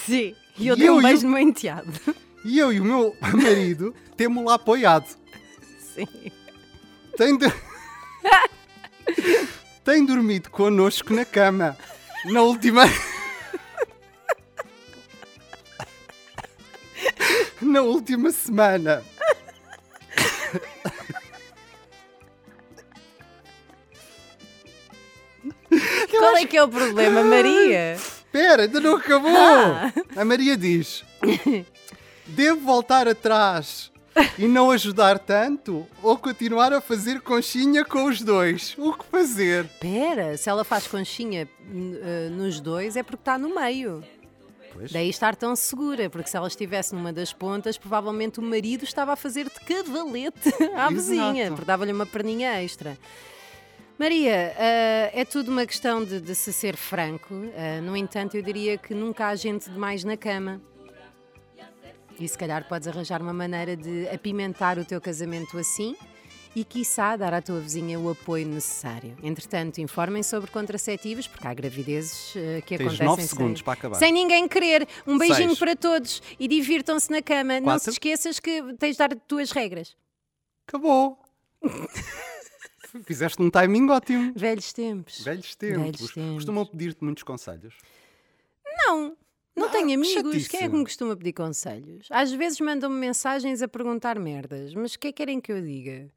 Sim, 0.07 0.37
e 0.57 0.69
eu 0.69 0.77
e 0.77 0.79
dei 0.79 0.91
um 0.91 1.03
beijo 1.03 1.25
no 1.25 1.33
meu 1.33 1.41
enteado. 1.41 1.93
E 2.45 2.59
eu 2.59 2.73
e 2.73 2.81
o 2.81 2.85
meu 2.85 3.17
marido 3.43 3.93
temos-la 4.17 4.55
apoiado. 4.55 5.09
Sim. 5.95 6.07
Tem 7.17 7.37
de... 7.37 7.47
tem 9.85 10.05
dormido 10.05 10.51
connosco 10.51 11.13
na 11.13 11.25
cama. 11.25 11.77
Na 12.25 12.43
última. 12.43 12.85
na 17.61 17.83
última 17.83 18.31
semana. 18.31 19.03
Qual 26.11 26.37
é 26.37 26.47
que 26.47 26.57
é 26.57 26.63
o 26.63 26.69
problema, 26.69 27.23
Maria? 27.25 27.95
Espera, 27.95 28.63
ainda 28.63 28.81
não 28.81 28.97
acabou! 28.97 29.37
Ah. 29.37 29.93
A 30.17 30.25
Maria 30.25 30.57
diz: 30.57 31.05
Devo 32.27 32.61
voltar 32.61 33.09
atrás 33.09 33.92
e 34.39 34.47
não 34.47 34.71
ajudar 34.71 35.19
tanto 35.19 35.87
ou 36.03 36.17
continuar 36.17 36.73
a 36.73 36.81
fazer 36.81 37.21
conchinha 37.21 37.85
com 37.85 38.05
os 38.05 38.21
dois? 38.21 38.75
O 38.79 38.93
que 38.93 39.05
fazer? 39.07 39.65
Espera, 39.65 40.37
se 40.37 40.49
ela 40.49 40.65
faz 40.65 40.87
conchinha 40.87 41.49
eh, 42.03 42.29
nos 42.31 42.61
dois 42.61 42.97
é 42.97 43.03
porque 43.03 43.21
está 43.23 43.39
no 43.39 43.55
meio. 43.55 44.05
Pois. 44.73 44.91
Daí 44.91 45.11
estar 45.11 45.37
tão 45.37 45.55
segura, 45.55 46.09
porque 46.09 46.31
se 46.31 46.37
ela 46.37 46.49
estivesse 46.49 46.95
numa 46.95 47.13
das 47.13 47.33
pontas, 47.33 47.77
provavelmente 47.77 48.41
o 48.41 48.43
marido 48.43 48.85
estava 48.85 49.13
a 49.13 49.17
fazer 49.17 49.45
de 49.45 49.61
cavalete 49.61 50.49
à 50.75 50.91
Exato. 50.91 50.95
vizinha, 50.95 51.51
porque 51.51 51.67
dava-lhe 51.67 51.93
uma 51.93 52.07
perninha 52.07 52.63
extra. 52.63 52.97
Maria, 53.99 54.55
ah, 54.57 55.11
é 55.13 55.25
tudo 55.25 55.51
uma 55.51 55.67
questão 55.67 56.03
de, 56.03 56.21
de 56.21 56.35
se 56.35 56.53
ser 56.53 56.77
franco. 56.77 57.35
Ah, 57.55 57.81
no 57.83 57.97
entanto, 57.97 58.35
eu 58.37 58.43
diria 58.43 58.79
que 58.79 58.95
nunca 58.95 59.27
há 59.29 59.35
gente 59.37 59.71
demais 59.71 60.03
na 60.05 60.17
cama. 60.17 60.61
E 62.23 62.29
se 62.29 62.39
calhar 62.39 62.69
podes 62.69 62.87
arranjar 62.87 63.21
uma 63.21 63.33
maneira 63.33 63.77
de 63.77 64.09
apimentar 64.09 64.79
o 64.79 64.85
teu 64.85 65.01
casamento 65.01 65.59
assim 65.59 65.97
e, 66.55 66.65
quiçá, 66.65 67.17
dar 67.17 67.35
à 67.35 67.43
tua 67.43 67.59
vizinha 67.59 67.99
o 67.99 68.11
apoio 68.11 68.47
necessário. 68.47 69.17
Entretanto, 69.23 69.81
informem 69.81 70.23
sobre 70.23 70.51
contraceptivos, 70.51 71.27
porque 71.27 71.47
há 71.49 71.53
gravidezes 71.55 72.35
eh, 72.37 72.61
que 72.61 72.77
Tens 72.77 72.81
acontecem 72.89 73.07
nove 73.07 73.23
sem- 73.23 73.29
segundos 73.31 73.63
para 73.63 73.73
acabar. 73.73 73.97
sem 73.97 74.13
ninguém 74.13 74.47
querer. 74.47 74.87
Um 75.07 75.19
beijinho 75.19 75.49
Seis. 75.49 75.59
para 75.59 75.75
todos 75.75 76.23
e 76.39 76.47
divirtam-se 76.47 77.11
na 77.11 77.23
cama. 77.23 77.55
Não 77.59 77.79
se 77.79 77.87
Quatro. 77.87 77.91
esqueças 77.93 78.39
que 78.39 78.63
tens 78.75 78.93
de 78.93 78.99
dar 78.99 79.09
tuas 79.27 79.51
regras. 79.51 79.97
Acabou! 80.69 81.19
Fizeste 83.05 83.43
um 83.43 83.51
timing 83.51 83.89
ótimo. 83.91 84.33
Velhos 84.37 84.73
tempos. 84.73 85.25
Velhos 85.25 85.55
tempos. 85.57 85.83
Velhos 85.83 86.13
tempos. 86.13 86.35
Costumam 86.35 86.67
pedir-te 86.67 87.03
muitos 87.03 87.23
conselhos. 87.23 87.75
Não. 88.87 89.17
Não 89.57 89.67
Ah, 89.67 89.71
tenho 89.71 89.87
que 89.89 89.95
amigos. 89.95 90.13
chatice. 90.13 90.49
Quem 90.49 90.61
é 90.61 90.69
que 90.69 90.77
me 90.77 90.85
costuma 90.85 91.17
pedir 91.17 91.33
conselhos? 91.35 92.07
Às 92.11 92.33
vezes 92.33 92.59
mandam-me 92.61 92.97
mensagens 92.99 93.61
a 93.63 93.69
perguntar 93.69 94.19
merdas, 94.19 94.75
mas 94.75 94.95
o 94.95 94.99
que 94.99 95.09
é 95.09 95.13
que 95.13 95.17
querem 95.19 95.41
que 95.41 95.53
eu 95.53 95.61
diga? 95.63 96.11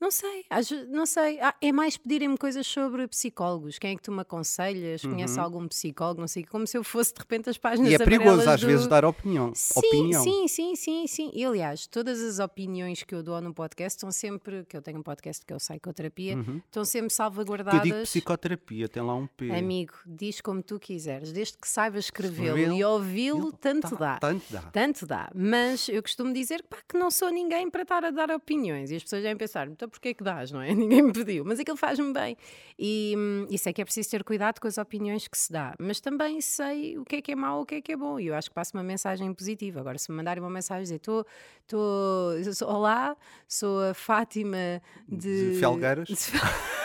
Não 0.00 0.10
sei, 0.12 0.44
não 0.88 1.04
sei. 1.06 1.40
Ah, 1.40 1.54
é 1.60 1.72
mais 1.72 1.96
pedirem-me 1.96 2.38
coisas 2.38 2.66
sobre 2.66 3.06
psicólogos. 3.08 3.78
Quem 3.80 3.92
é 3.92 3.96
que 3.96 4.02
tu 4.02 4.12
me 4.12 4.20
aconselhas? 4.20 5.02
Conhece 5.02 5.40
algum 5.40 5.66
psicólogo? 5.66 6.20
Não 6.20 6.28
sei, 6.28 6.44
como 6.44 6.66
se 6.68 6.78
eu 6.78 6.84
fosse 6.84 7.12
de 7.12 7.18
repente 7.20 7.50
as 7.50 7.58
páginas 7.58 7.86
Uhum. 7.88 7.92
E 7.92 7.94
é 7.94 7.98
perigoso 7.98 8.48
às 8.48 8.60
do- 8.60 8.66
vezes 8.68 8.86
dar 8.86 9.04
opinião. 9.04 9.52
Sim, 9.54 9.78
opinião. 9.78 10.22
sim, 10.22 10.46
sim, 10.48 10.76
sim, 10.76 11.06
sim. 11.08 11.30
E 11.34 11.44
aliás, 11.44 11.86
todas 11.88 12.20
as 12.22 12.38
opiniões 12.38 13.02
que 13.02 13.12
eu 13.14 13.22
dou 13.24 13.40
no 13.40 13.52
podcast 13.52 13.96
estão 13.96 14.12
sempre, 14.12 14.64
que 14.66 14.76
eu 14.76 14.82
tenho 14.82 14.98
um 14.98 15.02
podcast 15.02 15.44
que 15.44 15.52
é 15.52 15.56
o 15.56 15.58
Psicoterapia, 15.58 16.38
estão 16.66 16.84
sempre 16.84 16.98
Uhum. 17.02 17.08
Que 17.08 17.12
eu 17.12 17.16
salvaguardadas. 17.16 17.82
digo 17.82 17.96
psicoterapia, 18.02 18.88
tem 18.88 19.02
lá 19.02 19.14
um 19.14 19.26
P. 19.26 19.50
Amigo, 19.50 19.94
diz 20.06 20.40
como 20.40 20.62
tu 20.62 20.78
quiseres, 20.78 21.32
desde 21.32 21.58
que 21.58 21.66
saibas 21.68 22.04
escrevê-lo 22.04 22.72
e 22.72 22.84
ouvi-lo, 22.84 23.52
tanto 23.52 23.90
Tá, 23.90 23.96
dá. 23.96 24.18
Tanto 24.18 24.44
dá. 24.52 24.60
Tanto 24.62 25.06
dá, 25.06 25.30
mas 25.34 25.88
eu 25.88 26.02
costumo 26.02 26.32
dizer 26.32 26.62
pá, 26.62 26.78
que 26.88 26.96
não 26.96 27.10
sou 27.10 27.30
ninguém 27.30 27.68
para 27.70 27.82
estar 27.82 28.04
a 28.04 28.10
dar 28.10 28.30
opiniões 28.30 28.90
e 28.90 28.96
as 28.96 29.02
pessoas 29.02 29.22
devem 29.22 29.36
pensar, 29.36 29.68
então 29.88 29.90
porquê 29.90 30.14
que 30.14 30.22
dás, 30.22 30.50
não 30.52 30.60
é? 30.60 30.72
Ninguém 30.74 31.02
me 31.02 31.12
pediu, 31.12 31.44
mas 31.44 31.58
aquilo 31.58 31.76
faz-me 31.76 32.12
bem. 32.12 32.36
E 32.78 33.14
hum, 33.16 33.46
isso 33.50 33.68
é 33.68 33.72
que 33.72 33.80
é 33.80 33.84
preciso 33.84 34.10
ter 34.10 34.22
cuidado 34.22 34.60
com 34.60 34.68
as 34.68 34.78
opiniões 34.78 35.26
que 35.26 35.36
se 35.36 35.50
dá, 35.52 35.74
mas 35.78 36.00
também 36.00 36.40
sei 36.40 36.98
o 36.98 37.04
que 37.04 37.16
é 37.16 37.22
que 37.22 37.32
é 37.32 37.34
mau, 37.34 37.62
o 37.62 37.66
que 37.66 37.76
é 37.76 37.80
que 37.80 37.92
é 37.92 37.96
bom 37.96 38.20
e 38.20 38.26
eu 38.28 38.34
acho 38.34 38.48
que 38.50 38.54
passo 38.54 38.76
uma 38.76 38.82
mensagem 38.84 39.32
positiva. 39.32 39.80
Agora, 39.80 39.98
se 39.98 40.10
me 40.10 40.16
mandarem 40.16 40.42
uma 40.42 40.50
mensagem 40.50 40.82
dizer, 40.82 40.98
tô, 41.00 41.24
tô, 41.66 42.30
sou- 42.54 42.68
olá, 42.68 43.16
sou 43.48 43.80
a 43.82 43.94
Fátima 43.94 44.80
de. 45.08 45.52
De 45.52 45.58
Felgueiras? 45.58 46.08
de- 46.08 46.14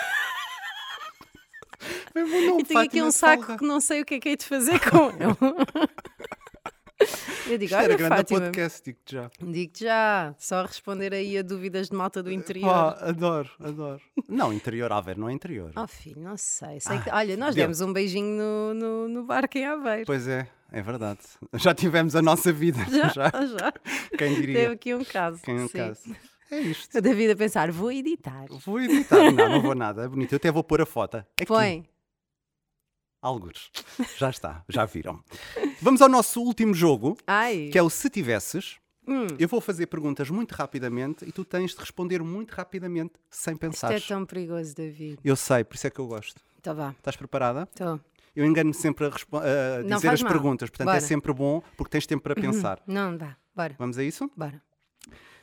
É 2.15 2.19
e 2.21 2.63
tenho 2.63 2.79
aqui 2.79 2.99
Fátima 3.01 3.05
um 3.05 3.09
de 3.09 3.13
saco 3.15 3.57
que 3.57 3.65
não 3.65 3.81
sei 3.81 4.01
o 4.01 4.05
que 4.05 4.13
é 4.15 4.19
que 4.19 4.29
hei 4.29 4.37
de 4.37 4.45
fazer 4.45 4.79
com 4.79 5.09
ele. 5.19 5.35
Eu 7.45 7.57
digo, 7.57 7.65
Isto 7.65 7.75
era 7.75 7.95
grande 7.97 8.15
Fátima, 8.15 8.39
podcast, 8.39 8.81
digo-te 8.85 9.13
já. 9.15 9.29
digo-te 9.41 9.83
já, 9.83 10.33
só 10.37 10.63
responder 10.63 11.13
aí 11.13 11.37
a 11.37 11.41
dúvidas 11.41 11.89
de 11.89 11.95
malta 11.95 12.23
do 12.23 12.31
interior. 12.31 12.69
Pá, 12.69 12.97
adoro, 13.01 13.49
adoro. 13.59 14.01
Não, 14.29 14.53
interior, 14.53 14.91
Aveiro 14.91 15.19
não 15.19 15.29
é 15.29 15.33
interior. 15.33 15.71
Oh 15.75 15.87
filho, 15.87 16.21
não 16.21 16.37
sei. 16.37 16.79
sei 16.79 16.99
que- 16.99 17.09
Ah, 17.09 17.17
olha, 17.17 17.35
nós 17.37 17.53
deu. 17.53 17.63
demos 17.65 17.81
um 17.81 17.91
beijinho 17.91 18.37
no, 18.37 18.73
no, 18.73 19.07
no 19.09 19.23
barco 19.25 19.57
em 19.57 19.65
Aveiro. 19.65 20.05
Pois 20.05 20.27
é, 20.27 20.47
é 20.71 20.81
verdade. 20.81 21.19
Já 21.55 21.73
tivemos 21.73 22.15
a 22.15 22.21
nossa 22.21 22.51
vida. 22.53 22.79
Já, 22.89 23.09
Já. 23.09 23.29
já. 23.45 23.73
Quem 24.17 24.29
Teve 24.35 24.41
diria? 24.41 24.71
aqui 24.71 24.95
um 24.95 25.03
caso. 25.03 25.41
Quem 25.43 25.55
no 25.59 25.67
sim. 25.67 25.77
caso? 25.77 26.01
É 26.51 26.59
isto. 26.59 26.97
O 26.97 27.01
David 27.01 27.31
a 27.31 27.35
pensar, 27.35 27.71
vou 27.71 27.91
editar. 27.91 28.45
Vou 28.65 28.79
editar. 28.79 29.31
Não, 29.31 29.49
não 29.49 29.61
vou 29.61 29.73
nada. 29.75 30.03
É 30.03 30.07
bonito. 30.07 30.33
Eu 30.33 30.37
até 30.37 30.51
vou 30.51 30.63
pôr 30.63 30.81
a 30.81 30.85
foto. 30.85 31.17
Aqui. 31.17 31.45
Põe. 31.47 31.85
Algures. 33.23 33.71
Já 34.17 34.29
está, 34.29 34.63
já 34.67 34.83
viram. 34.85 35.23
Vamos 35.81 36.01
ao 36.01 36.09
nosso 36.09 36.41
último 36.41 36.73
jogo, 36.73 37.17
Ai. 37.25 37.69
que 37.71 37.77
é 37.77 37.81
o 37.81 37.89
Se 37.89 38.09
Tivesses. 38.09 38.77
Hum. 39.07 39.27
Eu 39.39 39.47
vou 39.47 39.59
fazer 39.61 39.87
perguntas 39.87 40.29
muito 40.29 40.51
rapidamente 40.53 41.25
e 41.27 41.31
tu 41.31 41.43
tens 41.45 41.71
de 41.73 41.79
responder 41.79 42.21
muito 42.21 42.51
rapidamente, 42.51 43.13
sem 43.29 43.53
Isto 43.53 43.65
é 43.65 43.67
pensar. 43.69 44.01
tão 44.01 44.25
perigoso, 44.25 44.75
David. 44.75 45.19
Eu 45.23 45.35
sei, 45.37 45.63
por 45.63 45.75
isso 45.75 45.87
é 45.87 45.89
que 45.89 45.99
eu 45.99 46.07
gosto. 46.07 46.41
Então 46.59 46.75
vá, 46.75 46.91
Estás 46.91 47.15
preparada? 47.15 47.67
estou. 47.71 47.99
Eu 48.35 48.45
engano-me 48.45 48.73
sempre 48.73 49.05
a, 49.05 49.09
a 49.09 49.81
dizer 49.95 50.09
as 50.09 50.21
mal. 50.21 50.31
perguntas, 50.31 50.69
portanto 50.69 50.87
é 50.89 50.91
Bora. 50.93 51.01
sempre 51.01 51.33
bom 51.33 51.61
porque 51.77 51.91
tens 51.91 52.05
tempo 52.07 52.23
para 52.23 52.33
pensar. 52.35 52.81
Não 52.87 53.15
dá. 53.15 53.35
Bora, 53.55 53.75
Vamos 53.77 53.97
a 53.97 54.03
isso? 54.03 54.29
bora. 54.35 54.61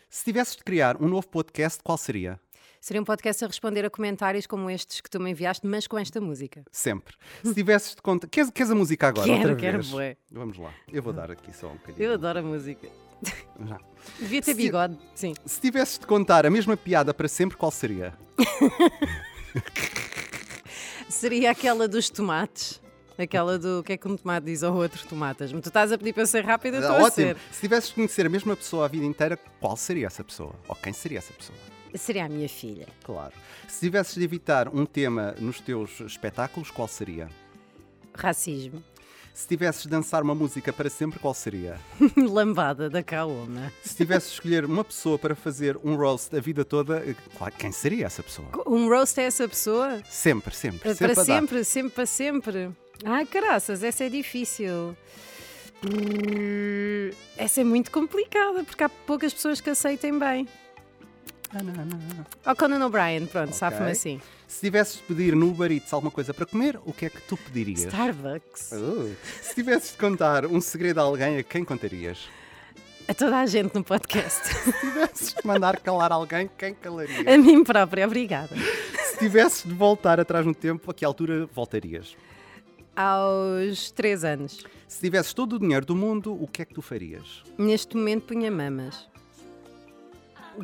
Se 0.08 0.24
tivesses 0.24 0.56
de 0.56 0.64
criar 0.64 1.00
um 1.00 1.08
novo 1.08 1.28
podcast, 1.28 1.80
qual 1.84 1.96
seria? 1.96 2.40
Seria 2.80 3.02
um 3.02 3.04
podcast 3.04 3.44
a 3.44 3.46
responder 3.46 3.84
a 3.84 3.90
comentários 3.90 4.46
como 4.46 4.70
estes 4.70 5.02
que 5.02 5.10
tu 5.10 5.20
me 5.20 5.30
enviaste, 5.30 5.66
mas 5.66 5.86
com 5.86 5.98
esta 5.98 6.18
música. 6.18 6.64
Sempre. 6.72 7.14
Se 7.44 7.52
tivesses 7.52 7.94
de 7.94 8.00
contar. 8.00 8.26
Queres, 8.26 8.50
queres 8.50 8.72
a 8.72 8.74
música 8.74 9.08
agora? 9.08 9.26
Quero, 9.26 9.38
outra 9.50 9.56
quero, 9.56 9.78
vez? 9.78 9.90
bué. 9.90 10.16
Vamos 10.32 10.56
lá. 10.56 10.72
Eu 10.90 11.02
vou 11.02 11.12
dar 11.12 11.30
aqui 11.30 11.54
só 11.54 11.66
um 11.68 11.74
bocadinho. 11.74 12.02
Eu 12.02 12.14
adoro 12.14 12.38
a 12.38 12.42
música. 12.42 12.88
Já. 13.68 13.78
Devia 14.18 14.40
ter 14.40 14.54
bigode, 14.54 14.96
sim. 15.14 15.34
Se 15.44 15.60
tivesses 15.60 15.98
de 15.98 16.06
contar 16.06 16.46
a 16.46 16.50
mesma 16.50 16.74
piada 16.74 17.12
para 17.12 17.28
sempre, 17.28 17.54
qual 17.58 17.70
seria? 17.70 18.14
Seria 21.10 21.50
aquela 21.50 21.86
dos 21.86 22.08
tomates. 22.08 22.80
Aquela 23.18 23.58
do 23.58 23.82
que 23.84 23.92
é 23.92 23.96
que 23.98 24.08
um 24.08 24.16
tomate 24.16 24.46
diz 24.46 24.62
ao 24.62 24.74
outro 24.74 25.06
tomatas. 25.06 25.52
Mas 25.52 25.60
tu 25.60 25.68
estás 25.68 25.92
a 25.92 25.98
pedir 25.98 26.14
para 26.14 26.24
ser 26.24 26.42
rápido, 26.42 26.76
eu 26.76 26.80
estou 26.80 26.96
a 26.96 27.02
Ótimo. 27.02 27.26
ser. 27.26 27.36
Se 27.52 27.60
tivesses 27.60 27.90
de 27.90 27.96
conhecer 27.96 28.24
a 28.24 28.30
mesma 28.30 28.56
pessoa 28.56 28.86
a 28.86 28.88
vida 28.88 29.04
inteira, 29.04 29.36
qual 29.60 29.76
seria 29.76 30.06
essa 30.06 30.24
pessoa? 30.24 30.54
Ou 30.66 30.74
quem 30.76 30.94
seria 30.94 31.18
essa 31.18 31.34
pessoa? 31.34 31.58
Seria 31.94 32.26
a 32.26 32.28
minha 32.28 32.48
filha. 32.48 32.86
Claro. 33.04 33.32
Se 33.68 33.80
tivesses 33.80 34.14
de 34.14 34.24
evitar 34.24 34.68
um 34.68 34.84
tema 34.86 35.34
nos 35.38 35.60
teus 35.60 36.00
espetáculos, 36.00 36.70
qual 36.70 36.88
seria? 36.88 37.28
Racismo. 38.14 38.82
Se 39.32 39.46
tivesses 39.46 39.84
de 39.84 39.88
dançar 39.88 40.22
uma 40.22 40.34
música 40.34 40.72
para 40.72 40.90
sempre, 40.90 41.18
qual 41.18 41.32
seria? 41.32 41.78
Lambada 42.16 42.90
da 42.90 43.02
Kaoma. 43.02 43.72
Se 43.82 43.96
tivesses 43.96 44.28
de 44.30 44.34
escolher 44.34 44.64
uma 44.64 44.84
pessoa 44.84 45.18
para 45.18 45.34
fazer 45.34 45.78
um 45.84 45.94
roast 45.94 46.36
a 46.36 46.40
vida 46.40 46.64
toda, 46.64 46.98
eh, 46.98 47.14
quem 47.56 47.70
seria 47.72 48.06
essa 48.06 48.22
pessoa? 48.22 48.48
Um 48.66 48.88
roast 48.88 49.18
é 49.20 49.24
essa 49.24 49.48
pessoa? 49.48 50.02
Sempre, 50.10 50.54
sempre. 50.54 50.80
Para, 50.80 50.94
sempre 50.94 51.12
a 51.12 51.14
dar. 51.14 51.24
sempre, 51.24 51.64
sempre 51.64 51.92
para 51.92 52.06
sempre. 52.06 52.70
Ai, 53.04 53.24
caraças, 53.24 53.82
essa 53.82 54.04
é 54.04 54.08
difícil. 54.08 54.94
Hum, 55.82 57.10
Essa 57.38 57.62
é 57.62 57.64
muito 57.64 57.90
complicada, 57.90 58.62
porque 58.64 58.84
há 58.84 58.88
poucas 58.88 59.32
pessoas 59.32 59.60
que 59.60 59.70
aceitem 59.70 60.18
bem. 60.18 60.46
Não. 61.52 62.26
Ó 62.46 62.54
Conan 62.54 62.84
O'Brien, 62.86 63.26
pronto, 63.26 63.48
Ok. 63.48 63.58
sabe-me 63.58 63.90
assim. 63.90 64.20
Se 64.46 64.60
tivesses 64.60 64.96
de 64.96 65.02
pedir 65.02 65.34
no 65.34 65.48
Uber 65.50 65.70
Eats 65.72 65.92
alguma 65.92 66.10
coisa 66.10 66.32
para 66.32 66.46
comer, 66.46 66.78
o 66.84 66.92
que 66.92 67.06
é 67.06 67.10
que 67.10 67.20
tu 67.22 67.36
pedirias? 67.36 67.80
Starbucks. 67.80 68.72
Uh, 68.72 69.16
se 69.42 69.54
tivesses 69.56 69.92
de 69.92 69.98
contar 69.98 70.46
um 70.46 70.60
segredo 70.60 71.00
a 71.00 71.02
alguém, 71.02 71.38
a 71.38 71.42
quem 71.42 71.64
contarias? 71.64 72.28
A 73.08 73.14
toda 73.14 73.38
a 73.40 73.46
gente 73.46 73.74
no 73.74 73.82
podcast. 73.82 74.46
Se 74.54 74.72
tivesses 74.80 75.34
de 75.34 75.44
mandar 75.44 75.80
calar 75.80 76.12
alguém, 76.12 76.48
quem 76.56 76.72
calaria? 76.74 77.34
a 77.34 77.36
mim 77.38 77.64
própria, 77.64 78.06
obrigada. 78.06 78.54
Se 79.10 79.18
tivesses 79.18 79.64
de 79.64 79.74
voltar 79.74 80.20
atrás 80.20 80.46
no 80.46 80.54
tempo, 80.54 80.88
a 80.88 80.94
que 80.94 81.04
altura 81.04 81.46
voltarias? 81.46 82.16
Aos 82.94 83.90
3 83.90 84.24
anos. 84.24 84.64
Se 84.86 85.00
tivesses 85.00 85.32
todo 85.32 85.54
o 85.54 85.58
dinheiro 85.58 85.84
do 85.84 85.96
mundo, 85.96 86.32
o 86.40 86.46
que 86.46 86.62
é 86.62 86.64
que 86.64 86.74
tu 86.74 86.82
farias? 86.82 87.42
Neste 87.58 87.96
momento 87.96 88.26
punha 88.26 88.50
mamas. 88.50 89.08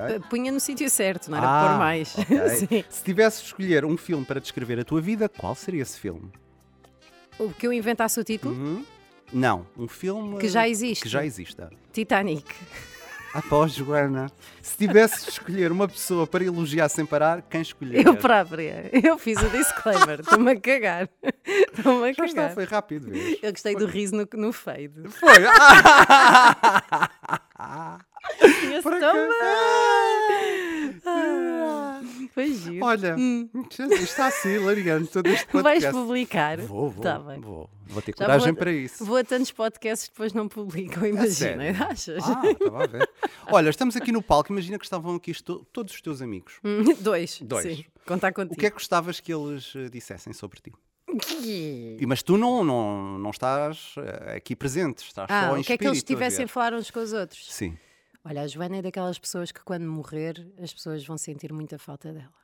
Ok. 0.00 0.20
P- 0.20 0.28
Punha 0.28 0.52
no 0.52 0.60
sítio 0.60 0.88
certo, 0.90 1.30
não 1.30 1.38
era 1.38 1.46
Ah, 1.48 1.68
pôr 1.68 1.78
mais. 1.78 2.16
ok. 2.18 2.48
Sim. 2.68 2.84
Se 2.88 3.04
tivesses 3.04 3.40
de 3.40 3.46
escolher 3.46 3.84
um 3.84 3.96
filme 3.96 4.24
para 4.24 4.40
descrever 4.40 4.78
a 4.80 4.84
tua 4.84 5.00
vida, 5.00 5.28
qual 5.28 5.54
seria 5.54 5.82
esse 5.82 5.98
filme? 5.98 6.30
O 7.38 7.50
que 7.50 7.66
eu 7.66 7.72
inventasse 7.72 8.18
o 8.20 8.24
título? 8.24 8.54
Uhum. 8.54 8.84
Não, 9.32 9.66
um 9.76 9.88
filme 9.88 10.38
Que 10.38 10.48
já 10.48 10.68
existe. 10.68 11.02
Que 11.02 11.08
já 11.08 11.24
exista. 11.24 11.70
Titanic. 11.92 12.44
Após 13.34 13.72
Joana, 13.74 14.30
se 14.62 14.78
tivesses 14.78 15.24
de 15.24 15.30
escolher 15.32 15.70
uma 15.70 15.86
pessoa 15.86 16.26
para 16.26 16.42
elogiar 16.42 16.88
sem 16.88 17.04
parar, 17.04 17.42
quem 17.42 17.60
escolherias? 17.60 18.06
Eu 18.06 18.16
própria. 18.16 18.88
Eu 18.92 19.18
fiz 19.18 19.36
o 19.42 19.50
disclaimer. 19.50 20.20
Estou-me 20.20 20.52
a 20.52 20.58
cagar. 20.60 21.06
Estou-me 21.44 22.08
a 22.08 22.12
Já 22.14 22.24
está, 22.24 22.40
cagar. 22.42 22.54
foi 22.54 22.64
rápido, 22.64 23.10
vês? 23.10 23.38
Eu 23.42 23.52
gostei 23.52 23.76
do 23.76 23.84
riso 23.84 24.16
no, 24.16 24.26
no 24.40 24.52
fade. 24.54 24.92
Foi. 25.10 25.28
Tinha-se 28.60 28.82
Por 28.82 28.94
acaso. 28.94 29.18
bem. 29.18 31.00
Ah, 31.04 32.00
Foi 32.32 32.52
giro. 32.52 32.84
Olha, 32.84 33.16
está 34.02 34.26
assim, 34.26 34.50
hilariante 34.56 35.08
todo 35.10 35.26
este 35.28 35.46
podcast. 35.46 35.80
Vais 35.80 35.94
publicar? 35.94 36.58
Vou, 36.58 36.90
vou, 36.90 37.02
Tá 37.02 37.18
bem. 37.18 37.40
vou. 37.40 37.70
Vou 37.86 38.02
ter 38.02 38.12
Já 38.18 38.24
coragem 38.26 38.48
vou- 38.52 38.56
para 38.58 38.72
isso. 38.72 39.04
Vou 39.04 39.16
a 39.16 39.24
tantos 39.24 39.52
podcasts 39.52 40.08
que 40.08 40.14
depois 40.14 40.32
não 40.32 40.48
publicam, 40.48 41.06
imagina. 41.06 41.64
Achas? 41.88 42.22
Ah, 42.24 42.42
estava 42.50 42.84
a 42.84 42.86
ver. 42.86 43.08
Olha, 43.50 43.70
estamos 43.70 43.96
aqui 43.96 44.10
no 44.10 44.20
palco, 44.22 44.52
imagina 44.52 44.78
que 44.78 44.84
estavam 44.84 45.14
aqui 45.14 45.32
todos 45.72 45.94
os 45.94 46.00
teus 46.00 46.20
amigos. 46.20 46.54
Hum, 46.64 46.82
Dois. 47.00 47.40
Dois. 47.42 47.76
Sim. 47.76 47.84
Contar 48.04 48.30
O 48.32 48.34
contigo. 48.34 48.56
que 48.60 48.66
é 48.66 48.70
que 48.70 48.74
gostavas 48.76 49.20
que 49.20 49.32
eles 49.32 49.72
eh, 49.76 49.88
dissessem 49.88 50.32
sobre 50.32 50.60
ti? 50.60 50.72
E- 51.44 52.04
Mas 52.06 52.22
tu 52.22 52.36
não, 52.36 52.62
não, 52.64 53.18
não 53.18 53.30
estás 53.30 53.94
eh, 53.98 54.36
aqui 54.36 54.54
presente, 54.56 54.98
estás 55.04 55.28
Ah, 55.30 55.48
só 55.50 55.56
em 55.56 55.60
o 55.60 55.64
que 55.64 55.72
é 55.72 55.78
que 55.78 55.84
eles 55.86 55.98
espírito 55.98 56.22
a 56.22 56.26
tivessem 56.26 56.44
a 56.44 56.48
falar 56.48 56.74
uns 56.74 56.90
com 56.90 57.00
os 57.00 57.12
outros? 57.12 57.52
Sim. 57.52 57.76
Olha, 58.28 58.42
a 58.42 58.46
Joana 58.48 58.78
é 58.78 58.82
daquelas 58.82 59.18
pessoas 59.18 59.52
que 59.52 59.60
quando 59.62 59.84
morrer 59.86 60.52
as 60.60 60.72
pessoas 60.74 61.04
vão 61.06 61.16
sentir 61.16 61.52
muita 61.52 61.78
falta 61.78 62.12
dela. 62.12 62.34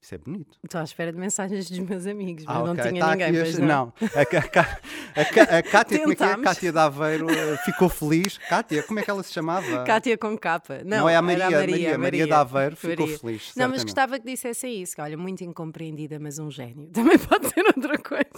Isso 0.00 0.16
é 0.16 0.18
bonito. 0.18 0.58
Estou 0.64 0.80
à 0.80 0.84
espera 0.84 1.12
de 1.12 1.18
mensagens 1.18 1.68
dos 1.70 1.78
meus 1.78 2.06
amigos, 2.08 2.44
mas 2.44 2.56
Ah, 2.56 2.58
não 2.64 2.72
ok. 2.72 2.88
tinha 2.88 3.00
Tá 3.00 3.10
ninguém, 3.12 3.34
este- 3.36 3.60
não. 3.60 3.66
não. 3.68 3.92
A, 4.02 5.56
a, 5.56 5.58
a 5.58 5.62
Cátia, 5.62 5.98
como 6.00 6.12
é 6.12 6.16
que 6.16 6.22
é? 6.24 6.36
Cátia 6.42 6.72
de 6.72 6.78
Aveiro 6.78 7.30
eh, 7.30 7.56
ficou 7.64 7.88
feliz. 7.88 8.36
Cátia, 8.38 8.82
como 8.82 8.98
é 8.98 9.02
que 9.04 9.10
ela 9.10 9.22
se 9.22 9.32
chamava? 9.32 9.84
Cátia 9.84 10.18
com 10.18 10.36
capa. 10.36 10.78
Não, 10.84 10.98
Não, 10.98 11.08
é 11.08 11.12
a 11.12 11.18
era 11.18 11.22
Maria, 11.22 11.50
Maria, 11.50 11.98
Maria 11.98 12.26
de 12.26 12.32
Aveiro 12.32 12.74
ficou 12.76 13.06
Maria. 13.06 13.18
feliz. 13.18 13.52
Não, 13.54 13.68
mas 13.68 13.84
gostava 13.84 14.18
que 14.18 14.26
dissessem 14.26 14.82
isso. 14.82 14.96
que, 14.96 15.00
Olha, 15.02 15.16
muito 15.16 15.44
incompreendida, 15.44 16.18
mas 16.18 16.36
um 16.40 16.50
gênio. 16.50 16.90
Também 16.94 17.18
pode 17.18 17.48
ser 17.48 17.64
outra 17.64 17.96
coisa. 17.98 18.30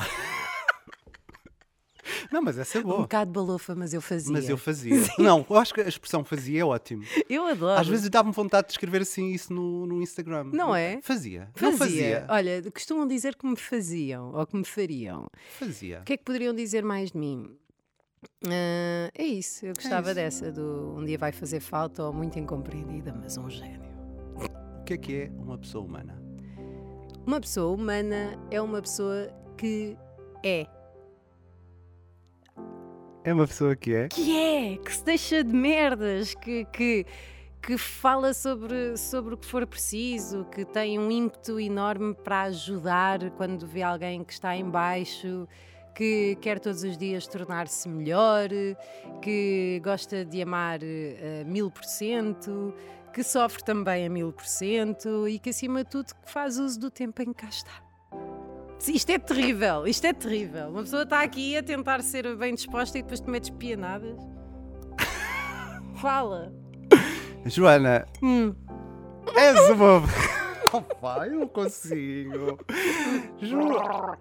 Não, 2.35 2.43
mas 2.43 2.59
essa 2.59 2.79
é 2.79 2.81
Um 2.81 2.85
boa. 2.85 3.01
bocado 3.03 3.31
balofa, 3.31 3.77
mas 3.77 3.95
eu 3.95 4.01
fazia. 4.01 4.33
Mas 4.33 4.49
eu 4.49 4.59
fazia. 4.59 4.93
Não, 5.21 5.47
eu 5.49 5.57
acho 5.57 5.73
que 5.73 5.81
a 5.81 5.87
expressão 5.87 6.25
fazia 6.25 6.63
é 6.63 6.65
ótimo. 6.65 7.05
Eu 7.31 7.47
adoro. 7.47 7.81
Às 7.81 7.87
vezes 7.87 8.11
dá-me 8.11 8.33
vontade 8.33 8.67
de 8.67 8.73
escrever 8.73 9.03
assim 9.03 9.31
isso 9.31 9.53
no, 9.55 9.87
no 9.87 10.03
Instagram. 10.03 10.51
Não 10.53 10.75
é? 10.75 10.99
Fazia. 11.01 11.49
fazia. 11.55 11.71
Não 11.71 11.79
fazia. 11.79 12.27
Olha, 12.29 12.61
costumam 12.73 13.07
dizer 13.07 13.37
que 13.37 13.47
me 13.47 13.55
faziam 13.57 14.33
ou 14.35 14.45
que 14.45 14.57
me 14.57 14.65
fariam. 14.65 15.29
Fazia. 15.61 16.01
O 16.01 16.03
que 16.03 16.15
é 16.15 16.17
que 16.17 16.25
poderiam 16.25 16.53
dizer 16.53 16.83
mais 16.83 17.13
de 17.13 17.19
mim? 17.19 17.57
Ah, 18.49 19.11
é 19.15 19.25
isso, 19.25 19.67
eu 19.67 19.73
gostava 19.73 20.09
isso. 20.09 20.15
dessa 20.17 20.51
do 20.51 20.97
um 20.99 21.05
dia 21.05 21.17
vai 21.17 21.31
fazer 21.31 21.61
falta 21.61 22.03
ou 22.03 22.13
muito 22.13 22.37
incompreendida, 22.37 23.15
mas 23.17 23.37
um 23.37 23.49
gênio. 23.49 23.81
O 24.81 24.85
que 24.85 24.95
é 24.95 24.97
que 24.97 25.15
é 25.15 25.31
uma 25.39 25.57
pessoa 25.57 25.85
humana? 25.85 26.21
Uma 27.25 27.41
pessoa 27.41 27.73
humana 27.73 28.37
é 28.51 28.61
uma 28.61 28.83
pessoa 28.83 29.29
que 29.57 29.97
é. 30.45 30.67
É 33.25 33.33
uma 33.33 33.47
pessoa 33.47 33.75
que 33.75 33.95
é. 33.95 34.09
Que 34.09 34.39
é, 34.39 34.77
que 34.77 34.95
se 34.95 35.03
deixa 35.03 35.43
de 35.43 35.53
merdas, 35.53 36.35
que, 36.35 36.67
que, 36.67 37.07
que 37.63 37.79
fala 37.79 38.35
sobre, 38.35 38.99
sobre 38.99 39.33
o 39.33 39.37
que 39.39 39.47
for 39.47 39.67
preciso, 39.67 40.45
que 40.45 40.63
tem 40.63 40.99
um 40.99 41.11
ímpeto 41.11 41.59
enorme 41.59 42.15
para 42.15 42.43
ajudar 42.43 43.31
quando 43.31 43.67
vê 43.67 43.83
alguém 43.83 44.23
que 44.23 44.33
está 44.35 44.55
em 44.55 44.69
baixo, 44.69 45.49
que 45.95 46.37
quer 46.43 46.61
todos 46.61 46.83
os 46.83 46.99
dias 46.99 47.27
tornar-se 47.27 47.89
melhor, 47.89 48.51
que 49.23 49.81
gosta 49.83 50.23
de 50.23 50.43
amar 50.43 50.81
a 50.83 51.45
mil 51.47 51.71
por 51.71 51.85
cento, 51.85 52.75
que 53.11 53.23
sofre 53.23 53.65
também 53.65 54.05
a 54.05 54.11
mil 54.11 54.35
por 54.35 54.45
cento 54.45 55.27
e 55.27 55.39
que 55.39 55.49
acima 55.49 55.83
de 55.83 55.89
tudo 55.89 56.13
faz 56.27 56.59
uso 56.59 56.79
do 56.79 56.91
tempo 56.91 57.23
em 57.23 57.33
que 57.33 57.41
cá 57.43 57.49
está. 57.49 57.83
Isto 58.87 59.11
é 59.13 59.19
terrível, 59.19 59.87
isto 59.87 60.07
é 60.07 60.13
terrível. 60.13 60.69
Uma 60.69 60.83
pessoa 60.83 61.03
está 61.05 61.23
aqui 61.23 61.57
a 61.57 61.63
tentar 61.63 62.03
ser 62.03 62.37
bem 62.37 62.55
disposta 62.55 62.99
e 62.99 63.03
depois 63.03 63.21
te 63.21 63.31
metes 63.31 63.51
pianadas. 63.51 64.17
Fala. 65.97 66.53
Joana, 67.47 68.07
Hum. 68.23 68.55
és 69.37 69.71
uma. 69.71 70.03
Pá, 71.01 71.27
eu 71.29 71.39
não 71.41 71.47
consigo. 71.47 72.59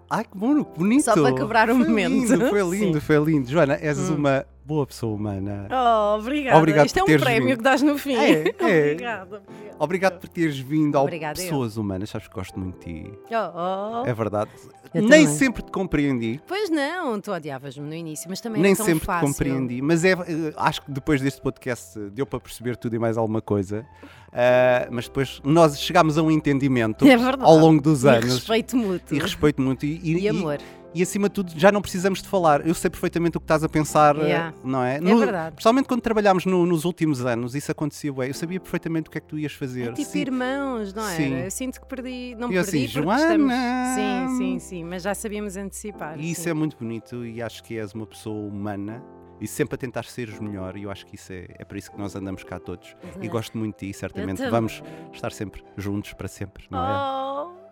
Ai, 0.08 0.24
que 0.24 0.38
bom, 0.38 0.64
que 0.64 0.78
bonito. 0.78 1.04
Só 1.04 1.14
para 1.14 1.34
quebrar 1.34 1.68
o 1.68 1.74
foi 1.74 1.84
momento. 1.88 2.12
Lindo, 2.12 2.48
foi 2.48 2.62
lindo, 2.62 3.00
Sim. 3.00 3.06
foi 3.06 3.18
lindo. 3.18 3.50
Joana, 3.50 3.74
és 3.80 3.98
Hum. 3.98 4.14
uma 4.16 4.46
boa 4.64 4.86
pessoa 4.86 5.14
humana. 5.14 5.68
Oh, 5.70 6.18
obrigada. 6.18 6.58
Obrigado 6.58 6.86
Isto 6.86 6.98
é 6.98 7.02
um 7.02 7.06
prémio 7.18 7.48
vindo. 7.48 7.56
que 7.58 7.62
dás 7.62 7.82
no 7.82 7.98
fim. 7.98 8.16
É, 8.16 8.30
é. 8.32 8.38
obrigada. 8.92 9.36
obrigada. 9.36 9.42
Obrigado 9.78 10.20
por 10.20 10.28
teres 10.28 10.58
vindo 10.58 10.96
ao 10.96 11.04
Obrigada, 11.04 11.38
eu. 11.40 11.44
Pessoas 11.44 11.76
Humanas. 11.76 12.08
Sabes 12.10 12.28
que 12.28 12.34
gosto 12.34 12.58
muito 12.58 12.78
de 12.78 13.02
ti. 13.04 13.10
Oh, 13.30 14.02
oh. 14.02 14.06
É 14.06 14.12
verdade. 14.14 14.50
Eu 14.94 15.02
Nem 15.02 15.24
também. 15.24 15.26
sempre 15.26 15.62
te 15.62 15.72
compreendi. 15.72 16.40
Pois 16.46 16.70
não, 16.70 17.20
tu 17.20 17.32
odiavas-me 17.32 17.84
no 17.84 17.94
início, 17.94 18.26
mas 18.30 18.40
também 18.40 18.62
Nem 18.62 18.76
sempre 18.76 19.04
fácil. 19.04 19.26
te 19.26 19.32
compreendi, 19.32 19.82
mas 19.82 20.04
é, 20.04 20.12
eh, 20.12 20.16
acho 20.56 20.82
que 20.82 20.92
depois 20.92 21.20
deste 21.20 21.40
podcast 21.42 21.98
deu 22.10 22.24
para 22.24 22.38
perceber 22.38 22.76
tudo 22.76 22.94
e 22.94 22.98
mais 23.00 23.18
alguma 23.18 23.42
coisa. 23.42 23.84
Ah, 24.32 24.86
mas 24.92 25.06
depois 25.06 25.40
nós 25.44 25.80
chegámos 25.80 26.16
a 26.16 26.22
um 26.22 26.30
entendimento 26.30 27.04
É 27.08 27.14
ao 27.40 27.56
longo 27.56 27.82
dos 27.82 28.04
E 28.04 28.08
anos. 28.08 28.34
respeito 28.34 28.76
mútuo. 28.76 29.16
E 29.16 29.20
respeito 29.20 29.60
muito. 29.60 29.84
E, 29.84 30.00
E 30.22 30.28
amor. 30.28 30.58
E, 30.60 30.83
acima 31.02 31.28
de 31.28 31.34
tudo, 31.34 31.52
já 31.56 31.72
não 31.72 31.82
precisamos 31.82 32.22
de 32.22 32.28
falar. 32.28 32.66
Eu 32.66 32.74
sei 32.74 32.88
perfeitamente 32.90 33.36
o 33.36 33.40
que 33.40 33.44
estás 33.44 33.64
a 33.64 33.68
pensar, 33.68 34.16
eh, 34.16 34.22
Yeah. 34.24 34.54
não 34.62 34.82
é? 34.82 34.96
É 34.96 35.00
verdade. 35.00 35.54
Principalmente 35.56 35.86
quando 35.86 36.00
trabalhámos 36.00 36.44
no- 36.46 36.64
nos 36.66 36.84
últimos 36.84 37.24
anos, 37.24 37.54
isso 37.54 37.70
acontecia 37.72 38.12
bem. 38.12 38.28
Eu 38.28 38.34
sabia 38.34 38.60
perfeitamente 38.60 39.08
o 39.08 39.10
que 39.10 39.18
é 39.18 39.20
que 39.20 39.26
tu 39.26 39.38
ias 39.38 39.52
fazer. 39.52 39.88
É 39.90 39.92
tipo 39.92 40.08
Sim. 40.10 40.20
irmãos, 40.20 40.92
não 40.94 41.06
era? 41.06 41.16
Sim. 41.16 41.34
Eu 41.34 41.50
sinto 41.50 41.80
que 41.80 41.86
perdi. 41.86 42.34
Não 42.38 42.50
E 42.52 42.56
eu 42.56 42.62
perdi 42.64 42.84
assim, 42.84 42.86
Joana! 42.88 43.20
estamos. 43.22 43.54
Sim, 43.94 44.36
sim, 44.38 44.58
sim, 44.58 44.84
mas 44.84 45.02
já 45.02 45.14
sabíamos 45.14 45.56
antecipar. 45.56 46.18
E 46.18 46.30
isso 46.30 46.42
sim. 46.42 46.50
é 46.50 46.54
muito 46.54 46.76
bonito 46.76 47.24
e 47.26 47.42
acho 47.42 47.62
que 47.64 47.78
és 47.78 47.92
uma 47.92 48.06
pessoa 48.06 48.46
humana 48.48 49.02
e 49.40 49.48
sempre 49.48 49.74
a 49.74 49.78
tentar 49.78 50.04
seres 50.04 50.38
melhor. 50.38 50.76
E 50.76 50.84
eu 50.84 50.90
acho 50.90 51.04
que 51.06 51.16
isso 51.16 51.32
é, 51.32 51.46
é 51.58 51.64
para 51.64 51.76
isso 51.76 51.90
que 51.90 51.98
nós 51.98 52.14
andamos 52.14 52.44
cá 52.44 52.58
todos. 52.60 52.94
E 53.20 53.26
É. 53.26 53.28
gosto 53.28 53.58
muito 53.58 53.78
de 53.80 53.92
ti, 53.92 53.98
certamente 53.98 54.46
vamos 54.48 54.82
estar 55.12 55.32
sempre 55.32 55.62
juntos 55.76 56.12
para 56.12 56.28
sempre, 56.28 56.64
não 56.70 56.78
é? 56.78 56.92
Oh, 56.92 57.63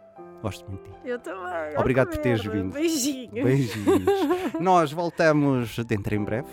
Gosto 0.42 0.68
muito 0.68 0.90
de 0.90 0.90
ti. 0.90 1.08
eu 1.08 1.18
também. 1.20 1.78
Obrigado 1.78 2.08
por 2.08 2.18
teres 2.18 2.44
vindo. 2.44 2.72
Beijinhos. 2.72 3.30
Beijinhos. 3.32 4.04
Nós 4.60 4.90
voltamos 4.92 5.78
dentro 5.84 6.14
em 6.16 6.24
breve 6.24 6.48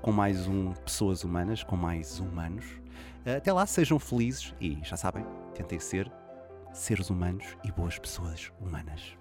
com 0.00 0.12
mais 0.12 0.46
um 0.46 0.72
Pessoas 0.74 1.24
Humanas, 1.24 1.64
com 1.64 1.76
mais 1.76 2.20
humanos. 2.20 2.64
Até 3.26 3.52
lá, 3.52 3.66
sejam 3.66 3.98
felizes 3.98 4.54
e 4.60 4.78
já 4.84 4.96
sabem, 4.96 5.24
tentem 5.54 5.78
ser 5.80 6.10
seres 6.72 7.10
humanos 7.10 7.44
e 7.64 7.72
boas 7.72 7.98
pessoas 7.98 8.52
humanas. 8.60 9.16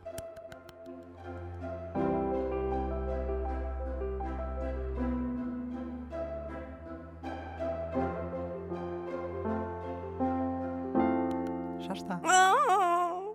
Já 11.79 11.93
está. 11.93 12.21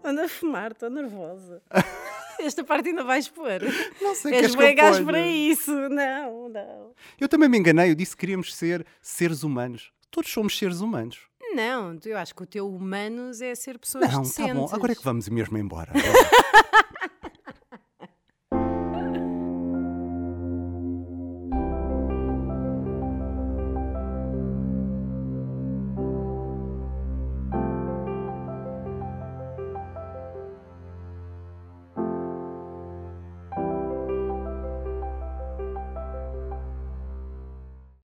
Anda 0.07 0.25
a 0.25 0.29
fumar, 0.29 0.71
estou 0.73 0.89
nervosa. 0.89 1.61
Esta 2.39 2.63
parte 2.63 2.91
ainda 2.91 3.03
vais 3.03 3.29
pôr. 3.29 3.61
Não 4.01 4.15
sei 4.15 4.35
És 4.35 4.55
queres 4.55 4.57
que 4.57 4.75
ponha? 5.01 5.05
para 5.05 5.27
isso. 5.27 5.73
Não, 5.89 6.49
não. 6.49 6.93
Eu 7.19 7.29
também 7.29 7.49
me 7.49 7.59
enganei, 7.59 7.91
eu 7.91 7.95
disse 7.95 8.15
que 8.15 8.21
queríamos 8.21 8.55
ser 8.55 8.87
seres 9.03 9.43
humanos. 9.43 9.91
Todos 10.11 10.31
somos 10.31 10.57
seres 10.57 10.81
humanos. 10.81 11.19
Não, 11.55 11.99
eu 12.05 12.19
acho 12.19 12.35
que 12.35 12.43
o 12.43 12.47
teu 12.47 12.69
humanos 12.69 13.41
é 13.41 13.55
ser 13.55 13.79
pessoas 13.79 14.13
Não, 14.13 14.23
decentes. 14.23 14.55
tá 14.55 14.55
bom. 14.55 14.69
Agora 14.73 14.93
é 14.93 14.95
que 14.95 15.03
vamos 15.03 15.29
mesmo 15.29 15.57
embora. 15.59 15.91